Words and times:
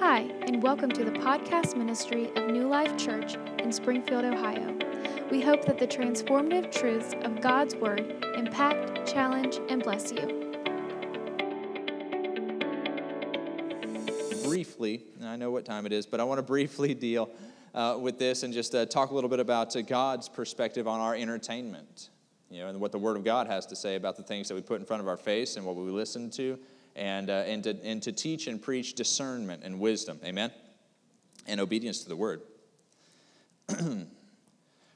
Hi, 0.00 0.30
and 0.42 0.62
welcome 0.62 0.92
to 0.92 1.02
the 1.02 1.10
podcast 1.10 1.76
ministry 1.76 2.30
of 2.36 2.48
New 2.50 2.68
Life 2.68 2.96
Church 2.96 3.34
in 3.58 3.72
Springfield, 3.72 4.24
Ohio. 4.24 4.78
We 5.28 5.40
hope 5.40 5.64
that 5.64 5.76
the 5.76 5.88
transformative 5.88 6.70
truths 6.70 7.16
of 7.22 7.40
God's 7.40 7.74
Word 7.74 8.24
impact, 8.36 9.08
challenge, 9.08 9.58
and 9.68 9.82
bless 9.82 10.12
you. 10.12 10.54
Briefly, 14.44 15.02
I 15.24 15.34
know 15.34 15.50
what 15.50 15.64
time 15.64 15.84
it 15.84 15.92
is, 15.92 16.06
but 16.06 16.20
I 16.20 16.24
want 16.24 16.38
to 16.38 16.44
briefly 16.44 16.94
deal 16.94 17.28
uh, 17.74 17.98
with 18.00 18.20
this 18.20 18.44
and 18.44 18.54
just 18.54 18.76
uh, 18.76 18.86
talk 18.86 19.10
a 19.10 19.14
little 19.16 19.28
bit 19.28 19.40
about 19.40 19.74
uh, 19.74 19.82
God's 19.82 20.28
perspective 20.28 20.86
on 20.86 21.00
our 21.00 21.16
entertainment. 21.16 22.10
You 22.50 22.60
know, 22.60 22.68
and 22.68 22.80
what 22.80 22.92
the 22.92 22.98
Word 22.98 23.16
of 23.16 23.24
God 23.24 23.48
has 23.48 23.66
to 23.66 23.74
say 23.74 23.96
about 23.96 24.16
the 24.16 24.22
things 24.22 24.46
that 24.46 24.54
we 24.54 24.60
put 24.60 24.78
in 24.78 24.86
front 24.86 25.02
of 25.02 25.08
our 25.08 25.16
face 25.16 25.56
and 25.56 25.66
what 25.66 25.74
we 25.74 25.90
listen 25.90 26.30
to 26.30 26.56
and, 26.98 27.30
uh, 27.30 27.44
and, 27.46 27.64
to, 27.64 27.76
and 27.84 28.02
to 28.02 28.12
teach 28.12 28.46
and 28.46 28.60
preach 28.60 28.94
discernment 28.94 29.62
and 29.64 29.78
wisdom. 29.78 30.18
Amen? 30.24 30.50
And 31.46 31.60
obedience 31.60 32.02
to 32.02 32.08
the 32.08 32.16
word. 32.16 32.42
I'm 33.68 33.76
going 33.78 34.06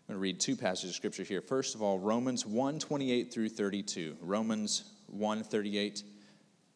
to 0.09 0.17
read 0.17 0.41
two 0.41 0.57
passages 0.57 0.91
of 0.91 0.97
scripture 0.97 1.23
here. 1.23 1.41
First 1.41 1.75
of 1.75 1.83
all, 1.83 1.99
Romans 1.99 2.45
1 2.45 2.79
28 2.79 3.33
through 3.33 3.49
32. 3.49 4.17
Romans 4.21 4.85
1 5.07 5.45
38, 5.45 6.03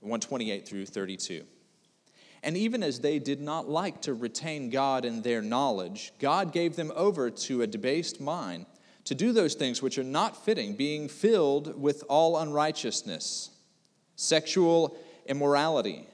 128 0.00 0.68
through 0.68 0.86
32. 0.86 1.44
And 2.42 2.56
even 2.56 2.82
as 2.82 3.00
they 3.00 3.18
did 3.18 3.40
not 3.40 3.68
like 3.68 4.02
to 4.02 4.14
retain 4.14 4.70
God 4.70 5.04
in 5.04 5.22
their 5.22 5.42
knowledge, 5.42 6.12
God 6.20 6.52
gave 6.52 6.76
them 6.76 6.92
over 6.94 7.30
to 7.30 7.62
a 7.62 7.66
debased 7.66 8.20
mind 8.20 8.66
to 9.04 9.14
do 9.14 9.32
those 9.32 9.54
things 9.54 9.82
which 9.82 9.98
are 9.98 10.04
not 10.04 10.44
fitting, 10.44 10.74
being 10.74 11.08
filled 11.08 11.80
with 11.80 12.04
all 12.08 12.38
unrighteousness, 12.38 13.50
sexual 14.14 14.96
immorality, 15.28 16.06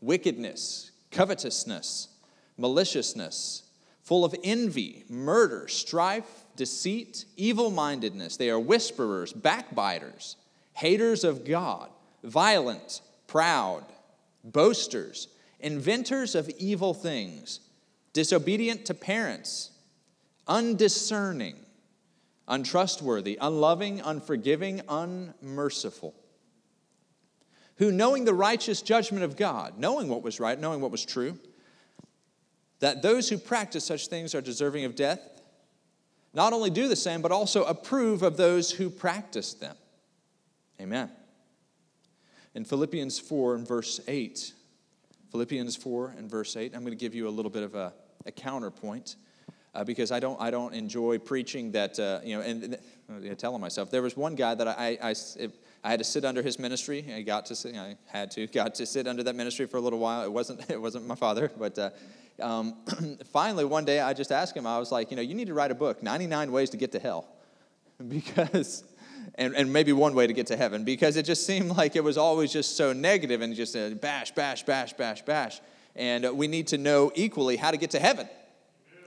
wickedness, 0.00 0.90
covetousness, 1.10 2.08
maliciousness, 2.56 3.62
full 4.02 4.24
of 4.24 4.34
envy, 4.42 5.04
murder, 5.08 5.68
strife, 5.68 6.44
deceit, 6.56 7.24
evil 7.36 7.70
mindedness. 7.70 8.36
They 8.36 8.50
are 8.50 8.58
whisperers, 8.58 9.32
backbiters, 9.32 10.36
haters 10.72 11.24
of 11.24 11.44
God, 11.44 11.90
violent, 12.24 13.00
proud, 13.26 13.84
boasters, 14.44 15.28
inventors 15.60 16.34
of 16.34 16.48
evil 16.58 16.94
things, 16.94 17.60
disobedient 18.12 18.86
to 18.86 18.94
parents, 18.94 19.70
undiscerning, 20.46 21.56
untrustworthy, 22.46 23.36
unloving, 23.40 24.00
unforgiving, 24.00 24.80
unmerciful 24.88 26.14
who, 27.78 27.92
knowing 27.92 28.24
the 28.24 28.34
righteous 28.34 28.82
judgment 28.82 29.24
of 29.24 29.36
God, 29.36 29.78
knowing 29.78 30.08
what 30.08 30.22
was 30.22 30.40
right, 30.40 30.58
knowing 30.58 30.80
what 30.80 30.90
was 30.90 31.04
true, 31.04 31.38
that 32.80 33.02
those 33.02 33.28
who 33.28 33.38
practice 33.38 33.84
such 33.84 34.08
things 34.08 34.34
are 34.34 34.40
deserving 34.40 34.84
of 34.84 34.94
death, 34.94 35.20
not 36.34 36.52
only 36.52 36.70
do 36.70 36.88
the 36.88 36.96
same, 36.96 37.22
but 37.22 37.32
also 37.32 37.64
approve 37.64 38.22
of 38.22 38.36
those 38.36 38.70
who 38.70 38.90
practice 38.90 39.54
them. 39.54 39.76
Amen. 40.80 41.10
In 42.54 42.64
Philippians 42.64 43.18
4 43.18 43.54
and 43.56 43.66
verse 43.66 44.00
8, 44.06 44.52
Philippians 45.30 45.76
4 45.76 46.14
and 46.18 46.30
verse 46.30 46.56
8, 46.56 46.74
I'm 46.74 46.80
going 46.80 46.92
to 46.92 46.96
give 46.96 47.14
you 47.14 47.28
a 47.28 47.30
little 47.30 47.50
bit 47.50 47.62
of 47.62 47.74
a, 47.74 47.92
a 48.26 48.32
counterpoint. 48.32 49.16
Uh, 49.74 49.84
because 49.84 50.10
I 50.10 50.18
don't, 50.18 50.40
I 50.40 50.50
don't 50.50 50.74
enjoy 50.74 51.18
preaching 51.18 51.70
that, 51.72 52.00
uh, 52.00 52.20
you 52.24 52.36
know, 52.36 52.42
and, 52.42 52.78
and 53.08 53.38
telling 53.38 53.60
myself. 53.60 53.90
There 53.90 54.02
was 54.02 54.16
one 54.16 54.34
guy 54.34 54.54
that 54.54 54.66
I, 54.66 54.98
I, 55.00 55.10
it, 55.10 55.52
I 55.84 55.90
had 55.90 55.98
to 55.98 56.04
sit 56.04 56.24
under 56.24 56.42
his 56.42 56.58
ministry. 56.58 57.12
I 57.14 57.22
got 57.22 57.46
to 57.46 57.56
sit, 57.56 57.74
I 57.76 57.96
had 58.06 58.30
to, 58.32 58.46
got 58.52 58.74
to 58.76 58.86
sit 58.86 59.06
under 59.06 59.22
that 59.22 59.34
ministry 59.34 59.66
for 59.66 59.76
a 59.76 59.80
little 59.80 59.98
while. 59.98 60.24
It 60.24 60.32
wasn't, 60.32 60.68
it 60.70 60.80
wasn't 60.80 61.06
my 61.06 61.14
father, 61.14 61.50
but 61.56 61.78
uh, 61.78 61.90
um, 62.40 62.76
finally 63.32 63.64
one 63.64 63.84
day 63.84 64.00
I 64.00 64.12
just 64.12 64.32
asked 64.32 64.56
him, 64.56 64.66
I 64.66 64.78
was 64.78 64.92
like, 64.92 65.10
you 65.10 65.16
know, 65.16 65.22
you 65.22 65.34
need 65.34 65.48
to 65.48 65.54
write 65.54 65.70
a 65.70 65.74
book, 65.74 66.02
99 66.02 66.52
Ways 66.52 66.70
to 66.70 66.76
Get 66.76 66.92
to 66.92 66.98
Hell. 66.98 67.26
Because, 68.08 68.84
and, 69.34 69.56
and 69.56 69.72
maybe 69.72 69.92
one 69.92 70.14
way 70.14 70.28
to 70.28 70.32
get 70.32 70.46
to 70.48 70.56
heaven, 70.56 70.84
because 70.84 71.16
it 71.16 71.24
just 71.24 71.44
seemed 71.44 71.70
like 71.76 71.96
it 71.96 72.04
was 72.04 72.16
always 72.16 72.52
just 72.52 72.76
so 72.76 72.92
negative 72.92 73.40
and 73.40 73.56
just 73.56 73.74
a 73.74 73.92
bash, 73.92 74.30
bash, 74.30 74.62
bash, 74.62 74.92
bash, 74.92 75.22
bash. 75.22 75.60
And 75.96 76.24
we 76.38 76.46
need 76.46 76.68
to 76.68 76.78
know 76.78 77.10
equally 77.16 77.56
how 77.56 77.72
to 77.72 77.76
get 77.76 77.90
to 77.90 77.98
heaven. 77.98 78.28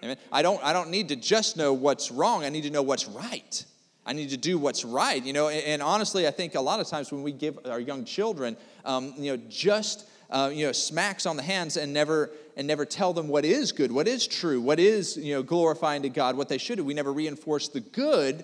Amen. 0.03 0.17
I 0.29 0.41
don't, 0.41 0.61
I 0.61 0.73
don't 0.73 0.89
need 0.89 1.07
to 1.07 1.15
just 1.15 1.55
know 1.55 1.71
what's 1.71 2.11
wrong, 2.11 2.43
I 2.43 2.49
need 2.49 2.63
to 2.63 2.69
know 2.69 2.81
what's 2.81 3.07
right. 3.07 3.65
I 4.05 4.13
need 4.13 4.29
to 4.31 4.37
do 4.37 4.57
what's 4.57 4.83
right, 4.83 5.23
you 5.23 5.33
know. 5.33 5.47
And, 5.47 5.63
and, 5.63 5.81
honestly, 5.81 6.27
I 6.27 6.31
think 6.31 6.55
a 6.55 6.61
lot 6.61 6.79
of 6.79 6.87
times 6.87 7.11
when 7.11 7.21
we 7.21 7.31
give 7.31 7.59
our 7.65 7.79
young 7.79 8.03
children, 8.03 8.57
um, 8.83 9.13
you 9.17 9.31
know, 9.31 9.43
just 9.47 10.07
uh, 10.31 10.49
you 10.51 10.65
know, 10.65 10.71
smacks 10.71 11.25
on 11.25 11.37
the 11.37 11.43
hands 11.43 11.77
and 11.77 11.93
never 11.93 12.31
and 12.55 12.65
never 12.65 12.85
tell 12.85 13.13
them 13.13 13.27
what 13.27 13.45
is 13.45 13.71
good, 13.71 13.91
what 13.91 14.07
is 14.07 14.25
true, 14.25 14.59
what 14.59 14.79
is 14.79 15.17
you 15.17 15.33
know 15.33 15.43
glorifying 15.43 16.01
to 16.01 16.09
God, 16.09 16.35
what 16.35 16.49
they 16.49 16.57
should 16.57 16.77
do. 16.77 16.83
We 16.83 16.93
never 16.93 17.13
reinforce 17.13 17.67
the 17.67 17.81
good. 17.81 18.43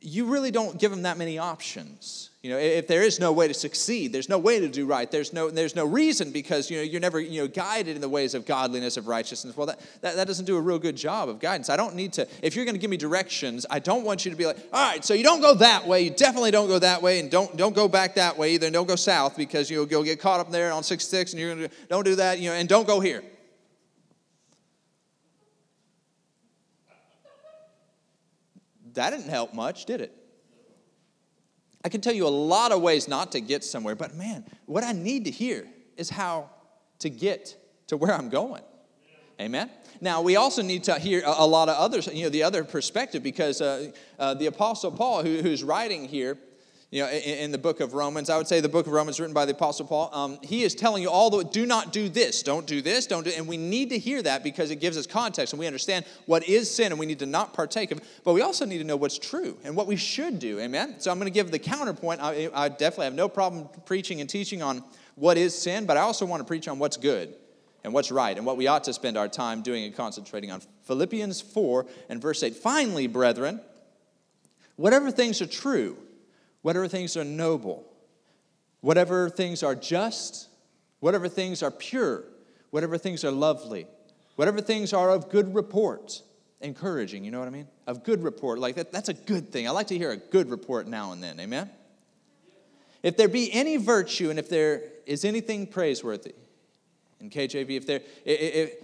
You 0.00 0.26
really 0.26 0.50
don't 0.50 0.80
give 0.80 0.90
them 0.90 1.02
that 1.02 1.18
many 1.18 1.38
options. 1.38 2.30
You 2.42 2.50
know, 2.50 2.58
if 2.58 2.88
there 2.88 3.04
is 3.04 3.20
no 3.20 3.30
way 3.30 3.46
to 3.46 3.54
succeed, 3.54 4.12
there's 4.12 4.28
no 4.28 4.36
way 4.36 4.58
to 4.58 4.68
do 4.68 4.84
right. 4.84 5.08
There's 5.08 5.32
no, 5.32 5.48
there's 5.48 5.76
no 5.76 5.84
reason 5.84 6.32
because 6.32 6.72
you 6.72 6.76
know 6.76 6.82
you're 6.82 7.00
never 7.00 7.20
you 7.20 7.40
know 7.40 7.46
guided 7.46 7.94
in 7.94 8.00
the 8.00 8.08
ways 8.08 8.34
of 8.34 8.46
godliness 8.46 8.96
of 8.96 9.06
righteousness. 9.06 9.56
Well, 9.56 9.68
that, 9.68 9.78
that, 10.00 10.16
that 10.16 10.26
doesn't 10.26 10.46
do 10.46 10.56
a 10.56 10.60
real 10.60 10.80
good 10.80 10.96
job 10.96 11.28
of 11.28 11.38
guidance. 11.38 11.70
I 11.70 11.76
don't 11.76 11.94
need 11.94 12.14
to. 12.14 12.26
If 12.42 12.56
you're 12.56 12.64
going 12.64 12.74
to 12.74 12.80
give 12.80 12.90
me 12.90 12.96
directions, 12.96 13.64
I 13.70 13.78
don't 13.78 14.02
want 14.02 14.24
you 14.24 14.32
to 14.32 14.36
be 14.36 14.44
like, 14.44 14.56
all 14.72 14.90
right, 14.90 15.04
so 15.04 15.14
you 15.14 15.22
don't 15.22 15.40
go 15.40 15.54
that 15.54 15.86
way. 15.86 16.02
You 16.02 16.10
definitely 16.10 16.50
don't 16.50 16.66
go 16.66 16.80
that 16.80 17.00
way, 17.00 17.20
and 17.20 17.30
don't 17.30 17.56
don't 17.56 17.76
go 17.76 17.86
back 17.86 18.16
that 18.16 18.36
way 18.36 18.54
either. 18.54 18.66
And 18.66 18.74
don't 18.74 18.88
go 18.88 18.96
south 18.96 19.36
because 19.36 19.70
you'll 19.70 19.86
go 19.86 20.02
get 20.02 20.18
caught 20.18 20.40
up 20.40 20.50
there 20.50 20.72
on 20.72 20.82
66, 20.82 21.32
and 21.32 21.40
you're 21.40 21.54
going 21.54 21.68
to 21.68 21.74
don't 21.88 22.04
do 22.04 22.16
that. 22.16 22.40
You 22.40 22.50
know, 22.50 22.56
and 22.56 22.68
don't 22.68 22.88
go 22.88 22.98
here. 22.98 23.22
That 28.94 29.10
didn't 29.10 29.28
help 29.28 29.54
much, 29.54 29.84
did 29.84 30.00
it? 30.00 30.21
I 31.84 31.88
can 31.88 32.00
tell 32.00 32.14
you 32.14 32.26
a 32.26 32.28
lot 32.28 32.72
of 32.72 32.80
ways 32.80 33.08
not 33.08 33.32
to 33.32 33.40
get 33.40 33.64
somewhere, 33.64 33.94
but 33.94 34.14
man, 34.14 34.44
what 34.66 34.84
I 34.84 34.92
need 34.92 35.24
to 35.24 35.30
hear 35.30 35.66
is 35.96 36.10
how 36.10 36.50
to 37.00 37.10
get 37.10 37.56
to 37.88 37.96
where 37.96 38.12
I'm 38.12 38.28
going. 38.28 38.62
Amen. 39.40 39.70
Now, 40.00 40.22
we 40.22 40.36
also 40.36 40.62
need 40.62 40.84
to 40.84 40.98
hear 40.98 41.22
a, 41.24 41.46
lot 41.46 41.68
of 41.68 41.76
others, 41.76 42.06
you 42.06 42.24
know, 42.24 42.28
the 42.28 42.44
other 42.44 42.64
perspective, 42.64 43.22
because 43.22 43.60
uh, 43.60 43.90
uh, 44.18 44.34
the 44.34 44.46
Apostle 44.46 44.92
Paul, 44.92 45.22
who, 45.22 45.42
who's 45.42 45.64
writing 45.64 46.06
here, 46.06 46.38
you 46.92 47.02
know, 47.02 47.08
in, 47.08 47.38
in, 47.38 47.52
the 47.52 47.58
book 47.58 47.80
of 47.80 47.94
Romans, 47.94 48.28
I 48.28 48.36
would 48.36 48.46
say 48.46 48.60
the 48.60 48.68
book 48.68 48.86
of 48.86 48.92
Romans 48.92 49.18
written 49.18 49.32
by 49.32 49.46
the 49.46 49.52
Apostle 49.52 49.86
Paul, 49.86 50.10
um, 50.12 50.38
he 50.42 50.62
is 50.62 50.74
telling 50.74 51.02
you 51.02 51.08
all 51.08 51.30
the 51.30 51.42
do 51.42 51.64
not 51.64 51.90
do 51.90 52.10
this, 52.10 52.42
don't 52.42 52.66
do 52.66 52.82
this, 52.82 53.06
don't 53.06 53.24
do, 53.24 53.32
and 53.34 53.48
we 53.48 53.56
need 53.56 53.88
to 53.88 53.98
hear 53.98 54.22
that 54.22 54.44
because 54.44 54.70
it 54.70 54.76
gives 54.76 54.98
us 54.98 55.06
context 55.06 55.54
and 55.54 55.58
we 55.58 55.66
understand 55.66 56.04
what 56.26 56.46
is 56.46 56.70
sin 56.70 56.92
and 56.92 56.98
we 56.98 57.06
need 57.06 57.18
to 57.20 57.24
not 57.24 57.54
partake 57.54 57.92
of. 57.92 58.02
But 58.24 58.34
we 58.34 58.42
also 58.42 58.66
need 58.66 58.76
to 58.76 58.84
know 58.84 58.96
what's 58.96 59.18
true 59.18 59.56
and 59.64 59.74
what 59.74 59.86
we 59.86 59.96
should 59.96 60.38
do. 60.38 60.60
Amen. 60.60 60.96
So 60.98 61.10
I'm 61.10 61.18
going 61.18 61.32
to 61.32 61.34
give 61.34 61.50
the 61.50 61.58
counterpoint. 61.58 62.20
I, 62.20 62.50
I 62.52 62.68
definitely 62.68 63.06
have 63.06 63.14
no 63.14 63.26
problem 63.26 63.70
preaching 63.86 64.20
and 64.20 64.28
teaching 64.28 64.60
on 64.60 64.84
what 65.14 65.38
is 65.38 65.56
sin, 65.56 65.86
but 65.86 65.96
I 65.96 66.00
also 66.00 66.26
want 66.26 66.40
to 66.40 66.44
preach 66.44 66.68
on 66.68 66.78
what's 66.78 66.98
good 66.98 67.34
and 67.84 67.94
what's 67.94 68.12
right 68.12 68.36
and 68.36 68.44
what 68.44 68.58
we 68.58 68.66
ought 68.66 68.84
to 68.84 68.92
spend 68.92 69.16
our 69.16 69.28
time 69.28 69.62
doing 69.62 69.84
and 69.84 69.96
concentrating 69.96 70.50
on. 70.50 70.60
Philippians 70.82 71.40
4 71.40 71.86
and 72.10 72.20
verse 72.20 72.42
8. 72.42 72.54
Finally, 72.54 73.06
brethren, 73.06 73.62
whatever 74.76 75.10
things 75.10 75.40
are 75.40 75.46
true 75.46 75.96
whatever 76.62 76.88
things 76.88 77.16
are 77.16 77.24
noble, 77.24 77.84
whatever 78.80 79.28
things 79.28 79.62
are 79.62 79.74
just, 79.74 80.48
whatever 81.00 81.28
things 81.28 81.62
are 81.62 81.70
pure, 81.70 82.24
whatever 82.70 82.96
things 82.96 83.24
are 83.24 83.30
lovely, 83.30 83.86
whatever 84.36 84.60
things 84.60 84.92
are 84.92 85.10
of 85.10 85.28
good 85.30 85.54
report, 85.54 86.22
encouraging, 86.60 87.24
you 87.24 87.30
know 87.30 87.38
what 87.38 87.48
I 87.48 87.52
mean? 87.52 87.68
Of 87.86 88.04
good 88.04 88.22
report. 88.22 88.58
Like 88.58 88.76
that, 88.76 88.92
that's 88.92 89.08
a 89.08 89.14
good 89.14 89.50
thing. 89.50 89.68
I 89.68 89.70
like 89.72 89.88
to 89.88 89.98
hear 89.98 90.10
a 90.10 90.16
good 90.16 90.50
report 90.50 90.86
now 90.86 91.12
and 91.12 91.22
then. 91.22 91.38
Amen? 91.38 91.70
If 93.02 93.16
there 93.16 93.28
be 93.28 93.52
any 93.52 93.76
virtue 93.76 94.30
and 94.30 94.38
if 94.38 94.48
there 94.48 94.82
is 95.06 95.24
anything 95.24 95.66
praiseworthy, 95.66 96.34
in 97.20 97.30
KJV, 97.30 97.70
if 97.70 97.86
there, 97.86 98.00
if, 98.24 98.74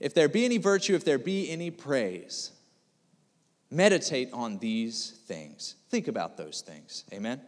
if 0.00 0.14
there 0.14 0.28
be 0.28 0.44
any 0.44 0.58
virtue, 0.58 0.94
if 0.94 1.04
there 1.04 1.18
be 1.18 1.50
any 1.50 1.70
praise, 1.70 2.52
meditate 3.70 4.30
on 4.32 4.58
these 4.58 5.18
things. 5.26 5.76
Think 5.90 6.08
about 6.08 6.36
those 6.36 6.60
things. 6.60 7.04
Amen. 7.12 7.40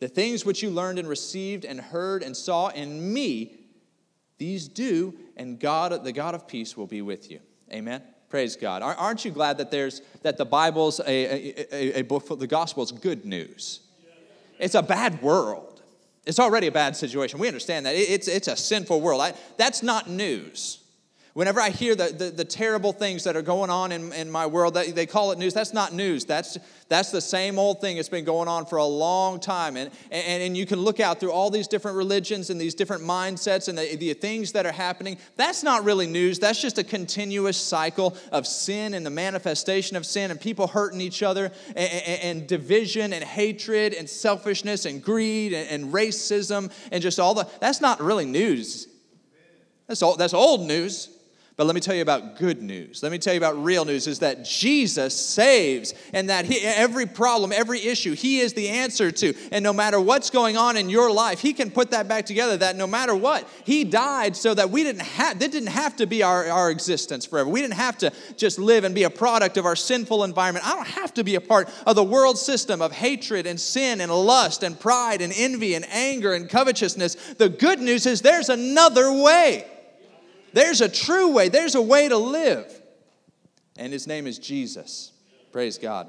The 0.00 0.08
things 0.08 0.44
which 0.44 0.62
you 0.62 0.70
learned 0.70 0.98
and 0.98 1.08
received 1.08 1.64
and 1.64 1.80
heard 1.80 2.22
and 2.22 2.36
saw 2.36 2.68
in 2.68 3.12
me, 3.12 3.56
these 4.38 4.68
do, 4.68 5.14
and 5.36 5.58
God, 5.58 6.04
the 6.04 6.12
God 6.12 6.34
of 6.34 6.46
peace, 6.46 6.76
will 6.76 6.86
be 6.86 7.02
with 7.02 7.30
you. 7.30 7.40
Amen. 7.72 8.02
Praise 8.28 8.56
God. 8.56 8.82
Aren't 8.82 9.24
you 9.24 9.30
glad 9.30 9.58
that 9.58 9.70
there's 9.70 10.02
that 10.22 10.36
the 10.36 10.44
Bible's 10.44 11.00
a, 11.00 11.74
a, 11.74 12.00
a 12.00 12.02
book, 12.02 12.38
the 12.38 12.46
gospel's 12.46 12.92
good 12.92 13.24
news? 13.24 13.80
It's 14.58 14.74
a 14.74 14.82
bad 14.82 15.22
world. 15.22 15.82
It's 16.26 16.38
already 16.38 16.66
a 16.66 16.72
bad 16.72 16.94
situation. 16.94 17.38
We 17.38 17.48
understand 17.48 17.86
that. 17.86 17.94
It's, 17.94 18.28
it's 18.28 18.48
a 18.48 18.56
sinful 18.56 19.00
world. 19.00 19.22
I, 19.22 19.32
that's 19.56 19.82
not 19.82 20.10
news. 20.10 20.84
Whenever 21.38 21.60
I 21.60 21.70
hear 21.70 21.94
the, 21.94 22.08
the, 22.08 22.30
the, 22.30 22.44
terrible 22.44 22.92
things 22.92 23.22
that 23.22 23.36
are 23.36 23.42
going 23.42 23.70
on 23.70 23.92
in, 23.92 24.12
in 24.12 24.28
my 24.28 24.44
world, 24.44 24.74
that 24.74 24.92
they 24.96 25.06
call 25.06 25.30
it 25.30 25.38
news. 25.38 25.54
That's 25.54 25.72
not 25.72 25.92
news. 25.92 26.24
That's, 26.24 26.58
that's 26.88 27.12
the 27.12 27.20
same 27.20 27.60
old 27.60 27.80
thing 27.80 27.94
that's 27.94 28.08
been 28.08 28.24
going 28.24 28.48
on 28.48 28.66
for 28.66 28.78
a 28.78 28.84
long 28.84 29.38
time. 29.38 29.76
And, 29.76 29.92
and, 30.10 30.42
and 30.42 30.56
you 30.56 30.66
can 30.66 30.80
look 30.80 30.98
out 30.98 31.20
through 31.20 31.30
all 31.30 31.48
these 31.48 31.68
different 31.68 31.96
religions 31.96 32.50
and 32.50 32.60
these 32.60 32.74
different 32.74 33.04
mindsets 33.04 33.68
and 33.68 33.78
the, 33.78 33.94
the 33.94 34.14
things 34.14 34.50
that 34.50 34.66
are 34.66 34.72
happening. 34.72 35.16
That's 35.36 35.62
not 35.62 35.84
really 35.84 36.08
news. 36.08 36.40
That's 36.40 36.60
just 36.60 36.76
a 36.76 36.82
continuous 36.82 37.56
cycle 37.56 38.16
of 38.32 38.44
sin 38.44 38.92
and 38.92 39.06
the 39.06 39.10
manifestation 39.10 39.96
of 39.96 40.04
sin 40.04 40.32
and 40.32 40.40
people 40.40 40.66
hurting 40.66 41.00
each 41.00 41.22
other 41.22 41.52
and, 41.68 41.92
and, 41.92 42.22
and 42.22 42.48
division 42.48 43.12
and 43.12 43.22
hatred 43.22 43.94
and 43.94 44.10
selfishness 44.10 44.86
and 44.86 45.00
greed 45.00 45.52
and, 45.52 45.68
and 45.68 45.94
racism 45.94 46.72
and 46.90 47.00
just 47.00 47.20
all 47.20 47.34
the. 47.34 47.46
That's 47.60 47.80
not 47.80 48.00
really 48.00 48.26
news. 48.26 48.88
That's, 49.86 50.02
all, 50.02 50.16
that's 50.16 50.34
old 50.34 50.62
news. 50.62 51.14
But 51.58 51.66
let 51.66 51.74
me 51.74 51.80
tell 51.80 51.96
you 51.96 52.02
about 52.02 52.36
good 52.36 52.62
news. 52.62 53.02
Let 53.02 53.10
me 53.10 53.18
tell 53.18 53.34
you 53.34 53.38
about 53.38 53.60
real 53.60 53.84
news 53.84 54.06
is 54.06 54.20
that 54.20 54.44
Jesus 54.44 55.12
saves 55.12 55.92
and 56.12 56.30
that 56.30 56.44
he, 56.44 56.60
every 56.60 57.04
problem, 57.04 57.50
every 57.50 57.84
issue, 57.84 58.14
He 58.14 58.38
is 58.38 58.52
the 58.52 58.68
answer 58.68 59.10
to. 59.10 59.34
And 59.50 59.64
no 59.64 59.72
matter 59.72 60.00
what's 60.00 60.30
going 60.30 60.56
on 60.56 60.76
in 60.76 60.88
your 60.88 61.12
life, 61.12 61.40
He 61.40 61.52
can 61.52 61.72
put 61.72 61.90
that 61.90 62.06
back 62.06 62.26
together 62.26 62.56
that 62.58 62.76
no 62.76 62.86
matter 62.86 63.12
what, 63.12 63.48
He 63.64 63.82
died 63.82 64.36
so 64.36 64.54
that 64.54 64.70
we 64.70 64.84
didn't 64.84 65.02
have, 65.02 65.40
that 65.40 65.50
didn't 65.50 65.70
have 65.70 65.96
to 65.96 66.06
be 66.06 66.22
our, 66.22 66.46
our 66.46 66.70
existence 66.70 67.26
forever. 67.26 67.50
We 67.50 67.60
didn't 67.60 67.74
have 67.74 67.98
to 67.98 68.12
just 68.36 68.60
live 68.60 68.84
and 68.84 68.94
be 68.94 69.02
a 69.02 69.10
product 69.10 69.56
of 69.56 69.66
our 69.66 69.74
sinful 69.74 70.22
environment. 70.22 70.64
I 70.64 70.76
don't 70.76 70.86
have 70.86 71.12
to 71.14 71.24
be 71.24 71.34
a 71.34 71.40
part 71.40 71.68
of 71.88 71.96
the 71.96 72.04
world 72.04 72.38
system 72.38 72.80
of 72.80 72.92
hatred 72.92 73.48
and 73.48 73.58
sin 73.58 74.00
and 74.00 74.12
lust 74.12 74.62
and 74.62 74.78
pride 74.78 75.22
and 75.22 75.32
envy 75.36 75.74
and 75.74 75.84
anger 75.86 76.34
and 76.34 76.48
covetousness. 76.48 77.16
The 77.34 77.48
good 77.48 77.80
news 77.80 78.06
is 78.06 78.22
there's 78.22 78.48
another 78.48 79.12
way. 79.12 79.66
There's 80.52 80.80
a 80.80 80.88
true 80.88 81.32
way, 81.32 81.48
there's 81.48 81.74
a 81.74 81.82
way 81.82 82.08
to 82.08 82.16
live. 82.16 82.72
And 83.76 83.92
his 83.92 84.06
name 84.06 84.26
is 84.26 84.38
Jesus. 84.38 85.12
Praise 85.52 85.78
God. 85.78 86.08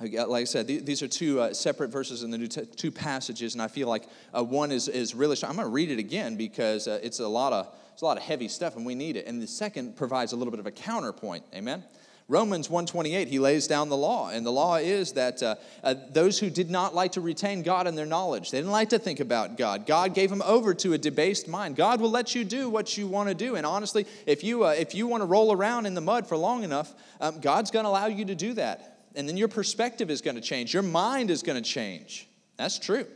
Like 0.00 0.32
I 0.32 0.44
said, 0.44 0.66
these 0.66 1.00
are 1.02 1.08
two 1.08 1.40
uh, 1.40 1.54
separate 1.54 1.90
verses 1.90 2.24
in 2.24 2.32
the 2.32 2.38
New 2.38 2.48
t- 2.48 2.64
two 2.64 2.90
passages, 2.90 3.54
and 3.54 3.62
I 3.62 3.68
feel 3.68 3.86
like 3.86 4.04
uh, 4.36 4.42
one 4.42 4.72
is, 4.72 4.88
is 4.88 5.14
really 5.14 5.36
strong. 5.36 5.50
I'm 5.50 5.56
going 5.56 5.68
to 5.68 5.72
read 5.72 5.92
it 5.92 6.00
again 6.00 6.36
because 6.36 6.88
uh, 6.88 6.98
it's 7.04 7.20
a 7.20 7.28
lot 7.28 7.52
of 7.52 7.72
it's 7.92 8.02
a 8.02 8.04
lot 8.04 8.16
of 8.16 8.24
heavy 8.24 8.48
stuff, 8.48 8.74
and 8.74 8.84
we 8.84 8.96
need 8.96 9.16
it. 9.16 9.26
And 9.26 9.40
the 9.40 9.46
second 9.46 9.96
provides 9.96 10.32
a 10.32 10.36
little 10.36 10.50
bit 10.50 10.58
of 10.58 10.66
a 10.66 10.72
counterpoint. 10.72 11.44
Amen. 11.54 11.84
Romans 12.28 12.70
128, 12.70 13.28
he 13.28 13.38
lays 13.38 13.66
down 13.66 13.88
the 13.88 13.96
law. 13.96 14.30
And 14.30 14.46
the 14.46 14.52
law 14.52 14.76
is 14.76 15.12
that 15.12 15.42
uh, 15.42 15.56
uh, 15.82 15.94
those 16.10 16.38
who 16.38 16.50
did 16.50 16.70
not 16.70 16.94
like 16.94 17.12
to 17.12 17.20
retain 17.20 17.62
God 17.62 17.86
in 17.86 17.94
their 17.94 18.06
knowledge, 18.06 18.50
they 18.50 18.58
didn't 18.58 18.70
like 18.72 18.90
to 18.90 18.98
think 18.98 19.20
about 19.20 19.58
God. 19.58 19.86
God 19.86 20.14
gave 20.14 20.30
them 20.30 20.42
over 20.42 20.72
to 20.74 20.92
a 20.92 20.98
debased 20.98 21.48
mind. 21.48 21.76
God 21.76 22.00
will 22.00 22.10
let 22.10 22.34
you 22.34 22.44
do 22.44 22.68
what 22.68 22.96
you 22.96 23.06
want 23.06 23.28
to 23.28 23.34
do. 23.34 23.56
And 23.56 23.66
honestly, 23.66 24.06
if 24.26 24.44
you, 24.44 24.64
uh, 24.64 24.70
if 24.70 24.94
you 24.94 25.06
want 25.06 25.22
to 25.22 25.26
roll 25.26 25.52
around 25.52 25.86
in 25.86 25.94
the 25.94 26.00
mud 26.00 26.26
for 26.26 26.36
long 26.36 26.64
enough, 26.64 26.94
um, 27.20 27.40
God's 27.40 27.70
going 27.70 27.84
to 27.84 27.90
allow 27.90 28.06
you 28.06 28.24
to 28.26 28.34
do 28.34 28.54
that. 28.54 29.00
And 29.14 29.28
then 29.28 29.36
your 29.36 29.48
perspective 29.48 30.10
is 30.10 30.22
going 30.22 30.36
to 30.36 30.40
change, 30.40 30.72
your 30.72 30.82
mind 30.82 31.30
is 31.30 31.42
going 31.42 31.62
to 31.62 31.68
change. 31.68 32.28
That's 32.56 32.78
true. 32.78 33.06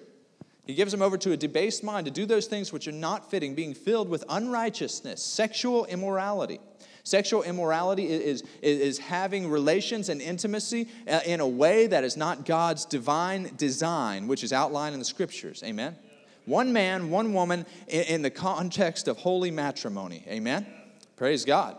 He 0.67 0.75
gives 0.75 0.91
them 0.91 1.01
over 1.01 1.17
to 1.19 1.31
a 1.31 1.37
debased 1.37 1.85
mind 1.85 2.07
to 2.07 2.11
do 2.11 2.27
those 2.27 2.47
things 2.47 2.73
which 2.73 2.89
are 2.89 2.93
not 2.93 3.31
fitting, 3.31 3.55
being 3.55 3.73
filled 3.73 4.09
with 4.09 4.25
unrighteousness, 4.29 5.23
sexual 5.23 5.85
immorality 5.87 6.59
Sexual 7.07 7.45
immorality 7.45 8.09
is, 8.09 8.43
is, 8.63 8.81
is 8.81 8.99
having 8.99 9.49
relations 9.49 10.09
and 10.09 10.21
intimacy 10.21 10.89
uh, 11.07 11.21
in 11.25 11.39
a 11.39 11.47
way 11.47 11.87
that 11.87 12.03
is 12.03 12.17
not 12.17 12.45
God's 12.45 12.85
divine 12.85 13.53
design, 13.57 14.27
which 14.27 14.43
is 14.43 14.53
outlined 14.53 14.93
in 14.93 14.99
the 14.99 15.05
scriptures. 15.05 15.63
Amen? 15.65 15.95
One 16.47 16.73
man, 16.73 17.09
one 17.11 17.33
woman 17.33 17.65
in, 17.87 18.23
the 18.23 18.31
context 18.31 19.07
of 19.07 19.19
holy 19.19 19.53
matrimony. 19.53 20.25
Amen? 20.27 20.67
Praise 21.15 21.45
God. 21.45 21.77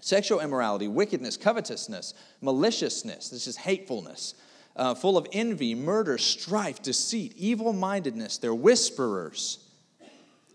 Sexual 0.00 0.38
immorality, 0.38 0.86
wickedness, 0.86 1.36
covetousness, 1.36 2.14
maliciousness, 2.40 3.30
this 3.30 3.48
is 3.48 3.56
hatefulness, 3.56 4.36
uh, 4.76 4.94
full 4.94 5.18
of 5.18 5.26
envy, 5.32 5.74
murder, 5.74 6.18
strife, 6.18 6.80
deceit, 6.82 7.32
evil 7.36 7.72
mindedness. 7.72 8.38
They're 8.38 8.54
whisperers 8.54 9.65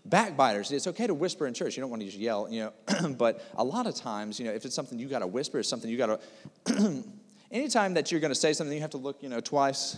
backbiters. 0.04 0.72
It's 0.72 0.86
okay 0.88 1.06
to 1.06 1.14
whisper 1.14 1.46
in 1.46 1.54
church. 1.54 1.76
You 1.76 1.82
don't 1.82 1.90
want 1.90 2.02
to 2.02 2.06
just 2.06 2.18
yell 2.18 2.48
you 2.50 2.72
know. 2.88 3.08
But 3.18 3.44
a 3.54 3.64
lot 3.64 3.86
of 3.86 3.94
times 3.94 4.38
you 4.38 4.46
know 4.46 4.52
if 4.52 4.64
it's 4.64 4.74
something 4.74 4.98
you 4.98 5.08
got 5.08 5.20
to 5.20 5.26
whisper 5.26 5.58
it's 5.58 5.68
something 5.68 5.90
you 5.90 5.98
got 5.98 6.20
to 6.66 7.04
anytime 7.50 7.94
that 7.94 8.10
you're 8.10 8.20
going 8.20 8.32
to 8.32 8.38
say 8.38 8.52
something 8.52 8.74
you 8.74 8.82
have 8.82 8.90
to 8.90 8.98
look 8.98 9.22
you 9.22 9.28
know 9.28 9.40
twice. 9.40 9.96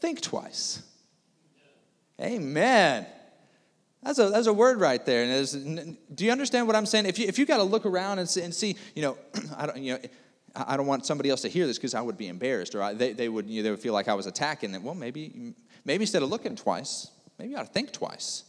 Think 0.00 0.20
twice. 0.20 0.82
Amen. 2.20 3.06
That's 4.02 4.18
a, 4.18 4.30
that's 4.30 4.46
a 4.46 4.52
word 4.52 4.80
right 4.80 5.04
there. 5.04 5.24
And 5.24 5.98
do 6.14 6.24
you 6.24 6.32
understand 6.32 6.66
what 6.66 6.76
i'm 6.76 6.86
saying? 6.86 7.06
If 7.06 7.18
you, 7.18 7.26
if 7.26 7.38
you 7.38 7.44
got 7.44 7.58
to 7.58 7.64
look 7.64 7.84
around 7.84 8.18
and 8.18 8.28
see, 8.28 8.42
and 8.42 8.54
see 8.54 8.76
you 8.94 9.02
know 9.02 9.18
i 9.56 9.66
don't 9.66 9.78
you 9.78 9.94
know 9.94 10.00
I 10.54 10.76
don't 10.76 10.86
want 10.86 11.06
somebody 11.06 11.30
else 11.30 11.42
to 11.42 11.48
hear 11.48 11.66
this 11.66 11.78
because 11.78 11.94
I 11.94 12.00
would 12.00 12.18
be 12.18 12.28
embarrassed, 12.28 12.74
or 12.74 12.82
I, 12.82 12.92
they, 12.92 13.12
they, 13.12 13.28
would, 13.28 13.48
you 13.48 13.58
know, 13.58 13.64
they 13.64 13.70
would 13.70 13.80
feel 13.80 13.92
like 13.92 14.08
I 14.08 14.14
was 14.14 14.26
attacking 14.26 14.72
them. 14.72 14.82
Well, 14.82 14.94
maybe, 14.94 15.54
maybe 15.84 16.02
instead 16.02 16.22
of 16.22 16.28
looking 16.28 16.56
twice, 16.56 17.10
maybe 17.38 17.52
you 17.52 17.56
ought 17.56 17.66
to 17.66 17.72
think 17.72 17.92
twice. 17.92 18.44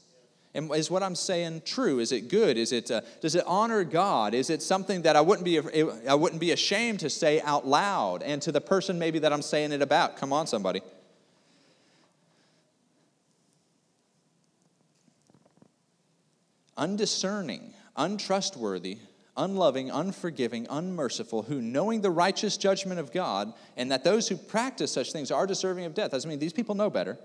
And 0.54 0.74
is 0.76 0.92
what 0.92 1.02
I'm 1.02 1.16
saying 1.16 1.62
true? 1.66 2.00
Is 2.00 2.12
it 2.12 2.28
good? 2.28 2.58
Is 2.58 2.74
it, 2.74 2.92
uh, 2.92 3.02
does 3.22 3.36
it 3.36 3.44
honor 3.48 3.86
God? 3.86 4.34
Is 4.34 4.50
it 4.50 4.62
something 4.62 5.04
that 5.04 5.16
I 5.16 5.22
wouldn't, 5.22 5.46
be, 5.46 5.60
I 6.08 6.14
wouldn't 6.14 6.42
be 6.42 6.52
ashamed 6.52 7.00
to 7.02 7.10
say 7.10 7.42
out 7.42 7.66
loud 7.66 8.22
and 8.22 8.42
to 8.42 8.52
the 8.52 8.60
person 8.60 9.00
maybe 9.00 9.20
that 9.20 9.32
I'm 9.32 9.42
saying 9.42 9.72
it 9.72 9.82
about? 9.82 10.18
Come 10.18 10.34
on, 10.34 10.48
somebody. 10.48 10.82
Undiscerning, 16.76 17.74
untrustworthy, 17.96 18.98
unloving, 19.38 19.90
unforgiving, 19.90 20.68
unmerciful, 20.70 21.44
who, 21.44 21.62
knowing 21.62 22.02
the 22.02 22.10
righteous 22.10 22.58
judgment 22.58 23.00
of 23.00 23.14
God, 23.14 23.54
and 23.78 23.90
that 23.92 24.04
those 24.04 24.28
who 24.28 24.36
practice 24.36 24.92
such 24.92 25.14
things 25.14 25.32
are 25.32 25.48
deserving 25.48 25.86
of 25.86 25.94
death. 25.94 26.12
Doesn't 26.12 26.30
mean 26.30 26.40
these 26.40 26.52
people 26.52 26.76
know 26.76 26.90
better 26.90 27.18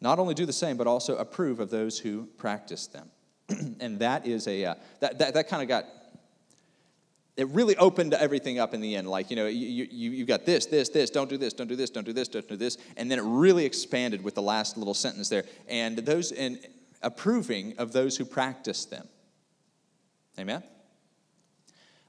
not 0.00 0.18
only 0.18 0.34
do 0.34 0.46
the 0.46 0.52
same, 0.52 0.76
but 0.76 0.86
also 0.86 1.16
approve 1.16 1.60
of 1.60 1.70
those 1.70 1.98
who 1.98 2.26
practice 2.36 2.86
them. 2.86 3.10
and 3.80 3.98
that 3.98 4.26
is 4.26 4.46
a, 4.46 4.64
uh, 4.64 4.74
that, 5.00 5.18
that, 5.18 5.34
that 5.34 5.48
kind 5.48 5.62
of 5.62 5.68
got, 5.68 5.84
it 7.36 7.48
really 7.48 7.76
opened 7.76 8.14
everything 8.14 8.58
up 8.58 8.74
in 8.74 8.80
the 8.80 8.96
end. 8.96 9.08
Like, 9.08 9.30
you 9.30 9.36
know, 9.36 9.46
you, 9.46 9.86
you, 9.90 10.10
you 10.10 10.24
got 10.24 10.46
this, 10.46 10.66
this, 10.66 10.88
this, 10.88 11.10
don't 11.10 11.28
do 11.28 11.36
this, 11.36 11.52
don't 11.52 11.66
do 11.66 11.76
this, 11.76 11.90
don't 11.90 12.04
do 12.04 12.12
this, 12.12 12.28
don't 12.28 12.48
do 12.48 12.56
this. 12.56 12.78
And 12.96 13.10
then 13.10 13.18
it 13.18 13.24
really 13.24 13.64
expanded 13.64 14.22
with 14.22 14.34
the 14.34 14.42
last 14.42 14.76
little 14.76 14.94
sentence 14.94 15.28
there. 15.28 15.44
And 15.68 15.98
those, 15.98 16.32
and 16.32 16.58
approving 17.02 17.74
of 17.78 17.92
those 17.92 18.16
who 18.16 18.24
practice 18.24 18.84
them. 18.84 19.06
Amen? 20.38 20.62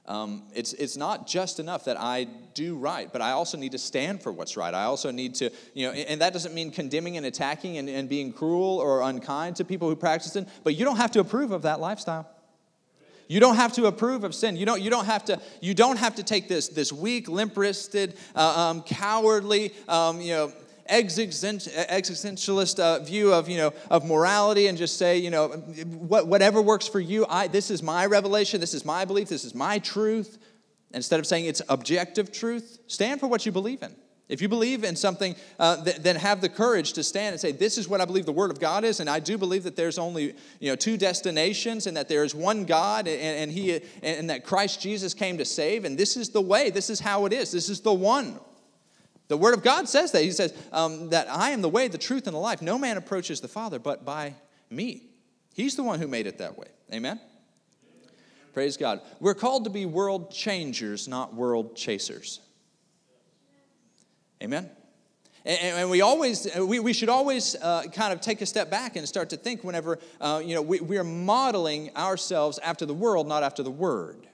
Um, 0.08 0.44
it's, 0.54 0.72
it's 0.74 0.96
not 0.96 1.26
just 1.26 1.58
enough 1.58 1.84
that 1.86 1.98
I 1.98 2.28
do 2.54 2.76
right, 2.76 3.12
but 3.12 3.20
I 3.20 3.32
also 3.32 3.58
need 3.58 3.72
to 3.72 3.78
stand 3.78 4.22
for 4.22 4.30
what's 4.30 4.56
right. 4.56 4.72
I 4.72 4.84
also 4.84 5.10
need 5.10 5.34
to, 5.36 5.50
you 5.74 5.86
know, 5.86 5.92
and 5.92 6.20
that 6.20 6.32
doesn't 6.32 6.54
mean 6.54 6.70
condemning 6.70 7.16
and 7.16 7.26
attacking 7.26 7.78
and, 7.78 7.88
and 7.88 8.08
being 8.08 8.32
cruel 8.32 8.78
or 8.78 9.02
unkind 9.02 9.56
to 9.56 9.64
people 9.64 9.88
who 9.88 9.96
practice 9.96 10.36
it, 10.36 10.48
but 10.62 10.76
you 10.76 10.84
don't 10.84 10.96
have 10.96 11.10
to 11.12 11.20
approve 11.20 11.50
of 11.50 11.62
that 11.62 11.80
lifestyle. 11.80 12.28
You 13.28 13.40
don't 13.40 13.56
have 13.56 13.72
to 13.72 13.86
approve 13.86 14.22
of 14.22 14.34
sin. 14.34 14.56
You 14.56 14.66
don't, 14.66 14.80
you 14.80 14.90
don't, 14.90 15.06
have, 15.06 15.24
to, 15.24 15.40
you 15.60 15.74
don't 15.74 15.96
have 15.96 16.14
to 16.16 16.22
take 16.22 16.48
this, 16.48 16.68
this 16.68 16.92
weak, 16.92 17.28
limp 17.28 17.56
wristed, 17.56 18.16
uh, 18.36 18.70
um, 18.70 18.82
cowardly, 18.82 19.74
um, 19.88 20.20
you 20.20 20.32
know, 20.32 20.52
existentialist 20.88 22.78
uh, 22.78 22.98
view 23.00 23.32
of, 23.32 23.48
you 23.48 23.56
know, 23.56 23.72
of 23.90 24.04
morality 24.04 24.66
and 24.66 24.76
just 24.76 24.96
say, 24.98 25.18
you 25.18 25.30
know, 25.30 25.48
whatever 25.48 26.60
works 26.62 26.86
for 26.88 27.00
you, 27.00 27.26
I, 27.28 27.48
this 27.48 27.70
is 27.70 27.82
my 27.82 28.06
revelation, 28.06 28.60
this 28.60 28.74
is 28.74 28.84
my 28.84 29.04
belief, 29.04 29.28
this 29.28 29.44
is 29.44 29.54
my 29.54 29.78
truth. 29.78 30.38
Instead 30.92 31.20
of 31.20 31.26
saying 31.26 31.46
it's 31.46 31.62
objective 31.68 32.32
truth, 32.32 32.78
stand 32.86 33.20
for 33.20 33.26
what 33.26 33.44
you 33.44 33.52
believe 33.52 33.82
in. 33.82 33.94
If 34.28 34.42
you 34.42 34.48
believe 34.48 34.82
in 34.82 34.96
something, 34.96 35.36
uh, 35.58 35.84
th- 35.84 35.98
then 35.98 36.16
have 36.16 36.40
the 36.40 36.48
courage 36.48 36.94
to 36.94 37.04
stand 37.04 37.34
and 37.34 37.40
say, 37.40 37.52
"This 37.52 37.78
is 37.78 37.86
what 37.86 38.00
I 38.00 38.04
believe 38.04 38.26
the 38.26 38.32
Word 38.32 38.50
of 38.50 38.58
God 38.58 38.82
is," 38.82 38.98
and 38.98 39.08
I 39.08 39.20
do 39.20 39.38
believe 39.38 39.62
that 39.64 39.76
there's 39.76 39.98
only 39.98 40.34
you 40.58 40.70
know 40.70 40.74
two 40.74 40.96
destinations, 40.96 41.86
and 41.86 41.96
that 41.96 42.08
there 42.08 42.24
is 42.24 42.34
one 42.34 42.64
God, 42.64 43.06
and, 43.06 43.20
and 43.20 43.52
He 43.52 43.80
and 44.02 44.28
that 44.30 44.44
Christ 44.44 44.80
Jesus 44.80 45.14
came 45.14 45.38
to 45.38 45.44
save, 45.44 45.84
and 45.84 45.96
this 45.96 46.16
is 46.16 46.30
the 46.30 46.40
way. 46.40 46.70
This 46.70 46.90
is 46.90 46.98
how 46.98 47.26
it 47.26 47.32
is. 47.32 47.52
This 47.52 47.68
is 47.68 47.80
the 47.80 47.92
one. 47.94 48.40
The 49.28 49.36
Word 49.36 49.54
of 49.54 49.62
God 49.62 49.88
says 49.88 50.12
that. 50.12 50.22
He 50.22 50.30
says 50.30 50.54
um, 50.72 51.10
that 51.10 51.28
I 51.28 51.50
am 51.50 51.62
the 51.62 51.68
way, 51.68 51.88
the 51.88 51.98
truth, 51.98 52.26
and 52.26 52.34
the 52.34 52.40
life. 52.40 52.62
No 52.62 52.78
man 52.78 52.96
approaches 52.96 53.40
the 53.40 53.48
Father 53.48 53.78
but 53.78 54.04
by 54.04 54.34
me. 54.70 55.02
He's 55.54 55.74
the 55.74 55.82
one 55.82 55.98
who 55.98 56.06
made 56.06 56.26
it 56.26 56.38
that 56.38 56.56
way. 56.56 56.68
Amen? 56.92 57.20
Praise 58.54 58.76
God. 58.76 59.00
We're 59.20 59.34
called 59.34 59.64
to 59.64 59.70
be 59.70 59.84
world 59.84 60.30
changers, 60.30 61.08
not 61.08 61.34
world 61.34 61.76
chasers. 61.76 62.40
Amen? 64.42 64.70
And, 65.44 65.90
we 65.90 66.00
always, 66.00 66.48
we, 66.56 66.80
we 66.80 66.92
should 66.92 67.08
always 67.08 67.54
uh, 67.54 67.84
kind 67.92 68.12
of 68.12 68.20
take 68.20 68.40
a 68.40 68.46
step 68.46 68.68
back 68.68 68.96
and 68.96 69.06
start 69.06 69.30
to 69.30 69.36
think 69.36 69.62
whenever, 69.62 70.00
uh, 70.20 70.42
you 70.44 70.56
know, 70.56 70.62
we, 70.62 70.80
we 70.80 70.98
are 70.98 71.04
modeling 71.04 71.94
ourselves 71.96 72.58
after 72.58 72.84
the 72.84 72.94
world, 72.94 73.28
not 73.28 73.44
after 73.44 73.62
the 73.62 73.70
Word. 73.70 74.26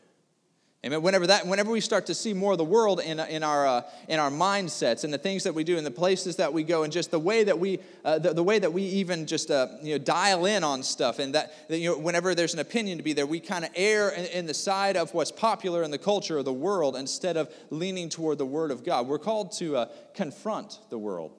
Amen. 0.84 1.00
Whenever 1.00 1.28
that, 1.28 1.46
whenever 1.46 1.70
we 1.70 1.80
start 1.80 2.06
to 2.06 2.14
see 2.14 2.34
more 2.34 2.52
of 2.52 2.58
the 2.58 2.64
world 2.64 2.98
in, 2.98 3.20
in 3.20 3.44
our 3.44 3.64
uh, 3.68 3.82
in 4.08 4.18
our 4.18 4.30
mindsets 4.30 5.04
and 5.04 5.14
the 5.14 5.18
things 5.18 5.44
that 5.44 5.54
we 5.54 5.62
do 5.62 5.76
and 5.76 5.86
the 5.86 5.92
places 5.92 6.34
that 6.36 6.52
we 6.52 6.64
go 6.64 6.82
and 6.82 6.92
just 6.92 7.12
the 7.12 7.20
way 7.20 7.44
that 7.44 7.56
we 7.56 7.78
uh, 8.04 8.18
the, 8.18 8.34
the 8.34 8.42
way 8.42 8.58
that 8.58 8.72
we 8.72 8.82
even 8.82 9.24
just 9.24 9.52
uh, 9.52 9.68
you 9.80 9.92
know 9.92 9.98
dial 9.98 10.44
in 10.44 10.64
on 10.64 10.82
stuff 10.82 11.20
and 11.20 11.36
that, 11.36 11.54
you 11.68 11.88
know 11.88 11.98
whenever 11.98 12.34
there's 12.34 12.52
an 12.52 12.58
opinion 12.58 12.98
to 12.98 13.04
be 13.04 13.12
there, 13.12 13.26
we 13.26 13.38
kind 13.38 13.64
of 13.64 13.70
err 13.76 14.10
in, 14.10 14.24
in, 14.26 14.46
the 14.46 14.54
side 14.54 14.96
of 14.96 15.14
what's 15.14 15.30
popular 15.30 15.84
in 15.84 15.92
the 15.92 15.98
culture 15.98 16.36
of 16.36 16.44
the 16.44 16.52
world 16.52 16.96
instead 16.96 17.36
of 17.36 17.48
leaning 17.70 18.08
toward 18.08 18.38
the 18.38 18.46
Word 18.46 18.72
of 18.72 18.82
God. 18.82 19.06
We're 19.06 19.20
called 19.20 19.52
to 19.58 19.76
uh, 19.76 19.86
confront 20.14 20.80
the 20.90 20.98
world. 20.98 21.30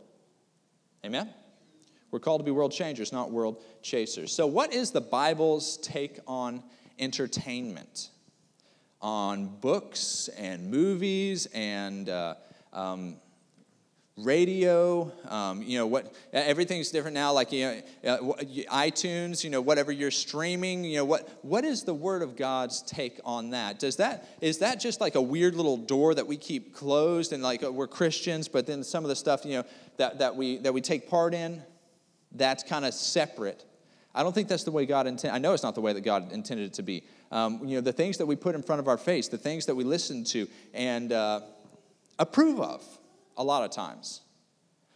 Amen. 1.05 1.29
We're 2.12 2.19
called 2.19 2.39
to 2.39 2.45
be 2.45 2.51
world 2.51 2.71
changers, 2.71 3.12
not 3.12 3.29
world 3.29 3.62
chasers. 3.81 4.31
So, 4.31 4.47
what 4.47 4.73
is 4.73 4.91
the 4.91 5.01
Bible's 5.01 5.75
take 5.79 6.19
on 6.27 6.63
entertainment? 6.97 8.09
On 9.03 9.48
books 9.60 10.29
and 10.38 10.72
movies 10.72 11.45
and 11.53 12.07
uh, 12.07 12.36
um, 12.72 13.17
radio 14.15 15.12
um, 15.27 15.62
you 15.62 15.77
know 15.77 15.88
what 15.88 16.13
everything's 16.31 16.89
different 16.89 17.15
now 17.15 17.33
like 17.33 17.51
you 17.51 17.65
know 17.65 17.81
uh, 18.05 18.17
itunes 18.72 19.43
you 19.43 19.50
know 19.50 19.60
whatever 19.60 19.91
you're 19.91 20.12
streaming 20.12 20.86
you 20.86 20.95
know 20.95 21.03
what 21.03 21.27
what 21.41 21.65
is 21.65 21.83
the 21.83 21.93
word 21.93 22.22
of 22.22 22.38
god's 22.38 22.81
take 22.83 23.19
on 23.25 23.50
that? 23.50 23.79
Does 23.79 23.98
that 23.98 24.29
is 24.39 24.60
that 24.60 24.79
just 24.79 25.01
like 25.01 25.15
a 25.15 25.22
weird 25.22 25.55
little 25.55 25.77
door 25.77 26.13
that 26.13 26.25
we 26.25 26.38
keep 26.38 26.74
closed 26.74 27.33
and 27.33 27.43
like 27.43 27.62
we're 27.62 27.88
christians 27.88 28.48
but 28.48 28.65
then 28.65 28.83
some 28.83 29.03
of 29.03 29.10
the 29.10 29.15
stuff 29.15 29.43
you 29.45 29.57
know 29.57 29.63
that, 29.98 30.19
that 30.19 30.36
we 30.36 30.57
that 30.60 30.74
we 30.74 30.79
take 30.79 31.10
part 31.10 31.33
in 31.33 31.62
that's 32.31 32.63
kind 32.63 32.86
of 32.86 32.93
separate 32.93 33.65
i 34.13 34.24
don't 34.24 34.34
think 34.34 34.48
that's 34.48 34.63
the 34.63 34.72
way 34.72 34.86
god 34.86 35.08
intended 35.08 35.36
i 35.36 35.39
know 35.39 35.53
it's 35.53 35.63
not 35.63 35.75
the 35.75 35.82
way 35.82 35.93
that 35.93 36.01
god 36.01 36.32
intended 36.32 36.65
it 36.65 36.74
to 36.74 36.84
be 36.84 37.03
um, 37.34 37.67
you 37.67 37.77
know, 37.77 37.82
the 37.82 37.91
things 37.91 38.20
that 38.20 38.27
we 38.27 38.36
put 38.36 38.53
in 38.53 38.62
front 38.62 38.79
of 38.79 38.88
our 38.88 38.98
face, 38.98 39.27
the 39.27 39.39
things 39.39 39.65
that 39.65 39.74
we 39.74 39.84
listen 39.84 40.24
to 40.25 40.48
and 40.75 41.12
uh, 41.12 41.41
approve 42.20 42.62
of 42.62 42.86
a 43.38 43.43
lot 43.43 43.63
of 43.63 43.72
times. 43.72 44.22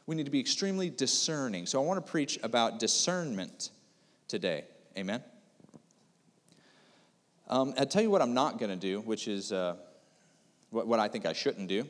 We 0.05 0.15
need 0.15 0.27
to 0.27 0.31
be 0.31 0.39
extremely 0.39 0.91
discerning. 0.91 1.65
So 1.65 1.81
I 1.81 1.85
want 1.85 2.05
to 2.05 2.11
preach 2.11 2.37
about 2.43 2.77
discernment 2.77 3.71
today. 4.27 4.65
Amen? 4.95 5.23
Um, 7.49 7.73
I'll 7.79 7.87
tell 7.87 8.03
you 8.03 8.11
what 8.11 8.21
I'm 8.21 8.35
not 8.35 8.59
going 8.59 8.69
to 8.69 8.77
do, 8.77 9.01
which 9.01 9.27
is 9.27 9.51
uh, 9.51 9.77
what, 10.69 10.85
what 10.85 10.99
I 10.99 11.07
think 11.07 11.25
I 11.25 11.33
shouldn't 11.33 11.67
do. 11.67 11.89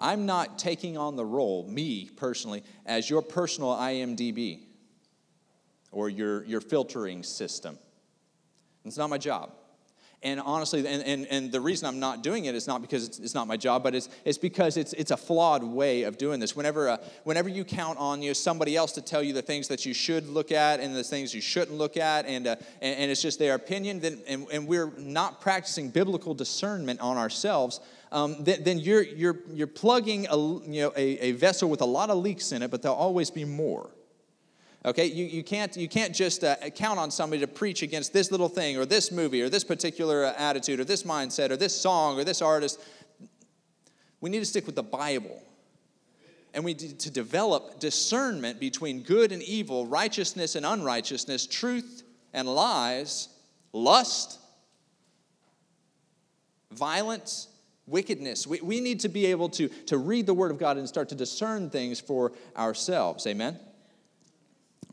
I'm 0.00 0.24
not 0.24 0.58
taking 0.58 0.96
on 0.96 1.16
the 1.16 1.24
role, 1.24 1.68
me 1.68 2.08
personally, 2.16 2.62
as 2.86 3.10
your 3.10 3.20
personal 3.20 3.76
IMDb 3.76 4.60
or 5.94 6.08
your, 6.08 6.44
your 6.44 6.60
filtering 6.60 7.22
system. 7.22 7.78
It's 8.84 8.98
not 8.98 9.08
my 9.08 9.18
job. 9.18 9.52
And 10.24 10.40
honestly, 10.40 10.86
and, 10.86 11.02
and, 11.02 11.26
and 11.26 11.52
the 11.52 11.60
reason 11.60 11.86
I'm 11.86 12.00
not 12.00 12.22
doing 12.22 12.46
it 12.46 12.54
is 12.54 12.66
not 12.66 12.80
because 12.80 13.06
it's, 13.06 13.18
it's 13.18 13.34
not 13.34 13.46
my 13.46 13.58
job, 13.58 13.82
but 13.82 13.94
it's, 13.94 14.08
it's 14.24 14.38
because 14.38 14.78
it's, 14.78 14.94
it's 14.94 15.10
a 15.10 15.18
flawed 15.18 15.62
way 15.62 16.04
of 16.04 16.16
doing 16.16 16.40
this. 16.40 16.56
Whenever, 16.56 16.88
uh, 16.88 16.96
whenever 17.24 17.50
you 17.50 17.62
count 17.62 17.98
on 17.98 18.22
you 18.22 18.30
know, 18.30 18.32
somebody 18.32 18.74
else 18.74 18.92
to 18.92 19.02
tell 19.02 19.22
you 19.22 19.34
the 19.34 19.42
things 19.42 19.68
that 19.68 19.84
you 19.84 19.92
should 19.92 20.26
look 20.26 20.50
at 20.50 20.80
and 20.80 20.96
the 20.96 21.04
things 21.04 21.34
you 21.34 21.42
shouldn't 21.42 21.76
look 21.76 21.98
at, 21.98 22.24
and, 22.24 22.46
uh, 22.46 22.56
and, 22.80 22.98
and, 23.00 23.10
it's 23.10 23.20
just 23.20 23.38
their 23.38 23.54
opinion, 23.54 24.00
then, 24.00 24.18
and, 24.26 24.46
and 24.50 24.66
we're 24.66 24.92
not 24.96 25.42
practicing 25.42 25.90
biblical 25.90 26.32
discernment 26.32 27.00
on 27.00 27.18
ourselves, 27.18 27.80
um, 28.10 28.36
then, 28.40 28.64
then, 28.64 28.78
you're, 28.78 29.02
you're, 29.02 29.40
you're 29.52 29.66
plugging 29.66 30.26
a, 30.30 30.36
you 30.38 30.82
know, 30.82 30.92
a, 30.96 31.18
a 31.18 31.32
vessel 31.32 31.68
with 31.68 31.82
a 31.82 31.86
lot 31.86 32.08
of 32.08 32.16
leaks 32.16 32.50
in 32.50 32.62
it, 32.62 32.70
but 32.70 32.80
there'll 32.80 32.96
always 32.96 33.30
be 33.30 33.44
more. 33.44 33.90
Okay, 34.86 35.06
you, 35.06 35.24
you, 35.24 35.42
can't, 35.42 35.74
you 35.78 35.88
can't 35.88 36.14
just 36.14 36.44
uh, 36.44 36.56
count 36.74 36.98
on 36.98 37.10
somebody 37.10 37.40
to 37.40 37.46
preach 37.46 37.82
against 37.82 38.12
this 38.12 38.30
little 38.30 38.50
thing 38.50 38.76
or 38.76 38.84
this 38.84 39.10
movie 39.10 39.40
or 39.40 39.48
this 39.48 39.64
particular 39.64 40.26
uh, 40.26 40.34
attitude 40.36 40.78
or 40.78 40.84
this 40.84 41.04
mindset 41.04 41.50
or 41.50 41.56
this 41.56 41.74
song 41.74 42.18
or 42.18 42.24
this 42.24 42.42
artist. 42.42 42.78
We 44.20 44.28
need 44.28 44.40
to 44.40 44.44
stick 44.44 44.66
with 44.66 44.76
the 44.76 44.82
Bible. 44.82 45.42
And 46.52 46.64
we 46.64 46.74
need 46.74 47.00
to 47.00 47.10
develop 47.10 47.80
discernment 47.80 48.60
between 48.60 49.02
good 49.02 49.32
and 49.32 49.42
evil, 49.42 49.86
righteousness 49.86 50.54
and 50.54 50.66
unrighteousness, 50.66 51.46
truth 51.46 52.02
and 52.34 52.46
lies, 52.46 53.28
lust, 53.72 54.38
violence, 56.70 57.48
wickedness. 57.86 58.46
We, 58.46 58.60
we 58.60 58.80
need 58.80 59.00
to 59.00 59.08
be 59.08 59.26
able 59.26 59.48
to, 59.50 59.68
to 59.86 59.96
read 59.96 60.26
the 60.26 60.34
Word 60.34 60.50
of 60.50 60.58
God 60.58 60.76
and 60.76 60.86
start 60.86 61.08
to 61.08 61.14
discern 61.14 61.70
things 61.70 62.00
for 62.00 62.32
ourselves. 62.56 63.26
Amen? 63.26 63.58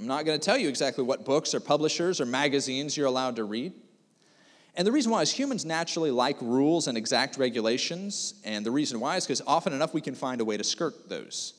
I'm 0.01 0.07
not 0.07 0.25
going 0.25 0.39
to 0.39 0.43
tell 0.43 0.57
you 0.57 0.67
exactly 0.67 1.03
what 1.03 1.25
books 1.25 1.53
or 1.53 1.59
publishers 1.59 2.19
or 2.19 2.25
magazines 2.25 2.97
you're 2.97 3.05
allowed 3.05 3.35
to 3.35 3.43
read. 3.43 3.71
And 4.73 4.87
the 4.87 4.91
reason 4.91 5.11
why 5.11 5.21
is 5.21 5.31
humans 5.31 5.63
naturally 5.63 6.09
like 6.09 6.41
rules 6.41 6.87
and 6.87 6.97
exact 6.97 7.37
regulations. 7.37 8.33
And 8.43 8.65
the 8.65 8.71
reason 8.71 8.99
why 8.99 9.17
is 9.17 9.27
because 9.27 9.43
often 9.45 9.73
enough 9.73 9.93
we 9.93 10.01
can 10.01 10.15
find 10.15 10.41
a 10.41 10.45
way 10.45 10.57
to 10.57 10.63
skirt 10.63 11.07
those. 11.07 11.53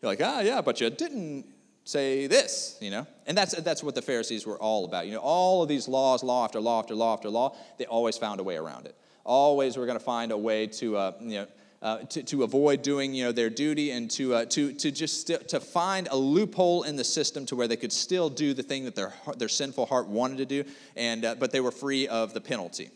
You're 0.00 0.10
like, 0.10 0.22
ah, 0.22 0.40
yeah, 0.40 0.62
but 0.62 0.80
you 0.80 0.88
didn't 0.88 1.44
say 1.84 2.28
this, 2.28 2.78
you 2.80 2.90
know? 2.90 3.06
And 3.26 3.36
that's, 3.36 3.54
that's 3.56 3.82
what 3.82 3.94
the 3.94 4.00
Pharisees 4.00 4.46
were 4.46 4.56
all 4.56 4.86
about. 4.86 5.06
You 5.06 5.12
know, 5.12 5.20
all 5.20 5.62
of 5.62 5.68
these 5.68 5.86
laws, 5.86 6.22
law 6.22 6.46
after 6.46 6.60
law 6.60 6.78
after 6.78 6.94
law 6.94 7.12
after 7.12 7.28
law, 7.28 7.54
they 7.76 7.84
always 7.84 8.16
found 8.16 8.40
a 8.40 8.42
way 8.42 8.56
around 8.56 8.86
it. 8.86 8.96
Always 9.26 9.76
we're 9.76 9.84
going 9.84 9.98
to 9.98 10.04
find 10.04 10.32
a 10.32 10.38
way 10.38 10.66
to, 10.66 10.96
uh, 10.96 11.12
you 11.20 11.40
know, 11.40 11.46
uh, 11.80 11.98
to, 11.98 12.22
to 12.24 12.42
avoid 12.42 12.82
doing 12.82 13.14
you 13.14 13.24
know, 13.24 13.32
their 13.32 13.50
duty 13.50 13.92
and 13.92 14.10
to, 14.10 14.34
uh, 14.34 14.44
to, 14.46 14.72
to 14.72 14.90
just 14.90 15.26
st- 15.26 15.48
to 15.48 15.60
find 15.60 16.08
a 16.10 16.16
loophole 16.16 16.82
in 16.82 16.96
the 16.96 17.04
system 17.04 17.46
to 17.46 17.56
where 17.56 17.68
they 17.68 17.76
could 17.76 17.92
still 17.92 18.28
do 18.28 18.52
the 18.52 18.62
thing 18.62 18.84
that 18.84 18.96
their, 18.96 19.14
their 19.36 19.48
sinful 19.48 19.86
heart 19.86 20.08
wanted 20.08 20.38
to 20.38 20.46
do, 20.46 20.64
and, 20.96 21.24
uh, 21.24 21.34
but 21.36 21.52
they 21.52 21.60
were 21.60 21.70
free 21.70 22.08
of 22.08 22.34
the 22.34 22.40
penalty. 22.40 22.90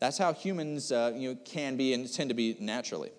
That's 0.00 0.18
how 0.18 0.32
humans 0.32 0.92
uh, 0.92 1.12
you 1.14 1.30
know, 1.30 1.38
can 1.44 1.76
be 1.76 1.92
and 1.92 2.10
tend 2.12 2.30
to 2.30 2.34
be 2.34 2.56
naturally. 2.60 3.10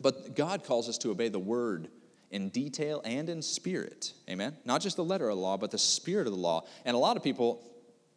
But 0.00 0.36
God 0.36 0.64
calls 0.64 0.88
us 0.88 0.98
to 0.98 1.10
obey 1.10 1.28
the 1.28 1.38
word 1.38 1.88
in 2.30 2.48
detail 2.48 3.00
and 3.04 3.28
in 3.28 3.42
spirit. 3.42 4.12
Amen? 4.28 4.56
Not 4.64 4.82
just 4.82 4.96
the 4.96 5.04
letter 5.04 5.28
of 5.28 5.36
the 5.36 5.42
law, 5.42 5.56
but 5.56 5.70
the 5.70 5.78
spirit 5.78 6.26
of 6.26 6.32
the 6.32 6.38
law. 6.38 6.64
And 6.84 6.94
a 6.94 6.98
lot 6.98 7.16
of 7.16 7.22
people 7.22 7.62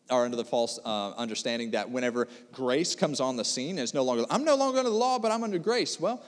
are 0.09 0.25
under 0.25 0.37
the 0.37 0.45
false 0.45 0.79
uh, 0.83 1.11
understanding 1.11 1.71
that 1.71 1.89
whenever 1.89 2.27
grace 2.51 2.95
comes 2.95 3.19
on 3.19 3.35
the 3.35 3.45
scene, 3.45 3.77
it's 3.77 3.93
no 3.93 4.03
longer, 4.03 4.25
I'm 4.29 4.43
no 4.43 4.55
longer 4.55 4.79
under 4.79 4.89
the 4.89 4.95
law, 4.95 5.19
but 5.19 5.31
I'm 5.31 5.43
under 5.43 5.59
grace. 5.59 5.99
Well, 5.99 6.23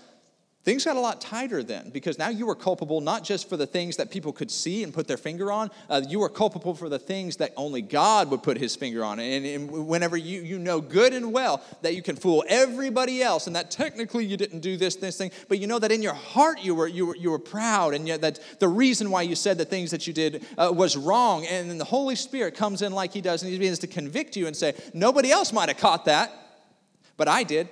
Things 0.63 0.85
got 0.85 0.95
a 0.95 0.99
lot 0.99 1.19
tighter 1.19 1.63
then 1.63 1.89
because 1.89 2.19
now 2.19 2.29
you 2.29 2.45
were 2.45 2.53
culpable 2.53 3.01
not 3.01 3.23
just 3.23 3.49
for 3.49 3.57
the 3.57 3.65
things 3.65 3.97
that 3.97 4.11
people 4.11 4.31
could 4.31 4.51
see 4.51 4.83
and 4.83 4.93
put 4.93 5.07
their 5.07 5.17
finger 5.17 5.51
on, 5.51 5.71
uh, 5.89 6.03
you 6.07 6.19
were 6.19 6.29
culpable 6.29 6.75
for 6.75 6.87
the 6.87 6.99
things 6.99 7.37
that 7.37 7.51
only 7.57 7.81
God 7.81 8.29
would 8.29 8.43
put 8.43 8.59
his 8.59 8.75
finger 8.75 9.03
on. 9.03 9.19
And, 9.19 9.43
and, 9.43 9.71
whenever 9.71 10.15
you, 10.15 10.43
you 10.43 10.59
know 10.59 10.79
good 10.79 11.13
and 11.13 11.33
well 11.33 11.63
that 11.81 11.95
you 11.95 12.03
can 12.03 12.15
fool 12.15 12.45
everybody 12.47 13.23
else 13.23 13.47
and 13.47 13.55
that 13.55 13.71
technically 13.71 14.23
you 14.23 14.37
didn't 14.37 14.59
do 14.59 14.77
this, 14.77 14.97
this 14.97 15.17
thing, 15.17 15.31
but 15.49 15.57
you 15.57 15.65
know 15.65 15.79
that 15.79 15.91
in 15.91 16.03
your 16.03 16.13
heart 16.13 16.59
you 16.61 16.75
were, 16.75 16.87
you 16.87 17.07
were, 17.07 17.15
you 17.15 17.31
were 17.31 17.39
proud 17.39 17.95
and 17.95 18.07
yet 18.07 18.21
that 18.21 18.39
the 18.59 18.67
reason 18.67 19.09
why 19.09 19.23
you 19.23 19.33
said 19.33 19.57
the 19.57 19.65
things 19.65 19.89
that 19.89 20.05
you 20.05 20.13
did 20.13 20.45
uh, 20.59 20.71
was 20.71 20.95
wrong. 20.95 21.43
And 21.47 21.71
then 21.71 21.79
the 21.79 21.85
Holy 21.85 22.15
Spirit 22.15 22.53
comes 22.53 22.83
in 22.83 22.91
like 22.91 23.13
he 23.13 23.21
does 23.21 23.41
and 23.41 23.51
he 23.51 23.57
begins 23.57 23.79
to 23.79 23.87
convict 23.87 24.35
you 24.35 24.45
and 24.45 24.55
say, 24.55 24.75
nobody 24.93 25.31
else 25.31 25.51
might 25.51 25.69
have 25.69 25.79
caught 25.79 26.05
that, 26.05 26.31
but 27.17 27.27
I 27.27 27.41
did. 27.41 27.67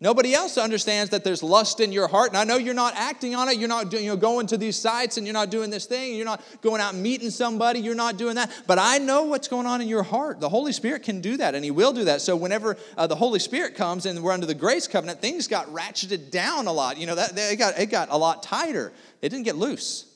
Nobody 0.00 0.32
else 0.32 0.56
understands 0.58 1.10
that 1.10 1.24
there's 1.24 1.42
lust 1.42 1.80
in 1.80 1.90
your 1.90 2.06
heart. 2.06 2.28
And 2.28 2.36
I 2.36 2.44
know 2.44 2.56
you're 2.56 2.72
not 2.72 2.94
acting 2.94 3.34
on 3.34 3.48
it. 3.48 3.58
You're 3.58 3.68
not 3.68 3.92
you 3.92 4.06
know, 4.06 4.16
going 4.16 4.46
to 4.46 4.56
these 4.56 4.76
sites 4.76 5.16
and 5.16 5.26
you're 5.26 5.34
not 5.34 5.50
doing 5.50 5.70
this 5.70 5.86
thing. 5.86 6.14
You're 6.14 6.24
not 6.24 6.40
going 6.62 6.80
out 6.80 6.94
meeting 6.94 7.30
somebody. 7.30 7.80
You're 7.80 7.96
not 7.96 8.16
doing 8.16 8.36
that. 8.36 8.52
But 8.68 8.78
I 8.78 8.98
know 8.98 9.24
what's 9.24 9.48
going 9.48 9.66
on 9.66 9.80
in 9.80 9.88
your 9.88 10.04
heart. 10.04 10.38
The 10.38 10.48
Holy 10.48 10.72
Spirit 10.72 11.02
can 11.02 11.20
do 11.20 11.36
that 11.38 11.56
and 11.56 11.64
He 11.64 11.72
will 11.72 11.92
do 11.92 12.04
that. 12.04 12.20
So 12.20 12.36
whenever 12.36 12.76
uh, 12.96 13.08
the 13.08 13.16
Holy 13.16 13.40
Spirit 13.40 13.74
comes 13.74 14.06
and 14.06 14.22
we're 14.22 14.30
under 14.30 14.46
the 14.46 14.54
grace 14.54 14.86
covenant, 14.86 15.20
things 15.20 15.48
got 15.48 15.66
ratcheted 15.66 16.30
down 16.30 16.68
a 16.68 16.72
lot. 16.72 16.96
You 16.96 17.08
know, 17.08 17.16
that, 17.16 17.36
it, 17.36 17.58
got, 17.58 17.76
it 17.76 17.86
got 17.86 18.08
a 18.12 18.16
lot 18.16 18.44
tighter. 18.44 18.92
It 19.20 19.30
didn't 19.30 19.46
get 19.46 19.56
loose. 19.56 20.06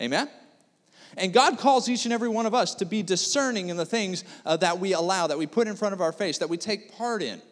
Amen? 0.00 0.30
And 1.18 1.34
God 1.34 1.58
calls 1.58 1.90
each 1.90 2.06
and 2.06 2.12
every 2.14 2.30
one 2.30 2.46
of 2.46 2.54
us 2.54 2.74
to 2.76 2.86
be 2.86 3.02
discerning 3.02 3.68
in 3.68 3.76
the 3.76 3.86
things 3.86 4.24
uh, 4.46 4.56
that 4.58 4.78
we 4.78 4.94
allow, 4.94 5.26
that 5.26 5.36
we 5.36 5.46
put 5.46 5.68
in 5.68 5.76
front 5.76 5.92
of 5.92 6.00
our 6.00 6.12
face, 6.12 6.38
that 6.38 6.48
we 6.48 6.56
take 6.56 6.96
part 6.96 7.22
in. 7.22 7.42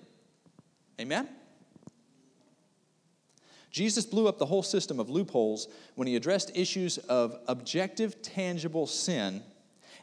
Amen? 0.98 1.28
Jesus 3.74 4.06
blew 4.06 4.28
up 4.28 4.38
the 4.38 4.46
whole 4.46 4.62
system 4.62 5.00
of 5.00 5.10
loopholes 5.10 5.66
when 5.96 6.06
he 6.06 6.14
addressed 6.14 6.52
issues 6.56 6.96
of 6.98 7.36
objective, 7.48 8.22
tangible 8.22 8.86
sin, 8.86 9.42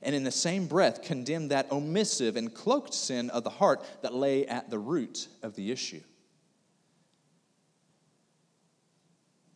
and 0.01 0.13
in 0.13 0.25
the 0.25 0.31
same 0.31 0.67
breath 0.67 1.01
condemned 1.01 1.51
that 1.51 1.69
omissive 1.69 2.35
and 2.35 2.53
cloaked 2.53 2.93
sin 2.93 3.29
of 3.29 3.45
the 3.45 3.49
heart 3.49 3.85
that 4.01 4.13
lay 4.13 4.45
at 4.45 4.69
the 4.69 4.77
root 4.77 5.29
of 5.41 5.55
the 5.55 5.71
issue. 5.71 6.01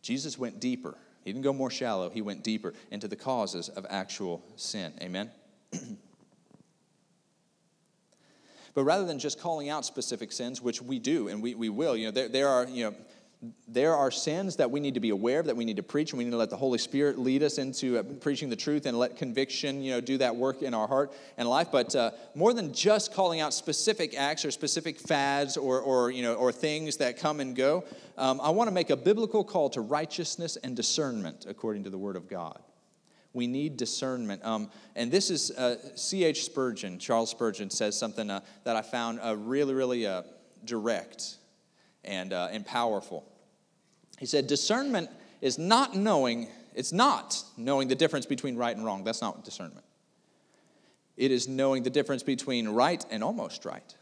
Jesus 0.00 0.38
went 0.38 0.60
deeper. 0.60 0.96
He 1.22 1.30
didn't 1.30 1.44
go 1.44 1.52
more 1.52 1.70
shallow, 1.70 2.08
he 2.08 2.22
went 2.22 2.42
deeper 2.42 2.72
into 2.90 3.08
the 3.08 3.16
causes 3.16 3.68
of 3.68 3.84
actual 3.90 4.42
sin. 4.56 4.94
Amen? 5.02 5.30
but 8.72 8.82
rather 8.82 9.04
than 9.04 9.18
just 9.18 9.38
calling 9.38 9.68
out 9.68 9.84
specific 9.84 10.32
sins, 10.32 10.62
which 10.62 10.80
we 10.80 10.98
do 10.98 11.28
and 11.28 11.42
we, 11.42 11.54
we 11.54 11.68
will, 11.68 11.94
you 11.94 12.06
know, 12.06 12.12
there, 12.12 12.28
there 12.30 12.48
are, 12.48 12.66
you 12.66 12.84
know, 12.84 12.94
there 13.68 13.94
are 13.94 14.10
sins 14.10 14.56
that 14.56 14.70
we 14.70 14.80
need 14.80 14.94
to 14.94 15.00
be 15.00 15.10
aware 15.10 15.40
of, 15.40 15.46
that 15.46 15.56
we 15.56 15.64
need 15.64 15.76
to 15.76 15.82
preach, 15.82 16.12
and 16.12 16.18
we 16.18 16.24
need 16.24 16.30
to 16.30 16.36
let 16.36 16.50
the 16.50 16.56
Holy 16.56 16.78
Spirit 16.78 17.18
lead 17.18 17.42
us 17.42 17.58
into 17.58 17.98
uh, 17.98 18.02
preaching 18.02 18.48
the 18.48 18.56
truth 18.56 18.86
and 18.86 18.98
let 18.98 19.16
conviction, 19.16 19.82
you 19.82 19.92
know, 19.92 20.00
do 20.00 20.16
that 20.18 20.34
work 20.34 20.62
in 20.62 20.72
our 20.72 20.88
heart 20.88 21.12
and 21.36 21.48
life. 21.48 21.68
But 21.70 21.94
uh, 21.94 22.12
more 22.34 22.54
than 22.54 22.72
just 22.72 23.12
calling 23.12 23.40
out 23.40 23.52
specific 23.52 24.14
acts 24.16 24.44
or 24.44 24.50
specific 24.50 24.98
fads 24.98 25.56
or, 25.56 25.80
or 25.80 26.10
you 26.10 26.22
know, 26.22 26.34
or 26.34 26.50
things 26.50 26.96
that 26.96 27.18
come 27.18 27.40
and 27.40 27.54
go, 27.54 27.84
um, 28.16 28.40
I 28.40 28.50
want 28.50 28.68
to 28.68 28.74
make 28.74 28.90
a 28.90 28.96
biblical 28.96 29.44
call 29.44 29.68
to 29.70 29.82
righteousness 29.82 30.56
and 30.56 30.74
discernment 30.74 31.44
according 31.46 31.84
to 31.84 31.90
the 31.90 31.98
Word 31.98 32.16
of 32.16 32.28
God. 32.28 32.58
We 33.34 33.46
need 33.46 33.76
discernment. 33.76 34.42
Um, 34.46 34.70
and 34.94 35.12
this 35.12 35.28
is 35.28 35.50
uh, 35.50 35.76
C.H. 35.94 36.44
Spurgeon, 36.44 36.98
Charles 36.98 37.30
Spurgeon 37.30 37.68
says 37.68 37.98
something 37.98 38.30
uh, 38.30 38.40
that 38.64 38.76
I 38.76 38.82
found 38.82 39.20
uh, 39.20 39.36
really, 39.36 39.74
really 39.74 40.06
uh, 40.06 40.22
direct 40.64 41.36
and, 42.06 42.32
uh, 42.32 42.48
and 42.50 42.64
powerful. 42.64 43.24
He 44.18 44.26
said, 44.26 44.46
Discernment 44.46 45.10
is 45.40 45.58
not 45.58 45.94
knowing, 45.94 46.48
it's 46.74 46.92
not 46.92 47.42
knowing 47.56 47.88
the 47.88 47.94
difference 47.94 48.26
between 48.26 48.56
right 48.56 48.74
and 48.74 48.84
wrong. 48.84 49.04
That's 49.04 49.20
not 49.20 49.44
discernment. 49.44 49.84
It 51.16 51.30
is 51.30 51.48
knowing 51.48 51.82
the 51.82 51.90
difference 51.90 52.22
between 52.22 52.68
right 52.68 53.04
and 53.10 53.24
almost 53.24 53.64
right. 53.64 53.94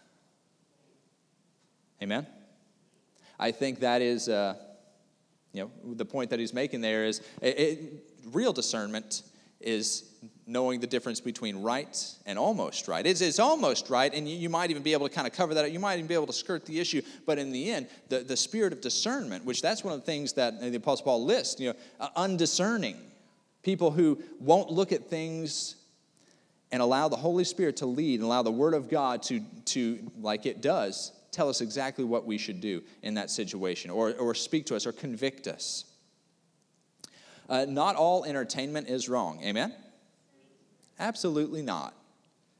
Amen? 2.03 2.27
I 3.39 3.51
think 3.53 3.81
that 3.81 4.03
is, 4.03 4.29
uh, 4.29 4.55
you 5.53 5.63
know, 5.63 5.95
the 5.95 6.05
point 6.05 6.31
that 6.31 6.39
he's 6.39 6.53
making 6.53 6.81
there 6.81 7.05
is 7.05 7.21
it, 7.41 7.59
it, 7.59 7.81
real 8.33 8.53
discernment 8.53 9.23
is 9.61 10.05
knowing 10.47 10.81
the 10.81 10.87
difference 10.87 11.21
between 11.21 11.63
right 11.63 12.15
and 12.27 12.39
almost 12.39 12.87
right. 12.87 13.07
It's, 13.07 13.21
it's 13.21 13.39
almost 13.39 13.89
right, 13.89 14.13
and 14.13 14.29
you, 14.29 14.37
you, 14.37 14.49
might 14.49 14.71
even 14.71 14.83
be 14.83 14.93
able 14.93 15.09
to 15.09 15.15
kind 15.15 15.27
of 15.27 15.33
cover 15.33 15.55
that. 15.55 15.65
up. 15.65 15.71
You 15.71 15.79
might 15.79 15.95
even 15.95 16.07
be 16.07 16.15
able 16.15 16.27
to 16.27 16.33
skirt 16.33 16.67
the 16.67 16.79
issue. 16.81 17.03
But 17.27 17.39
in 17.39 17.51
the 17.51 17.71
end, 17.71 17.89
the, 18.09 18.21
the 18.21 18.37
spirit 18.37 18.73
of 18.73 18.81
discernment, 18.81 19.45
which 19.45 19.63
that's 19.63 19.83
one 19.83 19.95
of 19.95 20.01
the 20.01 20.07
things 20.07 20.35
that 20.35 20.61
the 20.61 20.77
Apostle 20.77 21.05
Paul 21.05 21.25
lists, 21.25 21.61
you 21.61 21.71
know, 21.71 21.77
uh, 22.01 22.09
undiscerning 22.17 22.97
people 23.63 23.91
who 23.91 24.23
won't 24.39 24.71
look 24.71 24.93
at 24.93 25.09
things 25.09 25.77
and 26.71 26.83
allow 26.83 27.09
the 27.09 27.17
Holy 27.17 27.45
Spirit 27.45 27.77
to 27.79 27.87
lead 27.87 28.17
and 28.17 28.25
allow 28.25 28.43
the 28.43 28.51
Word 28.51 28.75
of 28.75 28.91
God 28.91 29.23
to, 29.25 29.41
to 29.67 29.99
like 30.21 30.45
it 30.45 30.61
does, 30.61 31.13
tell 31.31 31.49
us 31.49 31.61
exactly 31.61 32.05
what 32.05 32.27
we 32.27 32.37
should 32.39 32.61
do 32.61 32.83
in 33.03 33.15
that 33.15 33.31
situation 33.31 33.91
or, 33.91 34.13
or 34.15 34.35
speak 34.35 34.67
to 34.67 34.77
us 34.77 34.87
or 34.87 34.93
convict 34.93 35.47
us. 35.47 35.85
Uh, 37.49 37.67
not 37.69 37.97
all 37.97 38.25
entertainment 38.25 38.89
is 38.89 39.09
wrong. 39.09 39.43
Amen? 39.45 39.73
Absolutely 40.99 41.63
not. 41.63 41.95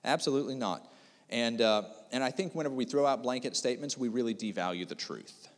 Absolutely 0.05 0.55
not. 0.55 0.87
And, 1.31 1.61
uh, 1.61 1.83
and 2.13 2.23
I 2.23 2.31
think 2.31 2.55
whenever 2.55 2.75
we 2.75 2.85
throw 2.85 3.07
out 3.07 3.23
blanket 3.23 3.57
statements, 3.57 3.97
we 3.97 4.09
really 4.09 4.35
devalue 4.35 4.87
the 4.87 4.95
truth. 4.95 5.49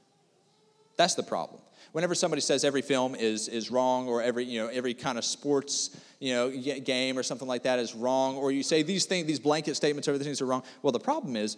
That's 0.97 1.15
the 1.15 1.23
problem. 1.23 1.61
Whenever 1.93 2.15
somebody 2.15 2.41
says 2.41 2.65
every 2.65 2.83
film 2.83 3.15
is, 3.15 3.49
is 3.49 3.71
wrong 3.71 4.09
or 4.09 4.23
every, 4.23 4.45
you 4.45 4.61
know, 4.61 4.69
every 4.69 4.95
kind 4.95 5.19
of 5.19 5.25
sports 5.25 5.97
you 6.19 6.33
know, 6.33 6.51
game 6.51 7.19
or 7.19 7.23
something 7.23 7.49
like 7.49 7.65
that 7.65 7.79
is 7.79 7.95
wrong, 7.95 8.37
or 8.37 8.51
you 8.51 8.63
say 8.63 8.83
these, 8.83 9.05
things, 9.05 9.27
these 9.27 9.41
blanket 9.41 9.77
statements, 9.77 10.09
over 10.09 10.17
these 10.17 10.27
things 10.27 10.41
are 10.41 10.47
wrong, 10.47 10.63
well, 10.83 10.93
the 10.93 11.01
problem 11.01 11.37
is 11.37 11.57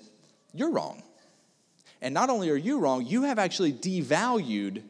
you're 0.52 0.70
wrong. 0.70 1.02
And 2.00 2.14
not 2.14 2.30
only 2.30 2.50
are 2.50 2.56
you 2.56 2.78
wrong, 2.78 3.06
you 3.06 3.22
have 3.22 3.38
actually 3.38 3.72
devalued 3.72 4.82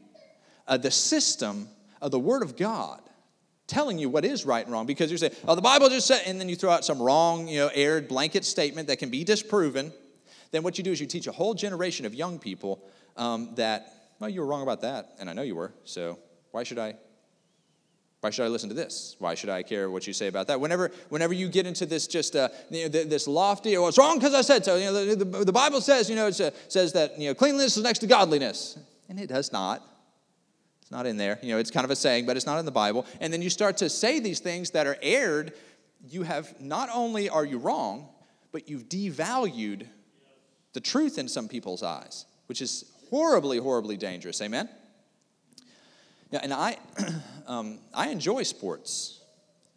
uh, 0.66 0.76
the 0.76 0.90
system 0.90 1.68
of 2.00 2.10
the 2.10 2.18
Word 2.18 2.42
of 2.42 2.56
God 2.56 3.00
telling 3.68 3.98
you 3.98 4.08
what 4.08 4.24
is 4.24 4.44
right 4.44 4.64
and 4.64 4.72
wrong 4.72 4.86
because 4.86 5.12
you 5.12 5.18
say, 5.18 5.30
oh, 5.46 5.54
the 5.54 5.62
Bible 5.62 5.88
just 5.88 6.06
said, 6.06 6.22
and 6.26 6.40
then 6.40 6.48
you 6.48 6.56
throw 6.56 6.70
out 6.70 6.84
some 6.84 7.00
wrong, 7.00 7.46
you 7.46 7.60
know, 7.60 7.70
aired 7.72 8.08
blanket 8.08 8.44
statement 8.44 8.88
that 8.88 8.98
can 8.98 9.10
be 9.10 9.22
disproven. 9.22 9.92
Then 10.50 10.62
what 10.62 10.78
you 10.78 10.84
do 10.84 10.90
is 10.90 11.00
you 11.00 11.06
teach 11.06 11.26
a 11.26 11.32
whole 11.32 11.54
generation 11.54 12.06
of 12.06 12.14
young 12.14 12.38
people 12.38 12.82
um, 13.16 13.54
that, 13.56 13.92
well, 14.18 14.30
you 14.30 14.40
were 14.40 14.46
wrong 14.46 14.62
about 14.62 14.80
that, 14.80 15.10
and 15.20 15.28
I 15.28 15.34
know 15.34 15.42
you 15.42 15.54
were, 15.54 15.72
so 15.84 16.18
why 16.50 16.64
should 16.64 16.78
I? 16.78 16.96
Why 18.20 18.30
should 18.30 18.46
I 18.46 18.48
listen 18.48 18.68
to 18.68 18.74
this? 18.74 19.14
Why 19.20 19.36
should 19.36 19.48
I 19.48 19.62
care 19.62 19.88
what 19.88 20.08
you 20.08 20.12
say 20.12 20.26
about 20.26 20.48
that? 20.48 20.60
Whenever, 20.60 20.90
whenever 21.08 21.32
you 21.32 21.48
get 21.48 21.66
into 21.66 21.86
this 21.86 22.08
just 22.08 22.34
uh, 22.34 22.48
you 22.68 22.82
know, 22.82 22.88
this 22.88 23.28
lofty, 23.28 23.76
oh, 23.76 23.86
it's 23.86 23.96
wrong 23.96 24.18
because 24.18 24.34
I 24.34 24.40
said 24.40 24.64
so. 24.64 24.74
You 24.74 24.86
know, 24.86 25.04
the, 25.04 25.24
the, 25.24 25.44
the 25.44 25.52
Bible 25.52 25.80
says, 25.80 26.10
you 26.10 26.16
know, 26.16 26.26
it 26.26 26.34
says 26.34 26.92
that 26.94 27.16
you 27.16 27.28
know, 27.28 27.34
cleanliness 27.34 27.76
is 27.76 27.84
next 27.84 28.00
to 28.00 28.08
godliness, 28.08 28.76
and 29.08 29.20
it 29.20 29.28
does 29.28 29.52
not. 29.52 29.84
It's 30.88 30.92
not 30.92 31.04
in 31.04 31.18
there. 31.18 31.38
You 31.42 31.50
know, 31.50 31.58
it's 31.58 31.70
kind 31.70 31.84
of 31.84 31.90
a 31.90 31.96
saying, 31.96 32.24
but 32.24 32.38
it's 32.38 32.46
not 32.46 32.58
in 32.58 32.64
the 32.64 32.70
Bible. 32.70 33.04
And 33.20 33.30
then 33.30 33.42
you 33.42 33.50
start 33.50 33.76
to 33.76 33.90
say 33.90 34.20
these 34.20 34.40
things 34.40 34.70
that 34.70 34.86
are 34.86 34.96
aired. 35.02 35.52
You 36.08 36.22
have 36.22 36.58
not 36.62 36.88
only 36.90 37.28
are 37.28 37.44
you 37.44 37.58
wrong, 37.58 38.08
but 38.52 38.70
you've 38.70 38.88
devalued 38.88 39.86
the 40.72 40.80
truth 40.80 41.18
in 41.18 41.28
some 41.28 41.46
people's 41.46 41.82
eyes, 41.82 42.24
which 42.46 42.62
is 42.62 42.90
horribly, 43.10 43.58
horribly 43.58 43.98
dangerous. 43.98 44.40
Amen? 44.40 44.66
Yeah, 46.30 46.40
and 46.42 46.54
I, 46.54 46.78
um, 47.46 47.80
I 47.92 48.08
enjoy 48.08 48.42
sports. 48.44 49.20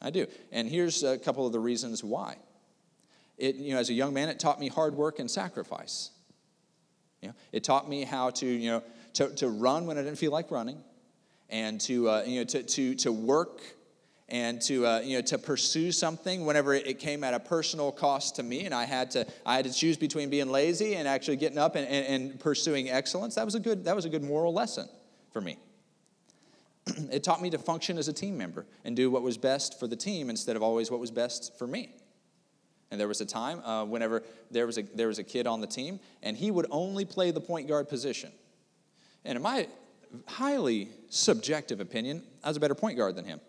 I 0.02 0.12
do. 0.12 0.28
And 0.54 0.66
here's 0.66 1.04
a 1.04 1.18
couple 1.18 1.46
of 1.46 1.52
the 1.52 1.60
reasons 1.60 2.06
why. 2.06 2.38
It, 3.38 3.56
you 3.56 3.74
know, 3.74 3.82
as 3.82 3.90
a 3.90 3.94
young 3.94 4.14
man, 4.14 4.30
it 4.30 4.40
taught 4.40 4.62
me 4.62 4.70
hard 4.70 4.96
work 4.96 5.20
and 5.20 5.30
sacrifice. 5.30 6.12
You 7.22 7.28
know, 7.28 7.36
it 7.52 7.66
taught 7.66 7.90
me 7.90 8.06
how 8.06 8.30
to, 8.30 8.46
you 8.46 8.72
know, 8.72 8.84
to, 9.16 9.28
to 9.36 9.50
run 9.50 9.88
when 9.88 9.98
I 9.98 10.04
didn't 10.04 10.18
feel 10.18 10.32
like 10.32 10.50
running 10.52 10.82
and 11.52 11.80
to, 11.82 12.10
uh, 12.10 12.24
you 12.26 12.40
know, 12.40 12.46
to, 12.46 12.64
to, 12.64 12.96
to 12.96 13.12
work 13.12 13.62
and 14.30 14.62
to, 14.62 14.88
uh, 14.88 15.02
you 15.02 15.18
know, 15.18 15.22
to 15.22 15.38
pursue 15.38 15.92
something 15.92 16.46
whenever 16.46 16.74
it 16.74 17.00
came 17.00 17.24
at 17.24 17.34
a 17.34 17.40
personal 17.40 17.92
cost 17.92 18.38
to 18.38 18.44
me 18.44 18.66
and 18.66 18.74
I 18.74 18.86
had 18.86 19.12
to, 19.12 19.28
I 19.46 19.58
had 19.58 19.66
to 19.66 19.74
choose 19.74 19.98
between 19.98 20.30
being 20.30 20.50
lazy 20.50 20.96
and 20.96 21.08
actually 21.08 21.36
getting 21.36 21.58
up 21.58 21.76
and, 21.76 21.86
and, 21.88 22.06
and 22.06 22.40
pursuing 22.40 22.90
excellence. 22.90 23.36
That 23.36 23.46
was, 23.46 23.56
a 23.56 23.60
good, 23.60 23.84
that 23.84 23.96
was 23.96 24.06
a 24.06 24.10
good 24.10 24.24
moral 24.24 24.54
lesson 24.54 24.88
for 25.34 25.42
me. 25.42 25.58
it 27.12 27.24
taught 27.24 27.42
me 27.42 27.50
to 27.50 27.58
function 27.58 27.98
as 27.98 28.08
a 28.08 28.14
team 28.14 28.38
member 28.38 28.66
and 28.86 28.96
do 28.96 29.12
what 29.12 29.22
was 29.22 29.38
best 29.38 29.80
for 29.80 29.88
the 29.88 29.98
team 29.98 30.30
instead 30.30 30.56
of 30.56 30.64
always 30.64 30.90
what 30.90 31.00
was 31.00 31.12
best 31.12 31.58
for 31.58 31.68
me. 31.68 31.94
And 32.90 33.00
there 33.00 33.08
was 33.08 33.22
a 33.22 33.26
time 33.26 33.60
uh, 33.62 33.86
whenever 33.86 34.24
there 34.50 34.66
was 34.66 34.78
a, 34.78 34.84
there 34.84 35.08
was 35.08 35.18
a 35.18 35.24
kid 35.24 35.48
on 35.48 35.62
the 35.62 35.68
team, 35.68 36.00
and 36.22 36.36
he 36.36 36.52
would 36.52 36.68
only 36.72 37.06
play 37.06 37.32
the 37.32 37.40
point 37.40 37.68
guard 37.70 37.88
position. 37.88 38.32
And 39.24 39.38
in 39.38 39.42
my 39.42 39.68
highly 40.28 40.90
subjective 41.10 41.80
opinion, 41.80 42.24
I 42.44 42.48
was 42.48 42.58
a 42.58 42.60
better 42.60 42.76
point 42.76 42.98
guard 42.98 43.16
than 43.16 43.26
him. 43.26 43.40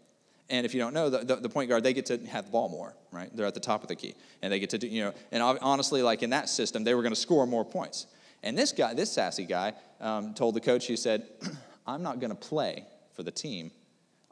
And 0.50 0.66
if 0.66 0.74
you 0.74 0.80
don't 0.80 0.92
know, 0.92 1.08
the, 1.08 1.18
the, 1.18 1.36
the, 1.36 1.48
point 1.48 1.70
guard, 1.70 1.82
they 1.82 1.94
get 1.94 2.06
to 2.06 2.18
have 2.26 2.46
the 2.46 2.50
ball 2.50 2.68
more, 2.68 2.94
right? 3.10 3.34
They're 3.34 3.46
at 3.46 3.54
the 3.54 3.60
top 3.60 3.82
of 3.82 3.88
the 3.88 3.96
key. 3.96 4.14
And 4.42 4.52
they 4.52 4.60
get 4.60 4.70
to 4.70 4.78
do, 4.78 4.86
you 4.86 5.04
know, 5.04 5.14
and 5.30 5.42
honestly, 5.42 6.02
like 6.02 6.22
in 6.22 6.30
that 6.30 6.48
system, 6.48 6.84
they 6.84 6.94
were 6.94 7.02
going 7.02 7.14
to 7.14 7.20
score 7.20 7.46
more 7.46 7.64
points. 7.64 8.06
And 8.42 8.58
this 8.58 8.72
guy, 8.72 8.92
this 8.92 9.10
sassy 9.10 9.44
guy, 9.44 9.72
um, 10.00 10.34
told 10.34 10.54
the 10.54 10.60
coach, 10.60 10.86
he 10.86 10.96
said, 10.96 11.26
I'm 11.86 12.02
not 12.02 12.20
going 12.20 12.30
to 12.30 12.36
play 12.36 12.84
for 13.14 13.22
the 13.22 13.30
team 13.30 13.70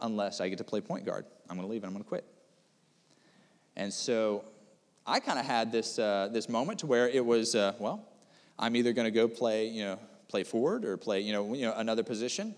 unless 0.01 0.41
I 0.41 0.49
get 0.49 0.59
to 0.59 0.65
play 0.65 0.81
point 0.81 1.07
guard. 1.07 1.25
I'm 1.49 1.57
going 1.57 1.67
to 1.67 1.73
leave 1.73 1.85
and 1.85 1.89
I'm 1.89 1.95
going 1.95 2.05
to 2.05 2.09
quit. 2.09 2.25
And 3.77 3.93
so 3.93 4.45
I 5.07 5.21
kind 5.21 5.39
of 5.39 5.47
had 5.47 5.73
this, 5.73 5.99
uh, 5.99 6.29
this 6.33 6.49
moment 6.49 6.81
to 6.81 6.87
where 6.87 7.09
it 7.09 7.25
was, 7.25 7.55
uh, 7.55 7.75
well, 7.79 8.07
I'm 8.59 8.77
either 8.77 8.93
going 8.93 9.07
to 9.07 9.11
go 9.11 9.27
play, 9.27 9.69
you 9.69 9.85
know, 9.85 9.99
play 10.31 10.45
forward 10.45 10.85
or 10.85 10.97
play, 10.97 11.21
you 11.21 11.33
know, 11.33 11.53
you 11.55 11.67
know 11.67 11.75
another 11.77 12.03
position 12.03 12.55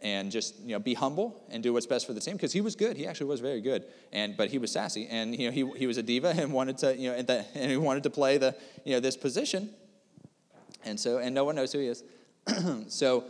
and 0.00 0.32
just 0.32 0.58
you 0.60 0.70
know 0.70 0.78
be 0.78 0.94
humble 0.94 1.44
and 1.50 1.62
do 1.62 1.72
what's 1.72 1.86
best 1.86 2.06
for 2.06 2.12
the 2.12 2.20
team. 2.20 2.34
Because 2.34 2.52
he 2.52 2.60
was 2.60 2.76
good. 2.76 2.96
He 2.96 3.06
actually 3.06 3.26
was 3.26 3.40
very 3.40 3.60
good. 3.60 3.84
And 4.12 4.36
but 4.36 4.50
he 4.50 4.58
was 4.58 4.70
sassy 4.70 5.06
and 5.10 5.36
you 5.38 5.46
know 5.46 5.52
he, 5.52 5.78
he 5.78 5.86
was 5.86 5.98
a 5.98 6.02
diva 6.02 6.34
and 6.36 6.52
wanted 6.52 6.78
to 6.78 6.96
you 6.96 7.10
know 7.10 7.16
and, 7.16 7.26
the, 7.26 7.44
and 7.54 7.70
he 7.70 7.76
wanted 7.76 8.04
to 8.04 8.10
play 8.10 8.38
the 8.38 8.54
you 8.84 8.94
know 8.94 9.00
this 9.00 9.16
position. 9.16 9.70
And 10.84 10.98
so 10.98 11.18
and 11.18 11.34
no 11.34 11.44
one 11.44 11.56
knows 11.56 11.72
who 11.72 11.78
he 11.80 11.88
is. 11.88 12.04
So 12.88 13.24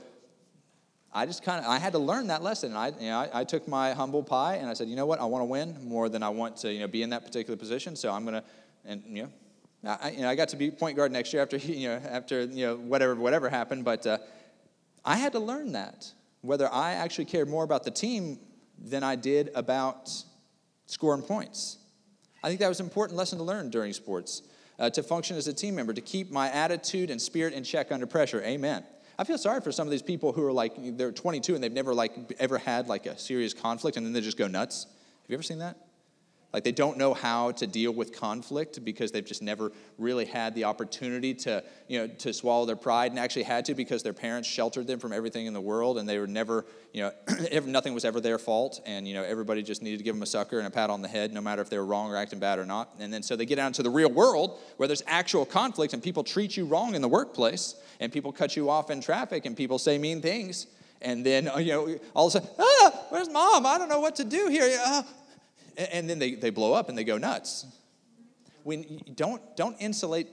I 1.15 1.27
just 1.27 1.45
kind 1.45 1.63
of 1.63 1.71
I 1.71 1.79
had 1.79 1.93
to 1.93 1.99
learn 1.99 2.29
that 2.29 2.43
lesson. 2.43 2.75
I 2.75 2.89
you 2.89 3.11
know 3.11 3.19
I, 3.19 3.41
I, 3.41 3.45
took 3.45 3.69
my 3.69 3.93
humble 3.93 4.23
pie 4.23 4.55
and 4.57 4.69
I 4.69 4.73
said, 4.73 4.89
you 4.89 4.97
know 4.97 5.05
what, 5.05 5.21
I 5.21 5.27
want 5.27 5.43
to 5.43 5.47
win 5.47 5.77
more 5.83 6.09
than 6.09 6.23
I 6.23 6.31
want 6.31 6.57
to 6.59 6.73
you 6.73 6.81
know 6.81 6.89
be 6.89 7.03
in 7.03 7.11
that 7.11 7.25
particular 7.25 7.57
position. 7.57 7.97
So 7.97 8.11
I'm 8.11 8.25
gonna 8.25 8.45
and 8.87 9.03
you 9.07 9.25
know 9.25 9.29
I, 9.85 10.11
you 10.11 10.21
know, 10.21 10.29
I 10.29 10.35
got 10.35 10.49
to 10.51 10.57
be 10.57 10.71
point 10.71 10.97
guard 10.97 11.11
next 11.13 11.33
year 11.33 11.43
after, 11.43 11.57
you 11.59 11.89
know, 11.89 12.01
after 12.09 12.45
you 12.45 12.67
know, 12.67 12.77
whatever, 12.77 13.15
whatever 13.15 13.49
happened, 13.49 13.85
but 13.85 14.07
uh, 14.07 14.19
I 15.05 15.17
had 15.17 15.33
to 15.33 15.41
learn 15.41 15.73
that, 15.73 16.13
whether 16.41 16.73
I 16.73 16.93
actually 16.93 17.25
cared 17.25 17.49
more 17.49 17.65
about 17.65 17.85
the 17.85 17.91
team 17.91 18.39
than 18.79 19.03
I 19.03 19.17
did 19.17 19.51
about 19.55 20.11
scoring 20.87 21.23
points. 21.23 21.79
I 22.43 22.49
think 22.49 22.61
that 22.61 22.69
was 22.69 22.81
an 22.81 22.87
important 22.87 23.17
lesson 23.17 23.39
to 23.39 23.45
learn 23.45 23.71
during 23.71 23.93
sports, 23.93 24.43
uh, 24.79 24.91
to 24.91 25.03
function 25.03 25.37
as 25.37 25.47
a 25.47 25.53
team 25.53 25.75
member, 25.75 25.93
to 25.93 26.01
keep 26.01 26.31
my 26.31 26.51
attitude 26.51 27.11
and 27.11 27.21
spirit 27.21 27.55
in 27.55 27.65
check 27.65 27.93
under 27.93 28.07
pressure. 28.07 28.43
Amen. 28.43 28.85
I 29.19 29.25
feel 29.25 29.39
sorry 29.39 29.61
for 29.61 29.71
some 29.71 29.87
of 29.87 29.91
these 29.91 30.03
people 30.03 30.33
who 30.33 30.45
are 30.45 30.53
like, 30.53 30.73
they're 30.97 31.13
22 31.13 31.55
and 31.55 31.63
they've 31.63 31.71
never 31.71 31.95
like 31.95 32.13
ever 32.41 32.59
had 32.59 32.89
like 32.89 33.07
a 33.07 33.17
serious 33.19 33.55
conflict 33.55 33.97
and 33.97 34.05
then 34.05 34.13
they 34.13 34.21
just 34.21 34.39
go 34.39 34.49
nuts. 34.49 34.85
Have 34.85 35.31
you 35.31 35.35
ever 35.35 35.43
seen 35.43 35.59
that? 35.59 35.77
Like 36.53 36.65
they 36.65 36.73
don't 36.73 36.99
know 36.99 37.15
how 37.15 37.53
to 37.53 37.67
deal 37.67 37.93
with 37.93 38.13
conflict 38.13 38.85
because 38.85 39.11
they've 39.11 39.25
just 39.25 39.41
never 39.43 39.73
really 39.97 40.27
had 40.27 40.55
the 40.55 40.65
opportunity 40.65 41.33
to, 41.35 41.65
you 41.89 41.99
know, 41.99 42.07
to 42.19 42.33
swallow 42.33 42.67
their 42.67 42.77
pride 42.77 43.11
and 43.11 43.19
actually 43.19 43.45
had 43.45 43.65
to 43.67 43.75
because 43.75 44.03
their 44.03 44.13
parents 44.13 44.49
sheltered 44.49 44.87
them 44.87 44.99
from 44.99 45.13
everything 45.13 45.47
in 45.47 45.55
the 45.55 45.61
world 45.61 45.97
and 45.97 46.07
they 46.07 46.19
were 46.19 46.27
never, 46.27 46.67
you 46.93 47.03
know, 47.03 47.13
nothing 47.67 47.95
was 47.95 48.05
ever 48.05 48.21
their 48.21 48.39
fault 48.39 48.81
and, 48.85 49.09
you 49.09 49.15
know, 49.15 49.23
everybody 49.23 49.63
just 49.63 49.83
needed 49.83 49.97
to 49.99 50.05
give 50.05 50.15
them 50.15 50.23
a 50.23 50.27
sucker 50.27 50.59
and 50.59 50.67
a 50.67 50.71
pat 50.71 50.91
on 50.91 51.01
the 51.01 51.09
head 51.09 51.33
no 51.33 51.41
matter 51.41 51.63
if 51.63 51.71
they 51.71 51.79
were 51.79 51.87
wrong 51.87 52.11
or 52.11 52.17
acting 52.17 52.39
bad 52.39 52.59
or 52.59 52.67
not. 52.67 52.91
And 53.01 53.13
then 53.13 53.23
so 53.23 53.35
they 53.35 53.47
get 53.47 53.59
out 53.59 53.69
into 53.69 53.83
the 53.83 53.91
real 53.91 54.11
world 54.11 54.59
where 54.77 54.87
there's 54.87 55.03
actual 55.07 55.47
conflict 55.47 55.95
and 55.95 56.03
people 56.03 56.23
treat 56.23 56.57
you 56.57 56.67
wrong 56.67 56.95
in 56.95 57.01
the 57.01 57.09
workplace 57.09 57.77
and 57.99 58.13
people 58.13 58.31
cut 58.31 58.57
you 58.57 58.69
off 58.69 58.91
in 58.91 59.01
traffic 59.01 59.47
and 59.47 59.57
people 59.57 59.79
say 59.79 59.97
mean 59.97 60.21
things 60.21 60.67
and 61.01 61.27
then 61.27 61.51
you 61.59 61.73
know 61.73 61.99
all 62.15 62.29
of 62.29 62.35
a 62.35 62.39
sudden 62.41 62.49
ah 62.59 63.07
where's 63.11 63.29
mom 63.29 63.67
i 63.67 63.77
don't 63.77 63.89
know 63.89 64.01
what 64.01 64.17
to 64.17 64.25
do 64.25 64.49
here 64.49 64.79
uh, 64.85 65.03
and 65.77 66.09
then 66.09 66.19
they, 66.19 66.35
they 66.35 66.51
blow 66.51 66.73
up 66.73 66.89
and 66.89 66.97
they 66.97 67.05
go 67.05 67.19
nuts. 67.19 67.67
When 68.63 69.01
don't 69.15 69.57
don't 69.57 69.77
insulate 69.81 70.29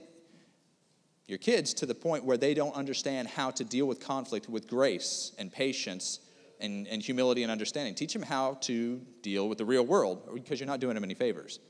your 1.26 1.38
kids 1.38 1.72
to 1.74 1.86
the 1.86 1.94
point 1.94 2.24
where 2.24 2.36
they 2.36 2.54
don't 2.54 2.74
understand 2.74 3.28
how 3.28 3.52
to 3.52 3.64
deal 3.64 3.86
with 3.86 4.00
conflict 4.00 4.48
with 4.48 4.66
grace 4.66 5.32
and 5.38 5.52
patience 5.52 6.18
and, 6.58 6.88
and 6.88 7.00
humility 7.00 7.44
and 7.44 7.52
understanding. 7.52 7.94
Teach 7.94 8.12
them 8.12 8.22
how 8.22 8.54
to 8.62 9.00
deal 9.22 9.48
with 9.48 9.58
the 9.58 9.64
real 9.64 9.86
world 9.86 10.28
because 10.34 10.58
you're 10.58 10.66
not 10.66 10.80
doing 10.80 10.94
them 10.94 11.04
any 11.04 11.14
favors. 11.14 11.60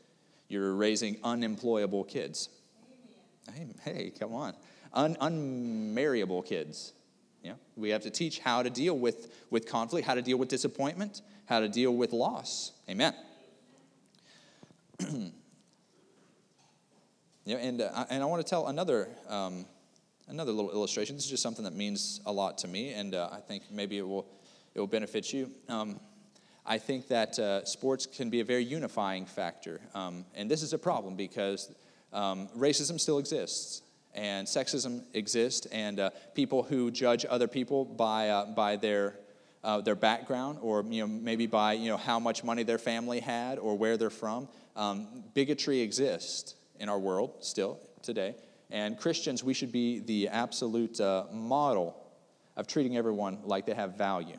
You're 0.48 0.74
raising 0.74 1.18
unemployable 1.22 2.04
kids. 2.04 2.48
Hey, 3.52 3.66
hey, 3.84 4.12
come 4.18 4.34
on. 4.34 4.54
Un, 4.94 5.16
unmarriable 5.20 6.42
kids. 6.42 6.92
Yeah? 7.42 7.54
We 7.76 7.90
have 7.90 8.02
to 8.02 8.10
teach 8.10 8.40
how 8.40 8.62
to 8.62 8.70
deal 8.70 8.98
with, 8.98 9.32
with 9.50 9.66
conflict, 9.66 10.06
how 10.06 10.14
to 10.14 10.22
deal 10.22 10.38
with 10.38 10.48
disappointment, 10.48 11.22
how 11.46 11.60
to 11.60 11.68
deal 11.68 11.94
with 11.94 12.12
loss. 12.12 12.72
Amen. 12.88 13.14
yeah, 17.44 17.56
and, 17.56 17.80
uh, 17.80 18.04
and 18.10 18.22
I 18.22 18.26
want 18.26 18.44
to 18.44 18.48
tell 18.48 18.66
another, 18.66 19.08
um, 19.28 19.64
another 20.28 20.52
little 20.52 20.70
illustration. 20.72 21.16
This 21.16 21.24
is 21.24 21.30
just 21.30 21.42
something 21.42 21.64
that 21.64 21.74
means 21.74 22.20
a 22.26 22.32
lot 22.32 22.58
to 22.58 22.68
me, 22.68 22.92
and 22.92 23.14
uh, 23.14 23.30
I 23.32 23.40
think 23.40 23.62
maybe 23.70 23.98
it 23.98 24.06
will, 24.06 24.26
it 24.74 24.80
will 24.80 24.86
benefit 24.86 25.32
you. 25.32 25.50
Um, 25.68 26.00
I 26.66 26.76
think 26.78 27.08
that 27.08 27.38
uh, 27.38 27.64
sports 27.64 28.04
can 28.04 28.28
be 28.28 28.40
a 28.40 28.44
very 28.44 28.64
unifying 28.64 29.24
factor. 29.24 29.80
Um, 29.94 30.26
and 30.34 30.50
this 30.50 30.62
is 30.62 30.72
a 30.74 30.78
problem 30.78 31.16
because 31.16 31.74
um, 32.12 32.48
racism 32.56 33.00
still 33.00 33.18
exists 33.18 33.82
and 34.14 34.46
sexism 34.46 35.04
exists, 35.14 35.66
and 35.66 36.00
uh, 36.00 36.10
people 36.34 36.62
who 36.64 36.90
judge 36.90 37.24
other 37.28 37.46
people 37.48 37.84
by, 37.84 38.28
uh, 38.28 38.46
by 38.46 38.76
their 38.76 39.14
uh, 39.62 39.80
their 39.80 39.94
background 39.94 40.58
or 40.62 40.84
you 40.88 41.02
know, 41.02 41.06
maybe 41.06 41.46
by 41.46 41.74
you 41.74 41.88
know, 41.88 41.96
how 41.96 42.18
much 42.18 42.42
money 42.44 42.62
their 42.62 42.78
family 42.78 43.20
had 43.20 43.58
or 43.58 43.76
where 43.76 43.96
they're 43.96 44.10
from. 44.10 44.48
Um, 44.76 45.24
bigotry 45.34 45.80
exists 45.80 46.54
in 46.78 46.88
our 46.88 46.98
world 46.98 47.34
still 47.40 47.80
today. 48.02 48.34
And 48.70 48.98
Christians, 48.98 49.42
we 49.42 49.54
should 49.54 49.72
be 49.72 50.00
the 50.00 50.28
absolute 50.28 51.00
uh, 51.00 51.24
model 51.32 51.96
of 52.56 52.66
treating 52.66 52.96
everyone 52.96 53.38
like 53.44 53.66
they 53.66 53.74
have 53.74 53.96
value, 53.96 54.38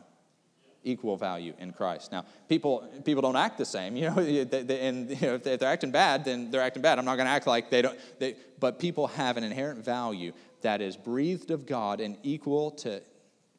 equal 0.84 1.17
value 1.17 1.54
in 1.60 1.74
Christ. 1.74 2.12
Now, 2.12 2.26
people, 2.48 2.88
people 3.04 3.22
don't 3.22 3.36
act 3.36 3.58
the 3.58 3.65
same, 3.65 3.96
you 3.98 4.10
know, 4.10 4.17
and 4.17 5.10
you 5.10 5.28
know, 5.28 5.36
if 5.36 5.44
they're 5.44 5.70
acting 5.70 5.91
bad, 5.91 6.26
then 6.26 6.50
they're 6.50 6.62
acting 6.62 6.82
bad. 6.82 6.98
I'm 6.98 7.06
not 7.06 7.15
going 7.15 7.26
to 7.26 7.32
act 7.32 7.48
like 7.48 7.70
they 7.70 7.82
don't, 7.82 7.98
they, 8.20 8.36
but 8.60 8.80
people 8.80 9.08
have 9.08 9.38
an 9.38 9.44
inherent 9.44 9.84
value 9.84 10.32
that 10.62 10.82
is 10.82 10.96
breathed 10.96 11.52
of 11.52 11.65
God 11.65 12.00
and 12.00 12.17
equal 12.24 12.72
to 12.72 13.02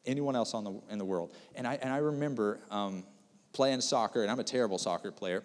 anyone 0.05 0.35
else 0.35 0.53
on 0.53 0.63
the, 0.63 0.81
in 0.89 0.97
the 0.97 1.05
world. 1.05 1.33
And 1.55 1.67
I, 1.67 1.75
and 1.75 1.93
I 1.93 1.97
remember 1.97 2.59
um, 2.71 3.03
playing 3.53 3.81
soccer, 3.81 4.21
and 4.21 4.31
I'm 4.31 4.39
a 4.39 4.43
terrible 4.43 4.77
soccer 4.77 5.11
player, 5.11 5.43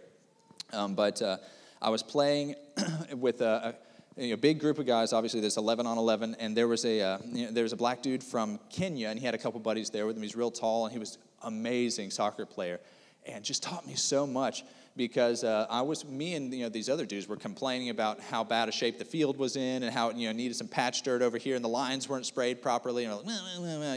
um, 0.73 0.95
but 0.95 1.21
uh, 1.23 1.39
I 1.81 1.91
was 1.91 2.03
playing 2.03 2.55
with 3.17 3.41
a, 3.41 3.75
a 4.17 4.35
big 4.35 4.61
group 4.61 4.79
of 4.79 4.87
guys. 4.87 5.13
Obviously, 5.13 5.41
there's 5.41 5.57
11 5.57 5.87
on 5.87 5.99
11, 5.99 6.37
and 6.39 6.57
there 6.57 6.69
was 6.69 6.85
a 6.85 7.01
uh, 7.01 7.19
you 7.25 7.47
know, 7.47 7.53
there 7.53 7.63
was 7.63 7.73
a 7.73 7.77
black 7.77 8.03
dude 8.03 8.23
from 8.23 8.59
Kenya, 8.71 9.09
and 9.09 9.19
he 9.19 9.25
had 9.25 9.35
a 9.35 9.39
couple 9.39 9.61
buddies 9.61 9.91
there 9.91 10.07
with 10.07 10.17
him. 10.17 10.23
He's 10.23 10.37
real 10.37 10.51
tall, 10.51 10.87
and 10.87 10.93
he 10.93 10.99
was 10.99 11.19
amazing 11.43 12.11
soccer 12.11 12.47
player, 12.47 12.81
and 13.27 13.45
just 13.45 13.63
taught 13.63 13.87
me 13.87 13.95
so 13.95 14.27
much 14.27 14.65
because 14.99 15.45
uh, 15.45 15.67
I 15.71 15.81
was 15.81 16.05
me 16.05 16.35
and 16.35 16.53
you 16.53 16.65
know 16.65 16.69
these 16.69 16.91
other 16.91 17.07
dudes 17.07 17.29
were 17.29 17.37
complaining 17.37 17.89
about 17.89 18.21
how 18.21 18.43
bad 18.45 18.69
a 18.69 18.73
shape 18.73 18.99
the 18.99 19.05
field 19.05 19.39
was 19.39 19.57
in 19.57 19.85
and 19.85 19.95
how 19.95 20.11
you 20.11 20.27
know 20.27 20.33
needed 20.33 20.57
some 20.57 20.67
patch 20.67 21.03
dirt 21.03 21.23
over 21.23 21.39
here 21.39 21.55
and 21.55 21.65
the 21.65 21.69
lines 21.69 22.09
weren't 22.09 22.27
sprayed 22.27 22.61
properly 22.61 23.05
and 23.05 23.15
like, 23.15 23.25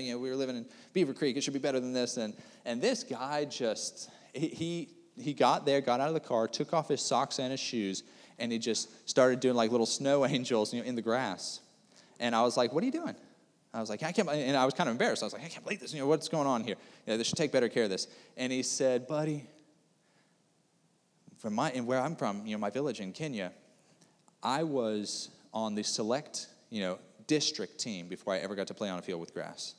you 0.05 0.13
know 0.13 0.19
we 0.19 0.29
were 0.29 0.35
living 0.35 0.55
in 0.55 0.65
Beaver 0.93 1.13
Creek 1.13 1.35
it 1.35 1.41
should 1.41 1.53
be 1.53 1.59
better 1.59 1.79
than 1.79 1.91
this 1.91 2.17
and 2.17 2.35
and 2.65 2.81
this 2.81 3.03
guy 3.03 3.43
just 3.45 4.11
he, 4.33 4.47
he 4.47 4.89
he 5.19 5.33
got 5.33 5.65
there 5.65 5.81
got 5.81 5.99
out 5.99 6.07
of 6.07 6.13
the 6.13 6.19
car 6.19 6.47
took 6.47 6.73
off 6.73 6.87
his 6.87 7.01
socks 7.01 7.39
and 7.39 7.51
his 7.51 7.59
shoes 7.59 8.03
and 8.39 8.51
he 8.51 8.57
just 8.57 9.09
started 9.09 9.39
doing 9.39 9.55
like 9.55 9.71
little 9.71 9.85
snow 9.85 10.25
angels 10.27 10.73
you 10.73 10.81
know 10.81 10.85
in 10.87 10.95
the 10.95 11.01
grass 11.01 11.59
and 12.19 12.35
I 12.35 12.41
was 12.41 12.57
like 12.57 12.73
what 12.73 12.83
are 12.83 12.85
you 12.85 12.91
doing 12.91 13.15
I 13.73 13.79
was 13.79 13.89
like, 13.89 14.03
I 14.03 14.11
can't, 14.11 14.27
and 14.29 14.57
I 14.57 14.65
was 14.65 14.73
kind 14.73 14.89
of 14.89 14.91
embarrassed. 14.91 15.23
I 15.23 15.25
was 15.25 15.33
like, 15.33 15.45
I 15.45 15.47
can't 15.47 15.63
believe 15.63 15.79
this. 15.79 15.93
You 15.93 16.01
know, 16.01 16.07
what's 16.07 16.27
going 16.27 16.47
on 16.47 16.63
here? 16.63 16.75
You 17.05 17.13
know, 17.13 17.17
they 17.17 17.23
should 17.23 17.37
take 17.37 17.51
better 17.51 17.69
care 17.69 17.85
of 17.85 17.89
this. 17.89 18.07
And 18.35 18.51
he 18.51 18.63
said, 18.63 19.07
buddy, 19.07 19.45
from 21.37 21.55
my 21.55 21.71
and 21.71 21.87
where 21.87 21.99
I'm 21.99 22.15
from, 22.15 22.45
you 22.45 22.53
know, 22.55 22.59
my 22.59 22.69
village 22.69 22.99
in 22.99 23.13
Kenya, 23.13 23.53
I 24.43 24.63
was 24.63 25.29
on 25.53 25.73
the 25.75 25.83
select, 25.83 26.47
you 26.69 26.81
know, 26.81 26.99
district 27.27 27.79
team 27.79 28.07
before 28.07 28.33
I 28.33 28.39
ever 28.39 28.55
got 28.55 28.67
to 28.67 28.73
play 28.73 28.89
on 28.89 28.99
a 28.99 29.01
field 29.01 29.21
with 29.21 29.33
grass. 29.33 29.75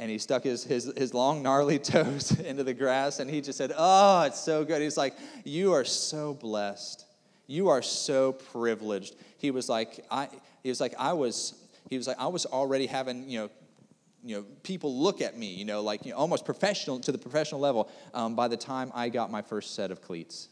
And 0.00 0.10
he 0.10 0.16
stuck 0.16 0.44
his, 0.44 0.64
his, 0.64 0.90
his 0.96 1.12
long, 1.12 1.42
gnarly 1.42 1.78
toes 1.78 2.32
into 2.40 2.64
the 2.64 2.72
grass 2.72 3.20
and 3.20 3.28
he 3.28 3.42
just 3.42 3.58
said, 3.58 3.70
Oh, 3.76 4.22
it's 4.22 4.40
so 4.40 4.64
good. 4.64 4.80
He's 4.80 4.96
like, 4.96 5.14
You 5.44 5.74
are 5.74 5.84
so 5.84 6.32
blessed. 6.32 7.04
You 7.46 7.68
are 7.68 7.82
so 7.82 8.32
privileged. 8.32 9.14
He 9.36 9.50
was 9.50 9.68
like, 9.68 10.04
I 10.10 10.28
he 10.62 10.70
was 10.70 10.80
like, 10.80 10.94
I 10.98 11.12
was, 11.12 11.54
he 11.90 11.98
was 11.98 12.06
like, 12.06 12.18
I 12.18 12.28
was 12.28 12.46
already 12.46 12.86
having, 12.86 13.28
you 13.28 13.40
know, 13.40 13.50
you 14.24 14.36
know, 14.36 14.44
people 14.62 14.98
look 14.98 15.20
at 15.20 15.36
me, 15.36 15.48
you 15.48 15.66
know, 15.66 15.82
like 15.82 16.06
you 16.06 16.12
know, 16.12 16.18
almost 16.18 16.46
professional 16.46 16.98
to 17.00 17.12
the 17.12 17.18
professional 17.18 17.60
level 17.60 17.90
um, 18.14 18.34
by 18.34 18.48
the 18.48 18.56
time 18.56 18.90
I 18.94 19.10
got 19.10 19.30
my 19.30 19.42
first 19.42 19.74
set 19.74 19.90
of 19.90 20.00
cleats. 20.00 20.48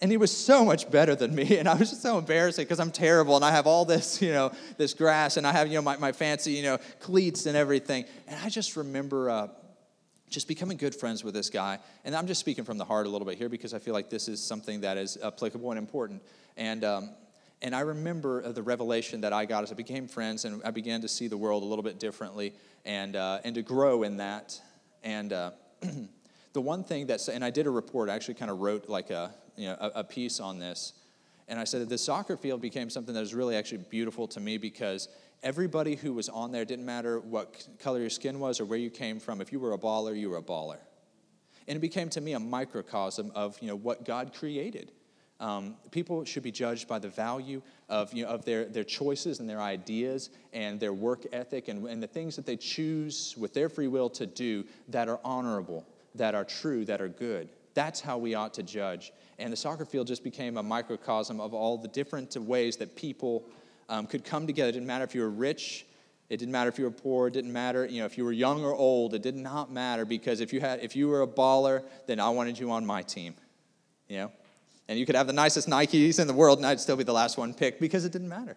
And 0.00 0.10
he 0.10 0.18
was 0.18 0.36
so 0.36 0.64
much 0.64 0.90
better 0.90 1.14
than 1.14 1.34
me, 1.34 1.56
and 1.58 1.66
I 1.68 1.74
was 1.74 1.90
just 1.90 2.02
so 2.02 2.18
embarrassed 2.18 2.58
because 2.58 2.80
I'm 2.80 2.90
terrible, 2.90 3.34
and 3.34 3.44
I 3.44 3.50
have 3.50 3.66
all 3.66 3.84
this, 3.84 4.20
you 4.20 4.30
know, 4.30 4.52
this 4.76 4.92
grass, 4.92 5.38
and 5.38 5.46
I 5.46 5.52
have, 5.52 5.68
you 5.68 5.74
know, 5.74 5.82
my, 5.82 5.96
my 5.96 6.12
fancy, 6.12 6.52
you 6.52 6.62
know, 6.62 6.78
cleats 7.00 7.46
and 7.46 7.56
everything. 7.56 8.04
And 8.26 8.38
I 8.44 8.50
just 8.50 8.76
remember 8.76 9.30
uh, 9.30 9.48
just 10.28 10.48
becoming 10.48 10.76
good 10.76 10.94
friends 10.94 11.24
with 11.24 11.32
this 11.32 11.48
guy. 11.48 11.78
And 12.04 12.14
I'm 12.14 12.26
just 12.26 12.40
speaking 12.40 12.64
from 12.64 12.76
the 12.76 12.84
heart 12.84 13.06
a 13.06 13.08
little 13.08 13.26
bit 13.26 13.38
here 13.38 13.48
because 13.48 13.72
I 13.72 13.78
feel 13.78 13.94
like 13.94 14.10
this 14.10 14.28
is 14.28 14.42
something 14.42 14.82
that 14.82 14.98
is 14.98 15.16
applicable 15.22 15.70
and 15.70 15.78
important. 15.78 16.22
And 16.58 16.84
um, 16.84 17.10
and 17.62 17.74
I 17.74 17.80
remember 17.80 18.44
uh, 18.44 18.52
the 18.52 18.62
revelation 18.62 19.22
that 19.22 19.32
I 19.32 19.44
got 19.46 19.62
as 19.62 19.72
I 19.72 19.74
became 19.74 20.08
friends 20.08 20.44
and 20.44 20.60
I 20.64 20.70
began 20.70 21.00
to 21.00 21.08
see 21.08 21.26
the 21.26 21.36
world 21.36 21.62
a 21.62 21.66
little 21.66 21.82
bit 21.82 21.98
differently 21.98 22.52
and, 22.84 23.16
uh, 23.16 23.40
and 23.44 23.54
to 23.54 23.62
grow 23.62 24.02
in 24.02 24.18
that. 24.18 24.60
And 25.02 25.32
uh, 25.32 25.52
the 26.52 26.60
one 26.60 26.84
thing 26.84 27.06
that's, 27.06 27.28
and 27.28 27.44
I 27.44 27.50
did 27.50 27.66
a 27.66 27.70
report, 27.70 28.10
I 28.10 28.14
actually 28.14 28.34
kind 28.34 28.50
of 28.50 28.60
wrote 28.60 28.88
like 28.88 29.10
a, 29.10 29.34
you 29.56 29.66
know, 29.66 29.76
a, 29.80 30.00
a 30.00 30.04
piece 30.04 30.40
on 30.40 30.58
this. 30.58 30.92
And 31.48 31.58
I 31.58 31.64
said 31.64 31.80
that 31.80 31.88
the 31.88 31.98
soccer 31.98 32.36
field 32.36 32.60
became 32.60 32.90
something 32.90 33.14
that 33.14 33.20
was 33.20 33.34
really 33.34 33.56
actually 33.56 33.84
beautiful 33.90 34.26
to 34.28 34.40
me 34.40 34.58
because 34.58 35.08
everybody 35.42 35.94
who 35.94 36.12
was 36.12 36.28
on 36.28 36.50
there 36.50 36.64
didn't 36.64 36.84
matter 36.84 37.20
what 37.20 37.68
color 37.78 38.00
your 38.00 38.10
skin 38.10 38.40
was 38.40 38.60
or 38.60 38.64
where 38.64 38.78
you 38.78 38.90
came 38.90 39.20
from. 39.20 39.40
If 39.40 39.52
you 39.52 39.60
were 39.60 39.72
a 39.72 39.78
baller, 39.78 40.18
you 40.18 40.30
were 40.30 40.38
a 40.38 40.42
baller. 40.42 40.78
And 41.68 41.76
it 41.76 41.80
became 41.80 42.08
to 42.10 42.20
me 42.20 42.32
a 42.32 42.40
microcosm 42.40 43.32
of 43.34 43.60
you 43.60 43.68
know, 43.68 43.76
what 43.76 44.04
God 44.04 44.32
created. 44.34 44.92
Um, 45.38 45.76
people 45.90 46.24
should 46.24 46.42
be 46.42 46.50
judged 46.50 46.88
by 46.88 46.98
the 46.98 47.08
value 47.08 47.60
of, 47.88 48.12
you 48.14 48.24
know, 48.24 48.30
of 48.30 48.44
their, 48.44 48.64
their 48.64 48.84
choices 48.84 49.38
and 49.38 49.48
their 49.48 49.60
ideas 49.60 50.30
and 50.52 50.80
their 50.80 50.94
work 50.94 51.26
ethic 51.32 51.68
and, 51.68 51.86
and 51.86 52.02
the 52.02 52.06
things 52.06 52.36
that 52.36 52.46
they 52.46 52.56
choose 52.56 53.34
with 53.36 53.52
their 53.52 53.68
free 53.68 53.88
will 53.88 54.08
to 54.10 54.26
do 54.26 54.64
that 54.88 55.08
are 55.08 55.20
honorable, 55.24 55.86
that 56.14 56.34
are 56.34 56.44
true, 56.44 56.86
that 56.86 57.02
are 57.02 57.08
good. 57.08 57.50
That's 57.74 58.00
how 58.00 58.16
we 58.16 58.34
ought 58.34 58.54
to 58.54 58.62
judge. 58.62 59.12
And 59.38 59.52
the 59.52 59.56
soccer 59.56 59.84
field 59.84 60.06
just 60.06 60.24
became 60.24 60.56
a 60.56 60.62
microcosm 60.62 61.40
of 61.40 61.52
all 61.52 61.76
the 61.76 61.88
different 61.88 62.36
ways 62.36 62.76
that 62.78 62.96
people 62.96 63.44
um, 63.88 64.06
could 64.06 64.24
come 64.24 64.46
together. 64.46 64.70
It 64.70 64.72
didn't 64.72 64.86
matter 64.86 65.04
if 65.04 65.14
you 65.14 65.20
were 65.20 65.30
rich, 65.30 65.86
it 66.28 66.38
didn't 66.38 66.52
matter 66.52 66.68
if 66.68 66.78
you 66.78 66.84
were 66.84 66.90
poor, 66.90 67.28
it 67.28 67.32
didn't 67.32 67.52
matter, 67.52 67.86
you 67.86 68.00
know, 68.00 68.06
if 68.06 68.18
you 68.18 68.24
were 68.24 68.32
young 68.32 68.64
or 68.64 68.74
old, 68.74 69.14
it 69.14 69.22
did 69.22 69.36
not 69.36 69.70
matter 69.70 70.04
because 70.04 70.40
if 70.40 70.52
you 70.52 70.60
had 70.60 70.80
if 70.80 70.96
you 70.96 71.08
were 71.08 71.22
a 71.22 71.26
baller, 71.26 71.82
then 72.06 72.18
I 72.18 72.30
wanted 72.30 72.58
you 72.58 72.70
on 72.70 72.84
my 72.84 73.02
team. 73.02 73.34
You 74.08 74.18
know? 74.18 74.32
And 74.88 74.98
you 74.98 75.06
could 75.06 75.16
have 75.16 75.26
the 75.26 75.32
nicest 75.32 75.68
Nikes 75.68 76.20
in 76.20 76.26
the 76.26 76.32
world, 76.32 76.58
and 76.58 76.66
I'd 76.66 76.80
still 76.80 76.96
be 76.96 77.04
the 77.04 77.12
last 77.12 77.36
one 77.36 77.54
picked 77.54 77.80
because 77.80 78.04
it 78.04 78.12
didn't 78.12 78.28
matter. 78.28 78.56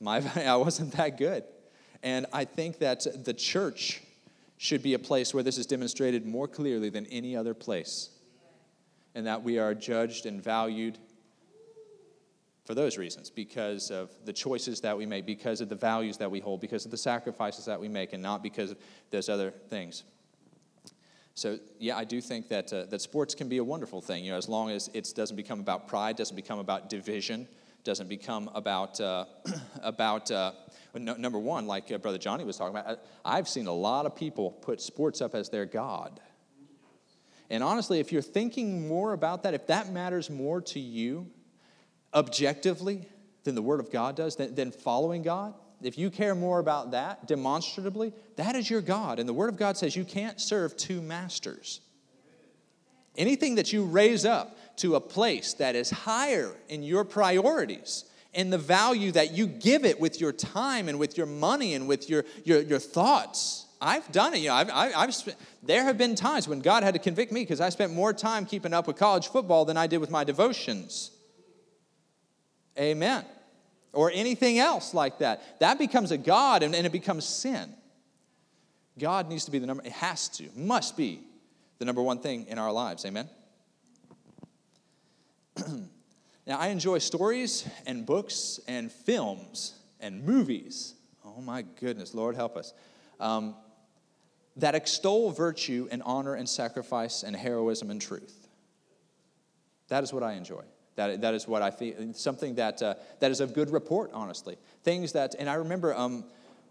My, 0.00 0.22
I 0.36 0.56
wasn't 0.56 0.92
that 0.92 1.16
good. 1.18 1.44
And 2.02 2.26
I 2.32 2.44
think 2.44 2.78
that 2.78 3.06
the 3.24 3.32
church 3.32 4.02
should 4.58 4.82
be 4.82 4.94
a 4.94 4.98
place 4.98 5.32
where 5.32 5.42
this 5.42 5.58
is 5.58 5.66
demonstrated 5.66 6.26
more 6.26 6.48
clearly 6.48 6.88
than 6.88 7.06
any 7.06 7.36
other 7.36 7.54
place, 7.54 8.10
and 9.14 9.26
that 9.26 9.42
we 9.42 9.58
are 9.58 9.74
judged 9.74 10.26
and 10.26 10.42
valued 10.42 10.98
for 12.64 12.74
those 12.74 12.96
reasons 12.96 13.28
because 13.28 13.90
of 13.90 14.10
the 14.24 14.32
choices 14.32 14.80
that 14.80 14.96
we 14.96 15.04
make, 15.04 15.26
because 15.26 15.60
of 15.60 15.68
the 15.68 15.74
values 15.74 16.16
that 16.18 16.30
we 16.30 16.40
hold, 16.40 16.60
because 16.60 16.84
of 16.84 16.90
the 16.90 16.96
sacrifices 16.96 17.64
that 17.64 17.80
we 17.80 17.88
make, 17.88 18.12
and 18.12 18.22
not 18.22 18.42
because 18.42 18.70
of 18.70 18.78
those 19.10 19.28
other 19.28 19.50
things. 19.68 20.04
So 21.34 21.58
yeah, 21.78 21.96
I 21.96 22.04
do 22.04 22.20
think 22.20 22.48
that 22.48 22.72
uh, 22.72 22.84
that 22.84 23.00
sports 23.00 23.34
can 23.34 23.48
be 23.48 23.56
a 23.58 23.64
wonderful 23.64 24.00
thing. 24.00 24.24
You 24.24 24.32
know, 24.32 24.38
as 24.38 24.48
long 24.48 24.70
as 24.70 24.88
it 24.92 25.12
doesn't 25.16 25.36
become 25.36 25.60
about 25.60 25.88
pride, 25.88 26.16
doesn't 26.16 26.36
become 26.36 26.58
about 26.58 26.90
division, 26.90 27.48
doesn't 27.84 28.08
become 28.08 28.50
about 28.54 29.00
uh, 29.00 29.24
about 29.82 30.30
uh, 30.30 30.52
no, 30.94 31.14
number 31.14 31.38
one, 31.38 31.66
like 31.66 31.90
uh, 31.90 31.98
Brother 31.98 32.18
Johnny 32.18 32.44
was 32.44 32.58
talking 32.58 32.76
about. 32.76 33.00
I've 33.24 33.48
seen 33.48 33.66
a 33.66 33.72
lot 33.72 34.04
of 34.04 34.14
people 34.14 34.50
put 34.50 34.80
sports 34.80 35.20
up 35.20 35.34
as 35.34 35.48
their 35.48 35.64
god. 35.64 36.20
And 37.52 37.62
honestly, 37.62 38.00
if 38.00 38.10
you're 38.10 38.22
thinking 38.22 38.88
more 38.88 39.12
about 39.12 39.42
that, 39.42 39.52
if 39.52 39.66
that 39.66 39.92
matters 39.92 40.30
more 40.30 40.62
to 40.62 40.80
you 40.80 41.26
objectively 42.14 43.06
than 43.44 43.54
the 43.54 43.60
Word 43.60 43.78
of 43.78 43.92
God 43.92 44.16
does, 44.16 44.36
than, 44.36 44.54
than 44.54 44.72
following 44.72 45.22
God, 45.22 45.52
if 45.82 45.98
you 45.98 46.08
care 46.08 46.34
more 46.34 46.60
about 46.60 46.92
that 46.92 47.28
demonstrably, 47.28 48.14
that 48.36 48.56
is 48.56 48.70
your 48.70 48.80
God. 48.80 49.18
And 49.18 49.28
the 49.28 49.34
Word 49.34 49.50
of 49.50 49.58
God 49.58 49.76
says 49.76 49.94
you 49.94 50.04
can't 50.06 50.40
serve 50.40 50.78
two 50.78 51.02
masters. 51.02 51.82
Anything 53.18 53.56
that 53.56 53.70
you 53.70 53.84
raise 53.84 54.24
up 54.24 54.56
to 54.78 54.94
a 54.94 55.00
place 55.00 55.52
that 55.54 55.76
is 55.76 55.90
higher 55.90 56.56
in 56.70 56.82
your 56.82 57.04
priorities 57.04 58.06
and 58.32 58.50
the 58.50 58.56
value 58.56 59.12
that 59.12 59.32
you 59.32 59.46
give 59.46 59.84
it 59.84 60.00
with 60.00 60.22
your 60.22 60.32
time 60.32 60.88
and 60.88 60.98
with 60.98 61.18
your 61.18 61.26
money 61.26 61.74
and 61.74 61.86
with 61.86 62.08
your, 62.08 62.24
your, 62.44 62.62
your 62.62 62.78
thoughts. 62.78 63.66
I've 63.82 64.10
done 64.12 64.32
it. 64.32 64.38
You 64.38 64.48
know, 64.48 64.54
I've, 64.54 64.70
I've 64.70 65.14
spent, 65.14 65.36
there 65.62 65.84
have 65.84 65.98
been 65.98 66.14
times 66.14 66.48
when 66.48 66.60
God 66.60 66.82
had 66.84 66.94
to 66.94 67.00
convict 67.00 67.32
me 67.32 67.42
because 67.42 67.60
I 67.60 67.68
spent 67.68 67.92
more 67.92 68.12
time 68.12 68.46
keeping 68.46 68.72
up 68.72 68.86
with 68.86 68.96
college 68.96 69.28
football 69.28 69.64
than 69.64 69.76
I 69.76 69.86
did 69.86 69.98
with 69.98 70.10
my 70.10 70.24
devotions. 70.24 71.10
Amen 72.78 73.24
or 73.92 74.10
anything 74.12 74.58
else 74.58 74.94
like 74.94 75.18
that. 75.18 75.60
That 75.60 75.78
becomes 75.78 76.10
a 76.10 76.18
God 76.18 76.62
and, 76.62 76.74
and 76.74 76.86
it 76.86 76.92
becomes 76.92 77.24
sin. 77.24 77.72
God 78.98 79.28
needs 79.28 79.44
to 79.46 79.50
be 79.50 79.58
the 79.58 79.66
number, 79.66 79.84
it 79.84 79.92
has 79.92 80.28
to, 80.30 80.48
must 80.54 80.96
be 80.96 81.20
the 81.78 81.84
number 81.84 82.02
one 82.02 82.18
thing 82.18 82.46
in 82.48 82.58
our 82.58 82.72
lives. 82.72 83.04
Amen? 83.04 83.28
now, 86.46 86.58
I 86.58 86.68
enjoy 86.68 86.98
stories 86.98 87.68
and 87.86 88.06
books 88.06 88.60
and 88.66 88.90
films 88.90 89.74
and 90.00 90.24
movies. 90.24 90.94
Oh 91.24 91.40
my 91.40 91.62
goodness, 91.62 92.14
Lord 92.14 92.34
help 92.34 92.56
us. 92.56 92.72
Um, 93.20 93.54
that 94.56 94.74
extol 94.74 95.30
virtue 95.30 95.88
and 95.90 96.02
honor 96.04 96.34
and 96.34 96.48
sacrifice 96.48 97.22
and 97.22 97.34
heroism 97.34 97.90
and 97.90 98.00
truth. 98.00 98.48
That 99.88 100.04
is 100.04 100.12
what 100.12 100.22
I 100.22 100.32
enjoy. 100.32 100.62
That, 100.96 101.22
that 101.22 101.34
is 101.34 101.48
what 101.48 101.62
I 101.62 101.70
feel, 101.70 102.12
something 102.14 102.56
that, 102.56 102.82
uh, 102.82 102.94
that 103.20 103.30
is 103.30 103.40
of 103.40 103.54
good 103.54 103.70
report, 103.70 104.10
honestly. 104.12 104.58
Things 104.84 105.12
that, 105.12 105.34
and 105.38 105.48
I 105.48 105.54
remember, 105.54 105.94
um, 105.94 106.24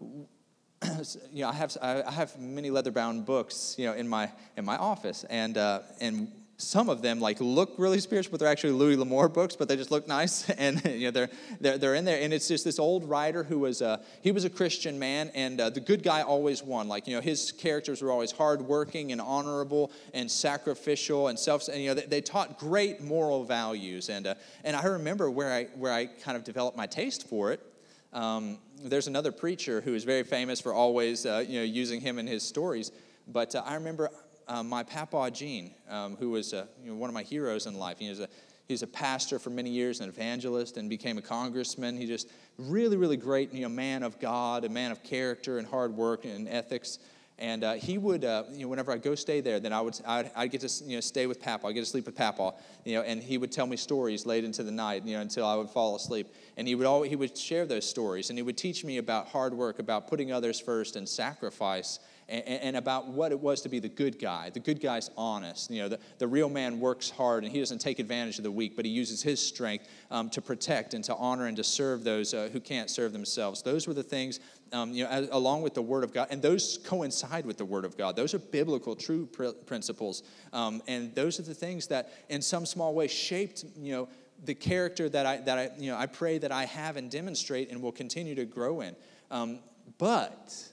you 1.32 1.42
know, 1.42 1.48
I 1.48 1.52
have, 1.52 1.76
I 1.82 2.10
have 2.10 2.38
many 2.38 2.70
leather-bound 2.70 3.26
books, 3.26 3.74
you 3.78 3.86
know, 3.86 3.94
in 3.94 4.08
my, 4.08 4.30
in 4.56 4.64
my 4.64 4.76
office, 4.76 5.24
and, 5.28 5.58
uh, 5.58 5.80
and 6.00 6.30
some 6.58 6.88
of 6.88 7.02
them 7.02 7.18
like 7.18 7.40
look 7.40 7.74
really 7.76 7.98
spiritual, 7.98 8.30
but 8.30 8.40
they're 8.40 8.48
actually 8.48 8.72
Louis 8.72 8.96
L'Amour 8.96 9.28
books, 9.28 9.56
but 9.56 9.68
they 9.68 9.76
just 9.76 9.90
look 9.90 10.06
nice, 10.06 10.48
and 10.58 10.84
you 10.84 11.06
know 11.06 11.10
they're, 11.10 11.30
they're, 11.60 11.78
they're 11.78 11.94
in 11.94 12.04
there. 12.04 12.20
And 12.22 12.32
it's 12.32 12.48
just 12.48 12.64
this 12.64 12.78
old 12.78 13.04
writer 13.08 13.42
who 13.42 13.58
was 13.58 13.82
a, 13.82 14.00
he 14.22 14.32
was 14.32 14.44
a 14.44 14.50
Christian 14.50 14.98
man, 14.98 15.30
and 15.34 15.60
uh, 15.60 15.70
the 15.70 15.80
good 15.80 16.02
guy 16.02 16.22
always 16.22 16.62
won. 16.62 16.88
Like 16.88 17.06
you 17.06 17.14
know 17.14 17.20
his 17.20 17.52
characters 17.52 18.02
were 18.02 18.10
always 18.10 18.32
hardworking 18.32 19.12
and 19.12 19.20
honorable 19.20 19.90
and 20.14 20.30
sacrificial 20.30 21.28
and 21.28 21.38
self. 21.38 21.68
And, 21.68 21.82
you 21.82 21.88
know 21.88 21.94
they, 21.94 22.06
they, 22.06 22.20
taught 22.20 22.58
great 22.58 23.02
moral 23.02 23.44
values, 23.44 24.08
and 24.08 24.26
uh, 24.26 24.34
and 24.64 24.76
I 24.76 24.84
remember 24.84 25.30
where 25.30 25.52
I 25.52 25.64
where 25.74 25.92
I 25.92 26.06
kind 26.06 26.36
of 26.36 26.44
developed 26.44 26.76
my 26.76 26.86
taste 26.86 27.28
for 27.28 27.52
it. 27.52 27.60
Um, 28.12 28.58
there's 28.82 29.06
another 29.06 29.32
preacher 29.32 29.80
who 29.80 29.94
is 29.94 30.04
very 30.04 30.22
famous 30.22 30.60
for 30.60 30.72
always 30.72 31.26
uh, 31.26 31.44
you 31.46 31.58
know 31.58 31.64
using 31.64 32.00
him 32.00 32.18
in 32.18 32.26
his 32.26 32.42
stories. 32.42 32.92
But 33.28 33.54
uh, 33.54 33.62
I 33.64 33.74
remember 33.74 34.10
um, 34.48 34.68
my 34.68 34.82
papa 34.82 35.30
Gene, 35.30 35.74
um, 35.88 36.16
who 36.16 36.30
was 36.30 36.52
uh, 36.52 36.66
you 36.82 36.90
know, 36.90 36.96
one 36.96 37.10
of 37.10 37.14
my 37.14 37.22
heroes 37.22 37.66
in 37.66 37.74
life. 37.74 37.98
He 37.98 38.08
was 38.08 38.20
a 38.20 38.28
he's 38.68 38.82
a 38.82 38.86
pastor 38.86 39.38
for 39.38 39.50
many 39.50 39.70
years, 39.70 40.00
an 40.00 40.08
evangelist, 40.08 40.76
and 40.76 40.88
became 40.88 41.18
a 41.18 41.22
congressman. 41.22 41.96
He 41.96 42.06
just 42.06 42.30
really, 42.58 42.96
really 42.96 43.16
great, 43.16 43.52
you 43.52 43.62
know, 43.62 43.68
man 43.68 44.02
of 44.02 44.18
God, 44.18 44.64
a 44.64 44.68
man 44.68 44.90
of 44.90 45.02
character 45.02 45.58
and 45.58 45.66
hard 45.66 45.94
work 45.94 46.24
and 46.24 46.48
ethics. 46.48 46.98
And 47.38 47.64
uh, 47.64 47.72
he 47.74 47.98
would, 47.98 48.24
uh, 48.24 48.44
you 48.52 48.62
know, 48.62 48.68
whenever 48.68 48.92
I 48.92 48.98
go 48.98 49.14
stay 49.14 49.40
there, 49.40 49.58
then 49.58 49.72
I 49.72 49.80
would, 49.80 49.98
I'd, 50.06 50.30
I'd, 50.36 50.50
get 50.50 50.60
to, 50.60 50.84
you 50.84 50.96
know, 50.96 51.00
stay 51.00 51.26
with 51.26 51.40
Papa. 51.40 51.66
I'd 51.66 51.72
get 51.72 51.80
to 51.80 51.86
sleep 51.86 52.06
with 52.06 52.14
Papa, 52.14 52.54
you 52.84 52.94
know, 52.94 53.02
and 53.02 53.22
he 53.22 53.36
would 53.36 53.50
tell 53.50 53.66
me 53.66 53.76
stories 53.76 54.26
late 54.26 54.44
into 54.44 54.62
the 54.62 54.70
night, 54.70 55.04
you 55.04 55.16
know, 55.16 55.22
until 55.22 55.46
I 55.46 55.56
would 55.56 55.68
fall 55.68 55.96
asleep. 55.96 56.28
And 56.56 56.68
he 56.68 56.74
would 56.74 56.86
always, 56.86 57.10
he 57.10 57.16
would 57.16 57.36
share 57.36 57.66
those 57.66 57.88
stories, 57.88 58.30
and 58.30 58.38
he 58.38 58.42
would 58.42 58.56
teach 58.56 58.84
me 58.84 58.98
about 58.98 59.28
hard 59.28 59.54
work, 59.54 59.80
about 59.80 60.08
putting 60.08 60.30
others 60.30 60.60
first 60.60 60.94
and 60.94 61.08
sacrifice, 61.08 61.98
and, 62.32 62.62
and, 62.62 62.76
about 62.76 63.08
what 63.08 63.30
it 63.30 63.38
was 63.38 63.60
to 63.60 63.68
be 63.68 63.78
the 63.78 63.88
good 63.88 64.18
guy. 64.18 64.48
The 64.48 64.60
good 64.60 64.80
guy's 64.80 65.10
honest. 65.18 65.70
You 65.70 65.82
know, 65.82 65.88
the, 65.90 65.98
the 66.18 66.26
real 66.26 66.48
man 66.48 66.80
works 66.80 67.10
hard 67.10 67.44
and 67.44 67.52
he 67.52 67.58
doesn't 67.58 67.80
take 67.80 67.98
advantage 67.98 68.38
of 68.38 68.44
the 68.44 68.50
weak, 68.50 68.74
but 68.74 68.86
he 68.86 68.90
uses 68.90 69.22
his 69.22 69.38
strength 69.46 69.86
um, 70.10 70.30
to 70.30 70.40
protect 70.40 70.94
and 70.94 71.04
to 71.04 71.14
honor 71.16 71.46
and 71.46 71.56
to 71.58 71.64
serve 71.64 72.04
those 72.04 72.32
uh, 72.32 72.48
who 72.50 72.58
can't 72.58 72.88
serve 72.88 73.12
themselves. 73.12 73.62
Those 73.62 73.86
were 73.86 73.92
the 73.92 74.02
things, 74.02 74.40
um, 74.72 74.92
you 74.92 75.04
know, 75.04 75.10
as, 75.10 75.28
along 75.30 75.60
with 75.60 75.74
the 75.74 75.82
Word 75.82 76.04
of 76.04 76.14
God, 76.14 76.28
and 76.30 76.40
those 76.40 76.78
coincide 76.84 77.44
with 77.44 77.58
the 77.58 77.66
Word 77.66 77.84
of 77.84 77.98
God. 77.98 78.16
Those 78.16 78.32
are 78.32 78.38
biblical, 78.38 78.96
true 78.96 79.26
pr- 79.26 79.48
principles, 79.66 80.22
um, 80.54 80.82
and 80.88 81.14
those 81.14 81.38
are 81.38 81.42
the 81.42 81.54
things 81.54 81.88
that, 81.88 82.12
in 82.30 82.40
some 82.40 82.64
small 82.64 82.94
way, 82.94 83.08
shaped, 83.08 83.64
you 83.76 83.92
know, 83.92 84.08
the 84.44 84.54
character 84.54 85.08
that 85.08 85.26
I, 85.26 85.36
that 85.38 85.58
I, 85.58 85.70
you 85.78 85.90
know, 85.90 85.98
I 85.98 86.06
pray 86.06 86.38
that 86.38 86.50
I 86.50 86.64
have 86.64 86.96
and 86.96 87.10
demonstrate 87.10 87.70
and 87.70 87.82
will 87.82 87.92
continue 87.92 88.34
to 88.34 88.44
grow 88.44 88.80
in. 88.80 88.96
Um, 89.30 89.60
but 89.98 90.71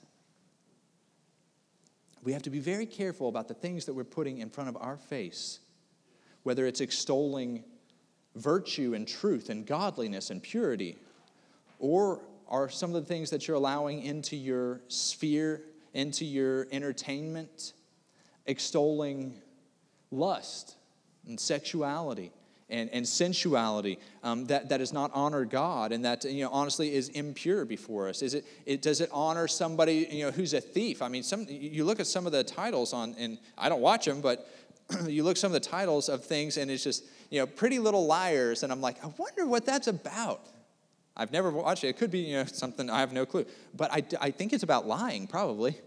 we 2.24 2.34
have 2.34 2.42
to 2.44 2.50
be 2.50 2.60
very 2.60 2.86
careful 2.86 3.30
about 3.30 3.48
the 3.48 3.54
things 3.54 3.86
that 3.86 3.94
we're 3.94 4.04
putting 4.04 4.40
in 4.40 4.50
front 4.50 4.70
of 4.70 4.78
our 4.78 4.98
face, 4.98 5.60
whether 6.44 6.66
it's 6.66 6.82
extolling 6.82 7.64
virtue 8.36 8.94
and 8.94 9.08
truth 9.08 9.50
and 9.50 9.66
godliness 9.66 10.30
and 10.30 10.44
purity, 10.44 10.98
or 11.80 12.22
are 12.48 12.70
some 12.70 12.94
of 12.94 13.02
the 13.02 13.08
things 13.08 13.30
that 13.30 13.48
you're 13.48 13.58
allowing 13.58 14.04
into 14.04 14.36
your 14.36 14.82
sphere, 14.88 15.62
into 15.94 16.26
your 16.26 16.68
entertainment, 16.72 17.74
extolling 18.46 19.42
lust 20.12 20.76
and 21.28 21.40
sexuality 21.40 22.32
and, 22.70 22.90
and 22.92 23.08
sensuality 23.08 24.00
um, 24.24 24.46
that, 24.46 24.70
that 24.70 24.80
has 24.80 24.94
not 24.94 25.12
honored 25.14 25.50
God 25.50 25.92
and 25.92 26.06
that, 26.06 26.24
you 26.24 26.44
know, 26.44 26.52
honestly 26.52 26.94
is 26.94 27.10
impure 27.10 27.66
before 27.66 28.08
us? 28.10 28.22
Is 28.22 28.34
it, 28.34 28.46
it, 28.66 28.82
does 28.82 29.02
it 29.02 29.10
honor 29.12 29.48
somebody, 29.48 30.08
you 30.12 30.26
know, 30.26 30.32
who's 30.32 30.54
a 30.54 30.62
thief? 30.62 31.02
I 31.02 31.08
mean, 31.08 31.24
some, 31.24 31.46
you 31.50 31.84
look 31.84 32.00
at 32.00 32.08
some 32.08 32.26
of 32.26 32.32
the 32.32 32.44
titles 32.44 32.94
on, 32.94 33.16
and 33.18 33.40
I 33.58 33.70
don't 33.70 33.82
watch 33.82 34.06
them, 34.06 34.22
but 34.22 34.48
you 35.08 35.24
look 35.24 35.38
some 35.38 35.54
of 35.54 35.62
the 35.62 35.68
titles 35.68 36.10
of 36.10 36.24
things 36.24 36.58
and 36.58 36.70
it's 36.70 36.84
just, 36.84 37.06
you 37.30 37.40
know, 37.40 37.48
pretty 37.48 37.80
little 37.80 38.06
liars. 38.06 38.64
And 38.64 38.72
I'm 38.72 38.82
like, 38.82 39.04
I 39.04 39.12
wonder 39.18 39.46
what 39.48 39.66
that's 39.66 39.88
about. 39.88 40.42
I've 41.16 41.32
never 41.32 41.50
watched 41.50 41.84
it. 41.84 41.90
It 41.90 41.98
could 41.98 42.12
be, 42.12 42.20
you 42.20 42.38
know, 42.38 42.46
something, 42.46 42.90
I 42.90 43.02
have 43.02 43.12
no 43.12 43.26
clue. 43.26 43.46
But 43.76 43.92
I, 43.92 44.04
I 44.22 44.32
think 44.32 44.54
it's 44.54 44.64
about 44.64 44.88
lying, 44.88 45.28
probably, 45.28 45.78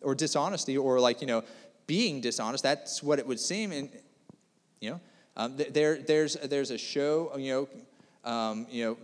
or 0.00 0.14
dishonesty, 0.14 0.76
or 0.76 0.98
like, 0.98 1.20
you 1.20 1.26
know, 1.26 1.44
being 1.86 2.20
dishonest. 2.20 2.64
That's 2.64 3.02
what 3.02 3.18
it 3.18 3.26
would 3.26 3.38
seem. 3.38 3.70
And, 3.70 3.88
you 4.80 4.90
know, 4.90 5.00
um, 5.36 5.56
there, 5.56 5.96
there's, 5.96 6.34
there's 6.34 6.70
a 6.70 6.78
show, 6.78 7.32
you 7.38 7.52
know, 8.24 8.30
um, 8.30 8.66
you 8.70 8.84
know, 8.84 8.98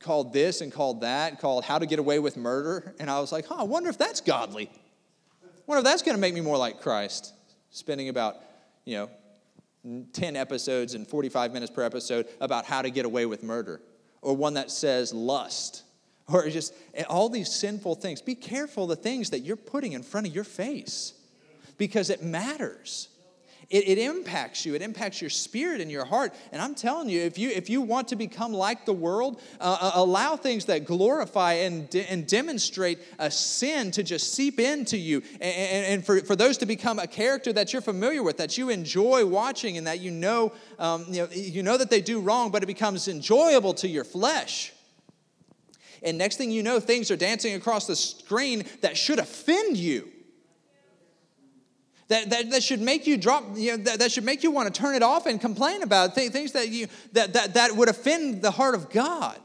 called 0.00 0.32
this 0.32 0.60
and 0.60 0.72
called 0.72 1.02
that, 1.02 1.40
called 1.40 1.64
How 1.64 1.78
to 1.78 1.86
Get 1.86 1.98
Away 1.98 2.18
with 2.18 2.36
Murder. 2.36 2.94
And 2.98 3.08
I 3.08 3.20
was 3.20 3.30
like, 3.32 3.46
huh, 3.46 3.56
I 3.58 3.62
wonder 3.62 3.88
if 3.88 3.96
that's 3.96 4.20
godly. 4.20 4.70
I 5.44 5.48
wonder 5.66 5.78
if 5.78 5.84
that's 5.84 6.02
going 6.02 6.16
to 6.16 6.20
make 6.20 6.34
me 6.34 6.40
more 6.40 6.56
like 6.56 6.80
Christ. 6.80 7.32
Spending 7.70 8.08
about, 8.08 8.36
you 8.84 8.96
know, 8.96 10.04
10 10.12 10.36
episodes 10.36 10.94
and 10.94 11.06
45 11.06 11.52
minutes 11.52 11.72
per 11.72 11.82
episode 11.82 12.26
about 12.40 12.64
how 12.64 12.82
to 12.82 12.90
get 12.90 13.04
away 13.04 13.26
with 13.26 13.42
murder. 13.42 13.80
Or 14.20 14.36
one 14.36 14.54
that 14.54 14.70
says 14.70 15.14
lust. 15.14 15.84
Or 16.28 16.48
just 16.48 16.74
all 17.08 17.28
these 17.28 17.52
sinful 17.52 17.96
things. 17.96 18.20
Be 18.20 18.34
careful 18.34 18.86
the 18.86 18.96
things 18.96 19.30
that 19.30 19.40
you're 19.40 19.56
putting 19.56 19.92
in 19.92 20.02
front 20.02 20.26
of 20.26 20.34
your 20.34 20.44
face 20.44 21.14
because 21.78 22.10
it 22.10 22.22
matters 22.22 23.08
it, 23.70 23.88
it 23.88 23.98
impacts 23.98 24.66
you. 24.66 24.74
It 24.74 24.82
impacts 24.82 25.20
your 25.20 25.30
spirit 25.30 25.80
and 25.80 25.90
your 25.90 26.04
heart. 26.04 26.34
And 26.52 26.60
I'm 26.60 26.74
telling 26.74 27.08
you, 27.08 27.20
if 27.20 27.38
you 27.38 27.50
if 27.50 27.70
you 27.70 27.80
want 27.80 28.08
to 28.08 28.16
become 28.16 28.52
like 28.52 28.84
the 28.84 28.92
world, 28.92 29.40
uh, 29.60 29.78
uh 29.80 29.92
allow 29.94 30.36
things 30.36 30.66
that 30.66 30.84
glorify 30.84 31.54
and, 31.54 31.88
de- 31.88 32.10
and 32.10 32.26
demonstrate 32.26 32.98
a 33.18 33.30
sin 33.30 33.90
to 33.92 34.02
just 34.02 34.34
seep 34.34 34.60
into 34.60 34.98
you, 34.98 35.22
and, 35.40 35.86
and, 35.86 36.06
for, 36.06 36.20
for 36.20 36.36
those 36.36 36.58
to 36.58 36.66
become 36.66 36.98
a 36.98 37.06
character 37.06 37.52
that 37.52 37.72
you're 37.72 37.82
familiar 37.82 38.22
with, 38.22 38.36
that 38.36 38.58
you 38.58 38.68
enjoy 38.70 39.24
watching, 39.24 39.78
and 39.78 39.86
that 39.86 40.00
you 40.00 40.10
know, 40.10 40.52
um, 40.78 41.06
you 41.08 41.22
know 41.22 41.28
you 41.32 41.62
know 41.62 41.76
that 41.76 41.90
they 41.90 42.00
do 42.00 42.20
wrong, 42.20 42.50
but 42.50 42.62
it 42.62 42.66
becomes 42.66 43.08
enjoyable 43.08 43.72
to 43.74 43.88
your 43.88 44.04
flesh. 44.04 44.72
And 46.02 46.18
next 46.18 46.36
thing 46.36 46.50
you 46.50 46.62
know, 46.62 46.80
things 46.80 47.10
are 47.10 47.16
dancing 47.16 47.54
across 47.54 47.86
the 47.86 47.96
screen 47.96 48.64
that 48.80 48.96
should 48.96 49.18
offend 49.18 49.76
you 49.76 50.11
that, 52.12 52.28
that, 52.28 52.50
that 52.50 52.62
should 52.62 52.80
make 52.80 53.06
you 53.06 53.16
drop, 53.16 53.44
you 53.54 53.72
know, 53.72 53.76
that, 53.84 53.98
that 53.98 54.12
should 54.12 54.24
make 54.24 54.42
you 54.42 54.50
want 54.50 54.72
to 54.72 54.80
turn 54.80 54.94
it 54.94 55.02
off 55.02 55.24
and 55.26 55.40
complain 55.40 55.82
about 55.82 56.14
things 56.14 56.52
that, 56.52 56.68
you, 56.68 56.86
that, 57.12 57.32
that, 57.32 57.54
that 57.54 57.74
would 57.74 57.88
offend 57.88 58.42
the 58.42 58.50
heart 58.50 58.74
of 58.74 58.90
God. 58.90 59.38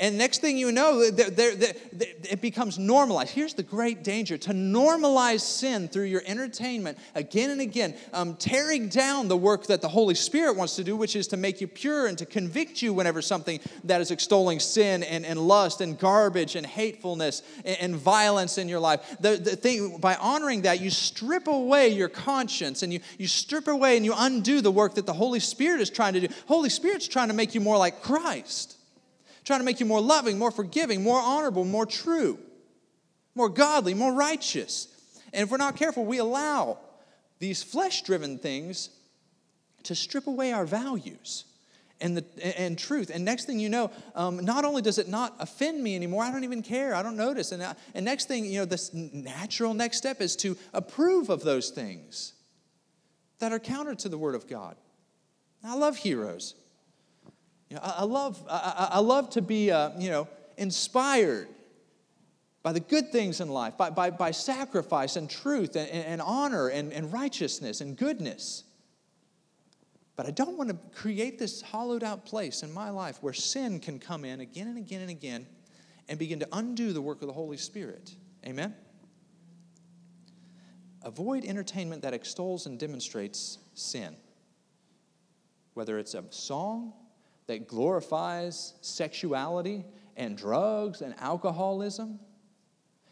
And 0.00 0.18
next 0.18 0.40
thing 0.40 0.56
you 0.56 0.72
know, 0.72 1.10
they're, 1.10 1.30
they're, 1.30 1.54
they're, 1.54 1.74
it 1.92 2.40
becomes 2.40 2.78
normalized. 2.78 3.30
Here's 3.30 3.54
the 3.54 3.62
great 3.62 4.02
danger 4.02 4.36
to 4.38 4.50
normalize 4.50 5.42
sin 5.42 5.86
through 5.86 6.06
your 6.06 6.22
entertainment 6.26 6.98
again 7.14 7.50
and 7.50 7.60
again, 7.60 7.94
um, 8.12 8.34
tearing 8.34 8.88
down 8.88 9.28
the 9.28 9.36
work 9.36 9.66
that 9.66 9.82
the 9.82 9.88
Holy 9.88 10.14
Spirit 10.14 10.56
wants 10.56 10.76
to 10.76 10.84
do, 10.84 10.96
which 10.96 11.14
is 11.14 11.28
to 11.28 11.36
make 11.36 11.60
you 11.60 11.68
pure 11.68 12.06
and 12.06 12.16
to 12.18 12.26
convict 12.26 12.82
you 12.82 12.92
whenever 12.92 13.22
something 13.22 13.60
that 13.84 14.00
is 14.00 14.10
extolling 14.10 14.60
sin 14.60 15.02
and, 15.02 15.26
and 15.26 15.38
lust 15.38 15.80
and 15.80 15.98
garbage 15.98 16.56
and 16.56 16.66
hatefulness 16.66 17.42
and, 17.64 17.76
and 17.80 17.96
violence 17.96 18.58
in 18.58 18.68
your 18.68 18.80
life. 18.80 19.16
The, 19.20 19.36
the 19.36 19.56
thing, 19.56 19.98
by 19.98 20.16
honoring 20.16 20.62
that, 20.62 20.80
you 20.80 20.90
strip 20.90 21.46
away 21.46 21.90
your 21.90 22.08
conscience 22.08 22.82
and 22.82 22.92
you, 22.92 23.00
you 23.18 23.28
strip 23.28 23.68
away 23.68 23.98
and 23.98 24.04
you 24.04 24.14
undo 24.16 24.62
the 24.62 24.72
work 24.72 24.94
that 24.94 25.06
the 25.06 25.12
Holy 25.12 25.38
Spirit 25.38 25.80
is 25.80 25.90
trying 25.90 26.14
to 26.14 26.26
do. 26.26 26.34
Holy 26.48 26.70
Spirit's 26.70 27.06
trying 27.06 27.28
to 27.28 27.34
make 27.34 27.54
you 27.54 27.60
more 27.60 27.76
like 27.76 28.02
Christ 28.02 28.78
trying 29.44 29.60
to 29.60 29.64
make 29.64 29.80
you 29.80 29.86
more 29.86 30.00
loving, 30.00 30.38
more 30.38 30.50
forgiving, 30.50 31.02
more 31.02 31.20
honorable, 31.20 31.64
more 31.64 31.86
true, 31.86 32.38
more 33.34 33.48
godly, 33.48 33.94
more 33.94 34.12
righteous. 34.12 34.88
And 35.32 35.42
if 35.42 35.50
we're 35.50 35.56
not 35.56 35.76
careful, 35.76 36.04
we 36.04 36.18
allow 36.18 36.78
these 37.38 37.62
flesh 37.62 38.02
driven 38.02 38.38
things 38.38 38.90
to 39.84 39.94
strip 39.94 40.26
away 40.26 40.52
our 40.52 40.64
values 40.64 41.44
and, 42.00 42.16
the, 42.16 42.60
and 42.60 42.78
truth. 42.78 43.10
And 43.12 43.24
next 43.24 43.46
thing 43.46 43.58
you 43.58 43.68
know, 43.68 43.90
um, 44.14 44.44
not 44.44 44.64
only 44.64 44.82
does 44.82 44.98
it 44.98 45.08
not 45.08 45.34
offend 45.40 45.82
me 45.82 45.94
anymore, 45.94 46.22
I 46.22 46.30
don't 46.30 46.44
even 46.44 46.62
care, 46.62 46.94
I 46.94 47.02
don't 47.02 47.16
notice. 47.16 47.52
And, 47.52 47.62
uh, 47.62 47.74
and 47.94 48.04
next 48.04 48.28
thing, 48.28 48.44
you 48.44 48.58
know, 48.58 48.64
this 48.64 48.92
natural 48.92 49.74
next 49.74 49.98
step 49.98 50.20
is 50.20 50.36
to 50.36 50.56
approve 50.74 51.30
of 51.30 51.42
those 51.42 51.70
things 51.70 52.34
that 53.38 53.52
are 53.52 53.58
counter 53.58 53.94
to 53.94 54.08
the 54.08 54.18
Word 54.18 54.34
of 54.34 54.46
God. 54.46 54.76
I 55.64 55.76
love 55.76 55.96
heroes. 55.96 56.54
You 57.72 57.78
know, 57.78 57.84
I, 57.84 57.94
I, 58.00 58.04
love, 58.04 58.44
I, 58.50 58.88
I, 58.92 58.98
love 58.98 59.30
to 59.30 59.40
be, 59.40 59.70
uh, 59.70 59.92
you 59.98 60.10
know, 60.10 60.28
inspired 60.58 61.48
by 62.62 62.72
the 62.72 62.80
good 62.80 63.10
things 63.10 63.40
in 63.40 63.48
life, 63.48 63.78
by, 63.78 63.88
by, 63.88 64.10
by 64.10 64.30
sacrifice 64.30 65.16
and 65.16 65.30
truth 65.30 65.74
and, 65.74 65.88
and 65.88 66.20
honor 66.20 66.68
and, 66.68 66.92
and 66.92 67.10
righteousness 67.10 67.80
and 67.80 67.96
goodness. 67.96 68.64
But 70.16 70.26
I 70.26 70.32
don't 70.32 70.58
want 70.58 70.68
to 70.68 70.76
create 70.94 71.38
this 71.38 71.62
hollowed 71.62 72.04
out 72.04 72.26
place 72.26 72.62
in 72.62 72.70
my 72.74 72.90
life 72.90 73.22
where 73.22 73.32
sin 73.32 73.80
can 73.80 73.98
come 73.98 74.26
in 74.26 74.40
again 74.40 74.68
and 74.68 74.76
again 74.76 75.00
and 75.00 75.10
again 75.10 75.46
and 76.10 76.18
begin 76.18 76.40
to 76.40 76.48
undo 76.52 76.92
the 76.92 77.00
work 77.00 77.22
of 77.22 77.26
the 77.26 77.32
Holy 77.32 77.56
Spirit. 77.56 78.14
Amen? 78.46 78.74
Avoid 81.00 81.46
entertainment 81.46 82.02
that 82.02 82.12
extols 82.12 82.66
and 82.66 82.78
demonstrates 82.78 83.56
sin. 83.72 84.14
Whether 85.72 85.98
it's 85.98 86.12
a 86.12 86.24
song 86.28 86.92
that 87.46 87.68
glorifies 87.68 88.74
sexuality 88.80 89.84
and 90.16 90.36
drugs 90.36 91.00
and 91.00 91.14
alcoholism 91.18 92.18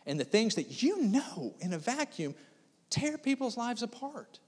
and 0.06 0.18
the 0.18 0.24
things 0.24 0.54
that 0.56 0.82
you 0.82 1.02
know 1.02 1.54
in 1.60 1.72
a 1.72 1.78
vacuum 1.78 2.34
tear 2.88 3.18
people's 3.18 3.56
lives 3.56 3.82
apart. 3.82 4.40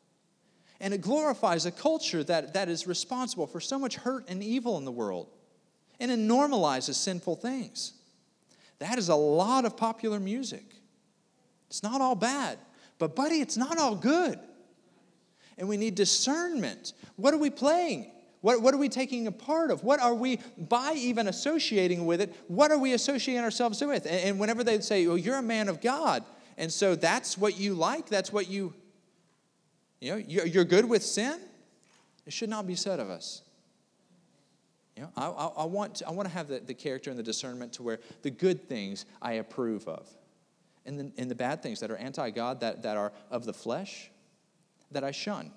And 0.80 0.92
it 0.92 1.00
glorifies 1.00 1.64
a 1.66 1.70
culture 1.70 2.24
that, 2.24 2.54
that 2.54 2.68
is 2.68 2.86
responsible 2.86 3.46
for 3.46 3.60
so 3.60 3.78
much 3.78 3.94
hurt 3.96 4.24
and 4.28 4.42
evil 4.42 4.78
in 4.78 4.84
the 4.84 4.90
world. 4.90 5.28
And 6.00 6.10
it 6.10 6.18
normalizes 6.18 6.94
sinful 6.94 7.36
things. 7.36 7.92
That 8.80 8.98
is 8.98 9.08
a 9.08 9.14
lot 9.14 9.64
of 9.64 9.76
popular 9.76 10.18
music. 10.18 10.64
It's 11.68 11.84
not 11.84 12.00
all 12.00 12.16
bad, 12.16 12.58
but, 12.98 13.14
buddy, 13.14 13.36
it's 13.36 13.56
not 13.56 13.78
all 13.78 13.94
good. 13.94 14.38
And 15.56 15.68
we 15.68 15.76
need 15.76 15.94
discernment. 15.94 16.92
What 17.14 17.32
are 17.32 17.38
we 17.38 17.50
playing? 17.50 18.10
What, 18.42 18.60
what 18.60 18.74
are 18.74 18.78
we 18.78 18.88
taking 18.88 19.28
a 19.28 19.32
part 19.32 19.70
of? 19.70 19.84
What 19.84 20.00
are 20.00 20.14
we, 20.14 20.40
by 20.58 20.92
even 20.96 21.28
associating 21.28 22.06
with 22.06 22.20
it, 22.20 22.34
what 22.48 22.70
are 22.72 22.78
we 22.78 22.92
associating 22.92 23.42
ourselves 23.42 23.80
with? 23.80 24.04
And, 24.04 24.14
and 24.16 24.38
whenever 24.38 24.62
they 24.62 24.80
say, 24.80 25.06
well, 25.06 25.16
you're 25.16 25.38
a 25.38 25.42
man 25.42 25.68
of 25.68 25.80
God, 25.80 26.24
and 26.58 26.70
so 26.70 26.96
that's 26.96 27.38
what 27.38 27.58
you 27.58 27.74
like, 27.74 28.08
that's 28.08 28.32
what 28.32 28.50
you, 28.50 28.74
you 30.00 30.10
know, 30.10 30.16
you're, 30.16 30.44
you're 30.44 30.64
good 30.64 30.84
with 30.84 31.04
sin, 31.04 31.40
it 32.26 32.32
should 32.32 32.50
not 32.50 32.66
be 32.66 32.74
said 32.74 32.98
of 32.98 33.10
us. 33.10 33.42
You 34.96 35.04
know, 35.04 35.10
I, 35.16 35.28
I, 35.28 35.46
I 35.62 35.64
want, 35.64 35.96
to, 35.96 36.08
I 36.08 36.10
want 36.10 36.28
to 36.28 36.34
have 36.34 36.48
the, 36.48 36.58
the 36.58 36.74
character 36.74 37.10
and 37.10 37.18
the 37.18 37.22
discernment 37.22 37.74
to 37.74 37.84
where 37.84 38.00
the 38.22 38.30
good 38.30 38.68
things 38.68 39.06
I 39.22 39.34
approve 39.34 39.86
of. 39.86 40.08
And 40.84 40.98
the, 40.98 41.12
and 41.16 41.30
the 41.30 41.36
bad 41.36 41.62
things 41.62 41.78
that 41.78 41.92
are 41.92 41.96
anti 41.96 42.30
God, 42.30 42.60
that, 42.60 42.82
that 42.82 42.96
are 42.96 43.12
of 43.30 43.44
the 43.44 43.52
flesh, 43.52 44.10
that 44.90 45.04
I 45.04 45.12
shun 45.12 45.52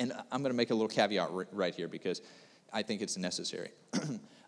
and 0.00 0.12
I'm 0.32 0.42
going 0.42 0.50
to 0.50 0.56
make 0.56 0.70
a 0.70 0.74
little 0.74 0.88
caveat 0.88 1.28
right 1.52 1.74
here 1.74 1.86
because 1.86 2.22
I 2.72 2.82
think 2.82 3.02
it's 3.02 3.16
necessary. 3.16 3.70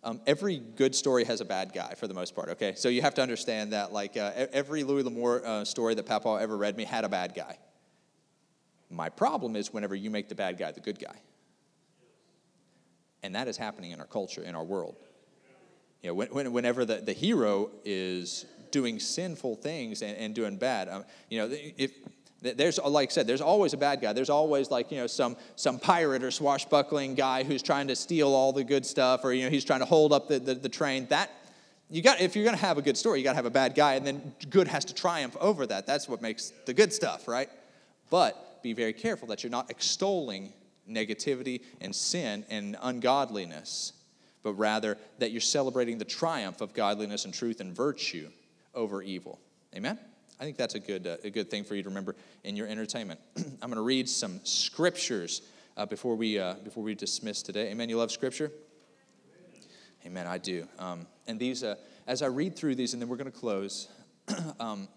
um, 0.02 0.20
every 0.26 0.56
good 0.58 0.94
story 0.94 1.24
has 1.24 1.40
a 1.40 1.44
bad 1.44 1.72
guy 1.74 1.94
for 1.94 2.08
the 2.08 2.14
most 2.14 2.34
part, 2.34 2.48
okay? 2.48 2.74
So 2.74 2.88
you 2.88 3.02
have 3.02 3.14
to 3.14 3.22
understand 3.22 3.72
that, 3.72 3.92
like, 3.92 4.16
uh, 4.16 4.32
every 4.52 4.82
Louis 4.82 5.02
L'Amour 5.02 5.42
uh, 5.44 5.64
story 5.64 5.94
that 5.94 6.06
Papa 6.06 6.38
ever 6.40 6.56
read 6.56 6.76
me 6.76 6.84
had 6.84 7.04
a 7.04 7.08
bad 7.08 7.34
guy. 7.34 7.58
My 8.90 9.10
problem 9.10 9.54
is 9.54 9.72
whenever 9.72 9.94
you 9.94 10.10
make 10.10 10.28
the 10.28 10.34
bad 10.34 10.58
guy 10.58 10.72
the 10.72 10.80
good 10.80 10.98
guy. 10.98 11.20
And 13.22 13.34
that 13.34 13.46
is 13.46 13.56
happening 13.56 13.92
in 13.92 14.00
our 14.00 14.06
culture, 14.06 14.42
in 14.42 14.54
our 14.54 14.64
world. 14.64 14.96
You 16.02 16.08
know, 16.08 16.14
when, 16.14 16.52
whenever 16.52 16.84
the, 16.84 16.96
the 16.96 17.12
hero 17.12 17.70
is 17.84 18.46
doing 18.72 18.98
sinful 18.98 19.56
things 19.56 20.02
and, 20.02 20.16
and 20.16 20.34
doing 20.34 20.56
bad, 20.56 20.88
um, 20.88 21.04
you 21.28 21.38
know, 21.38 21.48
if 21.50 21.92
there's, 22.42 22.78
like 22.78 23.10
I 23.10 23.12
said, 23.12 23.26
there's 23.26 23.40
always 23.40 23.72
a 23.72 23.76
bad 23.76 24.00
guy. 24.00 24.12
There's 24.12 24.30
always 24.30 24.70
like, 24.70 24.90
you 24.90 24.98
know, 24.98 25.06
some, 25.06 25.36
some 25.56 25.78
pirate 25.78 26.24
or 26.24 26.30
swashbuckling 26.30 27.14
guy 27.14 27.44
who's 27.44 27.62
trying 27.62 27.88
to 27.88 27.96
steal 27.96 28.28
all 28.34 28.52
the 28.52 28.64
good 28.64 28.84
stuff 28.84 29.24
or, 29.24 29.32
you 29.32 29.44
know, 29.44 29.50
he's 29.50 29.64
trying 29.64 29.80
to 29.80 29.86
hold 29.86 30.12
up 30.12 30.28
the, 30.28 30.38
the, 30.38 30.54
the 30.54 30.68
train. 30.68 31.06
That, 31.06 31.30
you 31.88 32.02
got, 32.02 32.20
if 32.20 32.34
you're 32.34 32.44
going 32.44 32.56
to 32.56 32.64
have 32.64 32.78
a 32.78 32.82
good 32.82 32.96
story, 32.96 33.18
you 33.18 33.24
got 33.24 33.32
to 33.32 33.36
have 33.36 33.46
a 33.46 33.50
bad 33.50 33.74
guy 33.74 33.94
and 33.94 34.06
then 34.06 34.34
good 34.50 34.66
has 34.66 34.84
to 34.86 34.94
triumph 34.94 35.36
over 35.40 35.66
that. 35.66 35.86
That's 35.86 36.08
what 36.08 36.20
makes 36.20 36.52
the 36.66 36.74
good 36.74 36.92
stuff, 36.92 37.28
right? 37.28 37.48
But 38.10 38.62
be 38.62 38.72
very 38.72 38.92
careful 38.92 39.28
that 39.28 39.42
you're 39.42 39.50
not 39.50 39.70
extolling 39.70 40.52
negativity 40.90 41.62
and 41.80 41.94
sin 41.94 42.44
and 42.50 42.76
ungodliness, 42.82 43.92
but 44.42 44.54
rather 44.54 44.98
that 45.18 45.30
you're 45.30 45.40
celebrating 45.40 45.98
the 45.98 46.04
triumph 46.04 46.60
of 46.60 46.74
godliness 46.74 47.24
and 47.24 47.32
truth 47.32 47.60
and 47.60 47.74
virtue 47.74 48.30
over 48.74 49.00
evil. 49.02 49.38
Amen? 49.76 49.98
I 50.40 50.44
think 50.44 50.56
that's 50.56 50.74
a 50.74 50.80
good, 50.80 51.06
uh, 51.06 51.16
a 51.24 51.30
good 51.30 51.50
thing 51.50 51.64
for 51.64 51.74
you 51.74 51.82
to 51.82 51.88
remember 51.88 52.16
in 52.44 52.56
your 52.56 52.66
entertainment. 52.66 53.20
I'm 53.36 53.68
going 53.70 53.74
to 53.74 53.82
read 53.82 54.08
some 54.08 54.40
scriptures 54.44 55.42
uh, 55.76 55.86
before, 55.86 56.16
we, 56.16 56.38
uh, 56.38 56.54
before 56.64 56.82
we 56.82 56.94
dismiss 56.94 57.42
today. 57.42 57.70
Amen. 57.70 57.88
You 57.88 57.98
love 57.98 58.10
scripture? 58.10 58.50
Amen. 60.04 60.26
I 60.26 60.38
do. 60.38 60.66
Um, 60.78 61.06
and 61.26 61.38
these, 61.38 61.62
uh, 61.62 61.76
as 62.06 62.22
I 62.22 62.26
read 62.26 62.56
through 62.56 62.74
these, 62.74 62.92
and 62.92 63.00
then 63.00 63.08
we're 63.08 63.16
going 63.16 63.30
to 63.30 63.38
close, 63.38 63.88
um, 64.60 64.88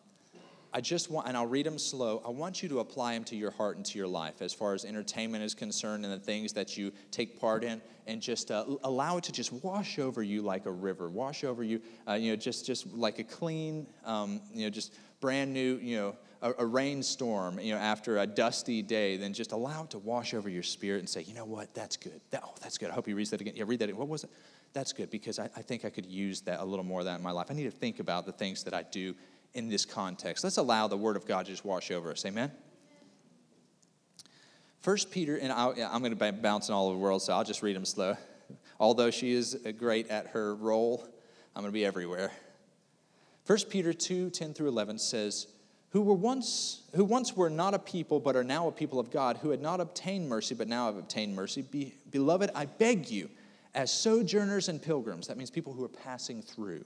I 0.75 0.81
just 0.81 1.09
want, 1.09 1.29
and 1.29 1.37
I'll 1.37 1.47
read 1.47 1.65
them 1.65 1.77
slow. 1.77 2.21
I 2.25 2.29
want 2.31 2.61
you 2.61 2.67
to 2.67 2.79
apply 2.79 3.13
them 3.13 3.23
to 3.25 3.35
your 3.37 3.51
heart 3.51 3.77
and 3.77 3.85
to 3.85 3.97
your 3.97 4.07
life 4.07 4.41
as 4.41 4.53
far 4.53 4.73
as 4.73 4.83
entertainment 4.83 5.41
is 5.41 5.55
concerned 5.55 6.03
and 6.03 6.13
the 6.13 6.19
things 6.19 6.51
that 6.51 6.75
you 6.75 6.91
take 7.11 7.39
part 7.39 7.63
in, 7.63 7.81
and 8.07 8.21
just 8.21 8.51
uh, 8.51 8.65
allow 8.83 9.15
it 9.15 9.23
to 9.23 9.31
just 9.31 9.53
wash 9.53 9.99
over 9.99 10.21
you 10.21 10.41
like 10.41 10.65
a 10.65 10.71
river, 10.71 11.09
wash 11.09 11.45
over 11.45 11.63
you, 11.63 11.81
uh, 12.09 12.15
you 12.15 12.31
know, 12.31 12.35
just 12.35 12.65
just 12.65 12.91
like 12.93 13.19
a 13.19 13.23
clean, 13.23 13.87
um, 14.03 14.41
you 14.53 14.65
know, 14.65 14.69
just 14.69 14.93
brand 15.19 15.53
new, 15.53 15.77
you 15.81 15.97
know, 15.97 16.15
a, 16.41 16.53
a, 16.59 16.65
rainstorm, 16.65 17.59
you 17.59 17.73
know, 17.73 17.79
after 17.79 18.19
a 18.19 18.27
dusty 18.27 18.81
day, 18.81 19.17
then 19.17 19.33
just 19.33 19.51
allow 19.51 19.83
it 19.83 19.89
to 19.91 19.99
wash 19.99 20.33
over 20.33 20.49
your 20.49 20.63
spirit 20.63 20.99
and 20.99 21.09
say, 21.09 21.23
you 21.23 21.33
know 21.33 21.45
what, 21.45 21.73
that's 21.73 21.97
good. 21.97 22.21
That, 22.31 22.43
oh, 22.45 22.53
that's 22.61 22.77
good. 22.77 22.89
I 22.89 22.93
hope 22.93 23.07
you 23.07 23.15
read 23.15 23.27
that 23.27 23.41
again. 23.41 23.53
Yeah, 23.55 23.63
read 23.65 23.79
that. 23.79 23.85
Again. 23.85 23.97
What 23.97 24.07
was 24.07 24.23
it? 24.23 24.29
That's 24.73 24.93
good 24.93 25.09
because 25.09 25.39
I, 25.39 25.45
I 25.55 25.61
think 25.61 25.85
I 25.85 25.89
could 25.89 26.05
use 26.05 26.41
that 26.41 26.59
a 26.59 26.65
little 26.65 26.85
more 26.85 26.99
of 26.99 27.05
that 27.05 27.17
in 27.17 27.23
my 27.23 27.31
life. 27.31 27.47
I 27.49 27.53
need 27.53 27.63
to 27.63 27.71
think 27.71 27.99
about 27.99 28.25
the 28.25 28.31
things 28.31 28.63
that 28.63 28.73
I 28.73 28.83
do 28.83 29.15
in 29.53 29.69
this 29.69 29.85
context. 29.85 30.43
Let's 30.43 30.57
allow 30.57 30.87
the 30.87 30.97
Word 30.97 31.15
of 31.15 31.25
God 31.25 31.45
to 31.45 31.51
just 31.51 31.65
wash 31.65 31.89
over 31.91 32.11
us. 32.11 32.25
Amen. 32.25 32.51
First 34.81 35.09
Peter, 35.09 35.37
and 35.37 35.51
i 35.51 35.69
am 35.69 35.99
going 36.01 36.15
to 36.15 36.31
be 36.31 36.31
bouncing 36.31 36.75
all 36.75 36.87
over 36.87 36.95
the 36.95 37.01
world, 37.01 37.23
so 37.23 37.33
I'll 37.33 37.43
just 37.43 37.63
read 37.63 37.75
them 37.75 37.85
slow. 37.85 38.17
Although 38.79 39.09
she 39.09 39.31
is 39.31 39.57
great 39.77 40.09
at 40.09 40.27
her 40.27 40.53
role, 40.53 41.07
I'm 41.55 41.63
going 41.63 41.71
to 41.71 41.73
be 41.73 41.85
everywhere. 41.85 42.31
1 43.45 43.57
Peter 43.69 43.93
2 43.93 44.29
10 44.29 44.53
through 44.53 44.67
11 44.67 44.97
says, 44.97 45.47
who 45.95 46.01
were 46.01 46.13
once 46.13 46.81
who 46.93 47.05
once 47.05 47.37
were 47.37 47.49
not 47.49 47.73
a 47.73 47.79
people 47.79 48.19
but 48.19 48.35
are 48.35 48.43
now 48.43 48.67
a 48.67 48.71
people 48.71 48.99
of 48.99 49.11
God 49.11 49.37
who 49.37 49.51
had 49.51 49.61
not 49.61 49.79
obtained 49.79 50.27
mercy 50.27 50.53
but 50.53 50.67
now 50.67 50.87
have 50.87 50.97
obtained 50.97 51.33
mercy. 51.33 51.61
Be, 51.61 51.95
beloved 52.11 52.51
I 52.53 52.65
beg 52.65 53.09
you 53.09 53.29
as 53.73 53.91
sojourners 53.91 54.67
and 54.67 54.81
pilgrims 54.81 55.27
that 55.27 55.37
means 55.37 55.49
people 55.49 55.71
who 55.71 55.85
are 55.85 55.89
passing 55.89 56.41
through 56.41 56.83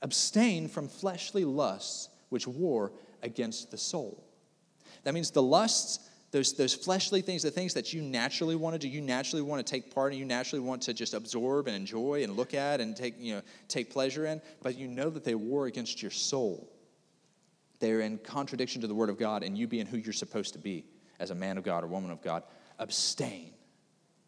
abstain 0.00 0.68
from 0.68 0.88
fleshly 0.88 1.44
lusts 1.44 2.08
which 2.30 2.46
war 2.46 2.92
against 3.22 3.70
the 3.70 3.76
soul. 3.76 4.24
That 5.04 5.12
means 5.12 5.30
the 5.30 5.42
lusts 5.42 6.09
those, 6.32 6.52
those 6.52 6.74
fleshly 6.74 7.22
things, 7.22 7.42
the 7.42 7.50
things 7.50 7.74
that 7.74 7.92
you 7.92 8.02
naturally 8.02 8.54
want 8.54 8.74
to 8.74 8.78
do, 8.78 8.88
you 8.88 9.00
naturally 9.00 9.42
want 9.42 9.64
to 9.64 9.68
take 9.68 9.92
part 9.92 10.12
in, 10.12 10.18
you 10.18 10.24
naturally 10.24 10.64
want 10.64 10.82
to 10.82 10.94
just 10.94 11.12
absorb 11.12 11.66
and 11.66 11.74
enjoy 11.74 12.22
and 12.22 12.36
look 12.36 12.54
at 12.54 12.80
and 12.80 12.96
take, 12.96 13.14
you 13.18 13.34
know, 13.34 13.42
take 13.68 13.90
pleasure 13.90 14.26
in, 14.26 14.40
but 14.62 14.76
you 14.76 14.86
know 14.86 15.10
that 15.10 15.24
they 15.24 15.34
war 15.34 15.66
against 15.66 16.02
your 16.02 16.10
soul. 16.12 16.70
They're 17.80 18.00
in 18.00 18.18
contradiction 18.18 18.80
to 18.82 18.86
the 18.86 18.94
Word 18.94 19.10
of 19.10 19.18
God 19.18 19.42
and 19.42 19.58
you 19.58 19.66
being 19.66 19.86
who 19.86 19.96
you're 19.96 20.12
supposed 20.12 20.52
to 20.52 20.58
be 20.60 20.84
as 21.18 21.30
a 21.30 21.34
man 21.34 21.58
of 21.58 21.64
God 21.64 21.82
or 21.82 21.88
woman 21.88 22.10
of 22.10 22.22
God. 22.22 22.44
Abstain, 22.78 23.52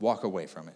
walk 0.01 0.25
away 0.25 0.47
from 0.47 0.69
it. 0.69 0.75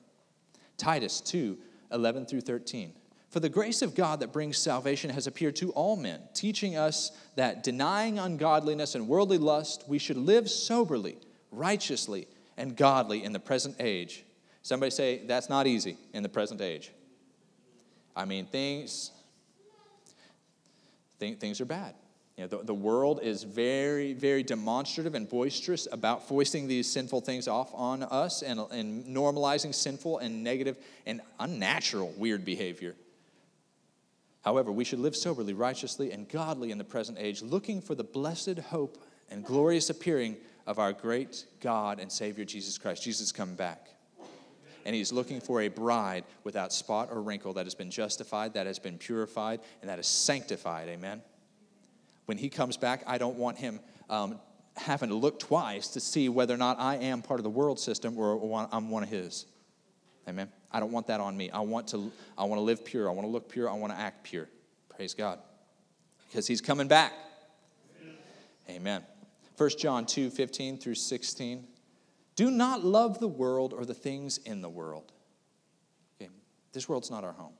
Titus 0.76 1.20
2 1.20 1.58
11 1.92 2.26
through 2.26 2.40
13. 2.40 2.92
For 3.36 3.40
the 3.40 3.50
grace 3.50 3.82
of 3.82 3.94
God 3.94 4.20
that 4.20 4.32
brings 4.32 4.56
salvation 4.56 5.10
has 5.10 5.26
appeared 5.26 5.56
to 5.56 5.70
all 5.72 5.94
men, 5.94 6.22
teaching 6.32 6.78
us 6.78 7.12
that 7.34 7.62
denying 7.62 8.18
ungodliness 8.18 8.94
and 8.94 9.06
worldly 9.06 9.36
lust, 9.36 9.84
we 9.86 9.98
should 9.98 10.16
live 10.16 10.48
soberly, 10.48 11.18
righteously, 11.52 12.28
and 12.56 12.74
godly 12.74 13.22
in 13.24 13.34
the 13.34 13.38
present 13.38 13.76
age. 13.78 14.24
Somebody 14.62 14.88
say, 14.88 15.20
that's 15.26 15.50
not 15.50 15.66
easy 15.66 15.98
in 16.14 16.22
the 16.22 16.30
present 16.30 16.62
age. 16.62 16.90
I 18.16 18.24
mean, 18.24 18.46
things, 18.46 19.10
th- 21.20 21.38
things 21.38 21.60
are 21.60 21.66
bad. 21.66 21.94
You 22.38 22.44
know, 22.44 22.48
the, 22.48 22.64
the 22.64 22.74
world 22.74 23.20
is 23.22 23.42
very, 23.42 24.14
very 24.14 24.44
demonstrative 24.44 25.14
and 25.14 25.28
boisterous 25.28 25.86
about 25.92 26.26
foisting 26.26 26.68
these 26.68 26.90
sinful 26.90 27.20
things 27.20 27.48
off 27.48 27.70
on 27.74 28.02
us 28.02 28.40
and, 28.40 28.60
and 28.70 29.04
normalizing 29.04 29.74
sinful 29.74 30.20
and 30.20 30.42
negative 30.42 30.78
and 31.04 31.20
unnatural 31.38 32.14
weird 32.16 32.42
behavior. 32.42 32.94
However, 34.46 34.70
we 34.70 34.84
should 34.84 35.00
live 35.00 35.16
soberly, 35.16 35.54
righteously, 35.54 36.12
and 36.12 36.28
godly 36.28 36.70
in 36.70 36.78
the 36.78 36.84
present 36.84 37.18
age, 37.20 37.42
looking 37.42 37.80
for 37.80 37.96
the 37.96 38.04
blessed 38.04 38.60
hope 38.60 39.02
and 39.28 39.44
glorious 39.44 39.90
appearing 39.90 40.36
of 40.68 40.78
our 40.78 40.92
great 40.92 41.46
God 41.60 41.98
and 41.98 42.10
Savior 42.10 42.44
Jesus 42.44 42.78
Christ. 42.78 43.02
Jesus 43.02 43.32
come 43.32 43.56
back. 43.56 43.88
And 44.84 44.94
he's 44.94 45.12
looking 45.12 45.40
for 45.40 45.62
a 45.62 45.68
bride 45.68 46.22
without 46.44 46.72
spot 46.72 47.08
or 47.10 47.20
wrinkle 47.22 47.54
that 47.54 47.66
has 47.66 47.74
been 47.74 47.90
justified, 47.90 48.54
that 48.54 48.68
has 48.68 48.78
been 48.78 48.98
purified, 48.98 49.58
and 49.80 49.90
that 49.90 49.98
is 49.98 50.06
sanctified. 50.06 50.88
Amen. 50.90 51.22
When 52.26 52.38
he 52.38 52.48
comes 52.48 52.76
back, 52.76 53.02
I 53.04 53.18
don't 53.18 53.38
want 53.38 53.58
him 53.58 53.80
um, 54.08 54.38
having 54.76 55.08
to 55.08 55.16
look 55.16 55.40
twice 55.40 55.88
to 55.88 55.98
see 55.98 56.28
whether 56.28 56.54
or 56.54 56.58
not 56.58 56.78
I 56.78 56.98
am 56.98 57.20
part 57.20 57.40
of 57.40 57.44
the 57.44 57.50
world 57.50 57.80
system 57.80 58.16
or 58.16 58.68
I'm 58.70 58.90
one 58.90 59.02
of 59.02 59.08
his. 59.08 59.46
Amen. 60.28 60.48
I 60.72 60.80
don't 60.80 60.92
want 60.92 61.06
that 61.06 61.20
on 61.20 61.36
me. 61.36 61.50
I 61.50 61.60
want 61.60 61.88
to, 61.88 62.10
I 62.36 62.44
want 62.44 62.58
to 62.58 62.62
live 62.62 62.84
pure. 62.84 63.08
I 63.08 63.12
want 63.12 63.26
to 63.26 63.30
look 63.30 63.48
pure. 63.48 63.70
I 63.70 63.74
want 63.74 63.92
to 63.92 63.98
act 63.98 64.24
pure. 64.24 64.48
Praise 64.88 65.14
God. 65.14 65.38
Because 66.28 66.46
he's 66.46 66.60
coming 66.60 66.88
back. 66.88 67.12
Amen. 68.68 69.04
1 69.56 69.70
John 69.78 70.04
2 70.04 70.30
15 70.30 70.78
through 70.78 70.96
16. 70.96 71.66
Do 72.34 72.50
not 72.50 72.84
love 72.84 73.20
the 73.20 73.28
world 73.28 73.72
or 73.72 73.84
the 73.84 73.94
things 73.94 74.38
in 74.38 74.60
the 74.60 74.68
world. 74.68 75.12
Okay. 76.20 76.30
This 76.72 76.88
world's 76.88 77.10
not 77.10 77.24
our 77.24 77.32
home. 77.32 77.54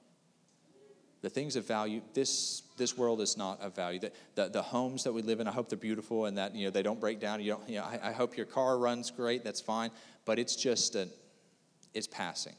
The 1.23 1.31
things 1.31 1.57
of 1.57 1.67
value, 1.67 2.03
this, 2.13 2.63
this 2.77 2.97
world 2.97 3.21
is 3.21 3.37
not 3.37 3.61
of 3.61 3.75
value. 3.75 3.99
The, 3.99 4.13
the, 4.35 4.49
the, 4.49 4.63
homes 4.63 5.05
that 5.05 5.13
we 5.13 5.23
live 5.23 5.41
in, 5.41 5.49
I 5.49 5.51
hope 5.51 5.69
they're 5.69 5.79
beautiful 5.79 6.27
and 6.27 6.37
that 6.37 6.55
you 6.55 6.67
know, 6.67 6.71
they 6.71 6.83
don't 6.83 7.01
break 7.01 7.21
down. 7.21 7.41
You 7.41 7.53
don't, 7.53 7.69
you 7.69 7.79
know, 7.79 7.85
I, 7.85 8.11
I 8.11 8.13
hope 8.13 8.37
your 8.37 8.47
car 8.47 8.79
runs 8.79 9.11
great, 9.11 9.43
that's 9.43 9.61
fine. 9.61 9.91
But 10.25 10.39
it's 10.39 10.55
just, 10.55 10.95
a, 10.95 11.09
it's 11.97 12.07
passing. 12.07 12.55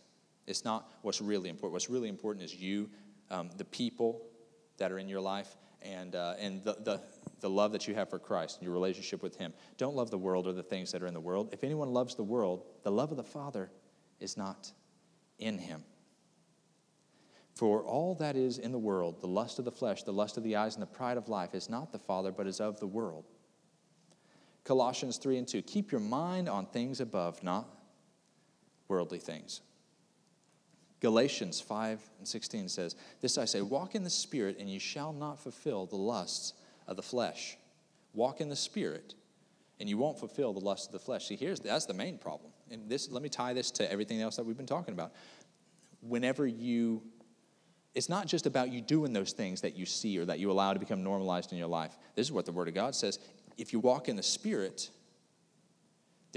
It's 0.48 0.66
not 0.66 0.92
what's 1.04 1.22
really 1.22 1.50
important. 1.50 1.74
What's 1.74 1.90
really 1.90 2.10
important 2.10 2.44
is 2.44 2.56
you, 2.56 2.90
um, 3.30 3.50
the 3.58 3.66
people 3.66 4.24
that 4.78 4.92
are 4.92 4.98
in 4.98 5.08
your 5.08 5.22
life, 5.22 5.56
and, 5.82 6.16
uh, 6.16 6.34
and 6.40 6.64
the, 6.64 6.76
the, 6.84 7.02
the 7.40 7.50
love 7.50 7.72
that 7.72 7.88
you 7.88 7.94
have 7.94 8.10
for 8.10 8.18
Christ 8.18 8.58
and 8.58 8.64
your 8.64 8.74
relationship 8.74 9.22
with 9.22 9.36
Him. 9.36 9.54
Don't 9.78 9.96
love 9.96 10.10
the 10.10 10.18
world 10.18 10.48
or 10.48 10.54
the 10.54 10.64
things 10.64 10.92
that 10.92 11.04
are 11.04 11.08
in 11.08 11.14
the 11.14 11.20
world. 11.20 11.50
If 11.52 11.64
anyone 11.64 11.94
loves 11.94 12.16
the 12.16 12.24
world, 12.24 12.66
the 12.84 12.92
love 12.92 13.12
of 13.12 13.18
the 13.18 13.24
Father 13.24 13.70
is 14.20 14.38
not 14.38 14.72
in 15.38 15.60
him. 15.60 15.84
For 17.54 17.84
all 17.84 18.16
that 18.16 18.36
is 18.36 18.58
in 18.58 18.72
the 18.72 18.80
world, 18.80 19.22
the 19.22 19.28
lust 19.28 19.60
of 19.60 19.66
the 19.66 19.72
flesh, 19.72 20.04
the 20.04 20.14
lust 20.14 20.38
of 20.38 20.44
the 20.44 20.56
eyes, 20.56 20.76
and 20.76 20.82
the 20.82 20.88
pride 20.88 21.18
of 21.18 21.28
life, 21.28 21.56
is 21.56 21.70
not 21.70 21.92
the 21.92 22.00
Father, 22.00 22.32
but 22.32 22.48
is 22.48 22.60
of 22.60 22.80
the 22.80 22.88
world. 22.88 23.26
Colossians 24.64 25.18
3 25.18 25.38
and 25.38 25.48
2 25.48 25.62
Keep 25.64 25.92
your 25.92 26.02
mind 26.02 26.50
on 26.50 26.66
things 26.68 27.00
above, 27.00 27.42
not 27.44 27.68
worldly 28.88 29.20
things. 29.20 29.62
Galatians 31.00 31.62
5 31.62 32.02
and 32.18 32.28
16 32.28 32.70
says, 32.70 32.96
This 33.22 33.38
I 33.38 33.46
say, 33.46 33.62
walk 33.62 33.94
in 33.94 34.04
the 34.04 34.10
Spirit, 34.10 34.58
and 34.60 34.70
you 34.70 34.80
shall 34.80 35.14
not 35.14 35.40
fulfill 35.40 35.86
the 35.86 35.96
lusts 35.96 36.54
of 36.88 36.96
the 36.96 37.04
flesh. 37.04 37.58
Walk 38.14 38.42
in 38.42 38.50
the 38.50 38.56
Spirit, 38.56 39.14
and 39.80 39.88
you 39.88 39.98
won't 39.98 40.18
fulfill 40.18 40.54
the 40.54 40.60
lusts 40.60 40.88
of 40.88 40.94
the 40.94 41.00
flesh. 41.00 41.28
See, 41.28 41.36
here's 41.36 41.60
that's 41.60 41.86
the 41.86 41.94
main 41.94 42.18
problem. 42.18 42.52
And 42.72 42.90
this, 42.90 43.12
let 43.12 43.22
me 43.22 43.30
tie 43.30 43.54
this 43.54 43.70
to 43.72 43.92
everything 43.92 44.22
else 44.22 44.38
that 44.38 44.46
we've 44.46 44.58
been 44.58 44.66
talking 44.66 44.94
about. 44.94 45.12
Whenever 46.02 46.48
you, 46.48 47.04
it's 47.94 48.10
not 48.10 48.26
just 48.26 48.48
about 48.48 48.72
you 48.72 48.82
doing 48.82 49.14
those 49.14 49.34
things 49.34 49.62
that 49.62 49.76
you 49.76 49.86
see 49.86 50.18
or 50.18 50.26
that 50.26 50.40
you 50.40 50.50
allow 50.50 50.74
to 50.74 50.80
become 50.80 51.04
normalized 51.04 51.52
in 51.52 51.60
your 51.60 51.68
life. 51.68 51.96
This 52.16 52.26
is 52.26 52.32
what 52.32 52.46
the 52.46 52.52
Word 52.52 52.68
of 52.68 52.74
God 52.74 52.96
says. 52.96 53.20
If 53.58 53.72
you 53.72 53.80
walk 53.80 54.10
in 54.10 54.16
the 54.16 54.24
Spirit, 54.24 54.90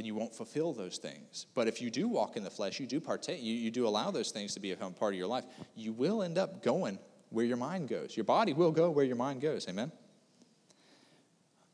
then 0.01 0.07
you 0.07 0.15
won't 0.15 0.35
fulfill 0.35 0.73
those 0.73 0.97
things. 0.97 1.45
But 1.55 1.69
if 1.69 1.83
you 1.83 1.91
do 1.91 2.09
walk 2.09 2.39
in 2.39 2.43
the 2.43 2.49
flesh, 2.49 2.81
you 2.81 2.87
do 2.87 3.01
partake, 3.01 3.43
you, 3.43 3.53
you 3.53 3.71
do 3.71 3.87
allow 3.87 4.11
those 4.11 4.31
things 4.31 4.55
to 4.55 4.61
become 4.61 4.95
part 4.95 5.13
of 5.13 5.19
your 5.19 5.27
life, 5.27 5.45
you 5.75 5.93
will 5.93 6.23
end 6.23 6.39
up 6.39 6.63
going 6.63 6.99
where 7.29 7.45
your 7.45 7.59
mind 7.59 7.91
goes. 7.91 8.17
Your 8.17 8.25
body 8.25 8.55
will 8.55 8.71
go 8.71 8.89
where 8.89 9.05
your 9.05 9.17
mind 9.17 9.43
goes. 9.43 9.69
Amen? 9.69 9.93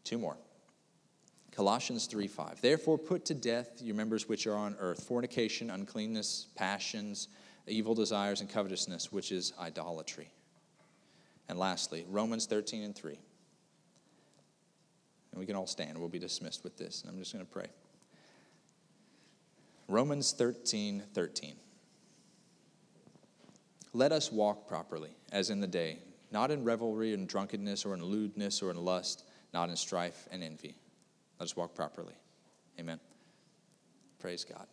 Two 0.02 0.18
more. 0.18 0.36
Colossians 1.52 2.06
3 2.06 2.26
5. 2.26 2.60
Therefore, 2.60 2.98
put 2.98 3.24
to 3.26 3.34
death 3.34 3.80
your 3.80 3.94
members 3.94 4.28
which 4.28 4.48
are 4.48 4.56
on 4.56 4.74
earth 4.80 5.04
fornication, 5.04 5.70
uncleanness, 5.70 6.48
passions, 6.56 7.28
evil 7.68 7.94
desires, 7.94 8.40
and 8.40 8.50
covetousness, 8.50 9.12
which 9.12 9.30
is 9.30 9.52
idolatry. 9.60 10.32
And 11.48 11.60
lastly, 11.60 12.04
Romans 12.08 12.46
13 12.46 12.82
and 12.82 12.94
3. 12.94 13.20
And 15.30 15.38
we 15.38 15.46
can 15.46 15.54
all 15.54 15.68
stand. 15.68 15.96
We'll 15.96 16.08
be 16.08 16.18
dismissed 16.18 16.64
with 16.64 16.76
this. 16.76 17.02
And 17.02 17.12
I'm 17.12 17.20
just 17.20 17.32
going 17.32 17.46
to 17.46 17.52
pray. 17.52 17.68
Romans 19.88 20.32
13 20.32 21.02
13. 21.14 21.56
Let 23.92 24.12
us 24.12 24.30
walk 24.30 24.68
properly, 24.68 25.16
as 25.32 25.48
in 25.48 25.60
the 25.60 25.66
day, 25.66 26.00
not 26.30 26.50
in 26.50 26.64
revelry 26.64 27.14
and 27.14 27.26
drunkenness 27.26 27.86
or 27.86 27.94
in 27.94 28.04
lewdness 28.04 28.62
or 28.62 28.70
in 28.70 28.76
lust, 28.76 29.24
not 29.54 29.70
in 29.70 29.76
strife 29.76 30.28
and 30.30 30.44
envy. 30.44 30.74
Let 31.38 31.44
us 31.44 31.56
walk 31.56 31.74
properly. 31.74 32.14
Amen. 32.78 33.00
Praise 34.18 34.44
God. 34.44 34.66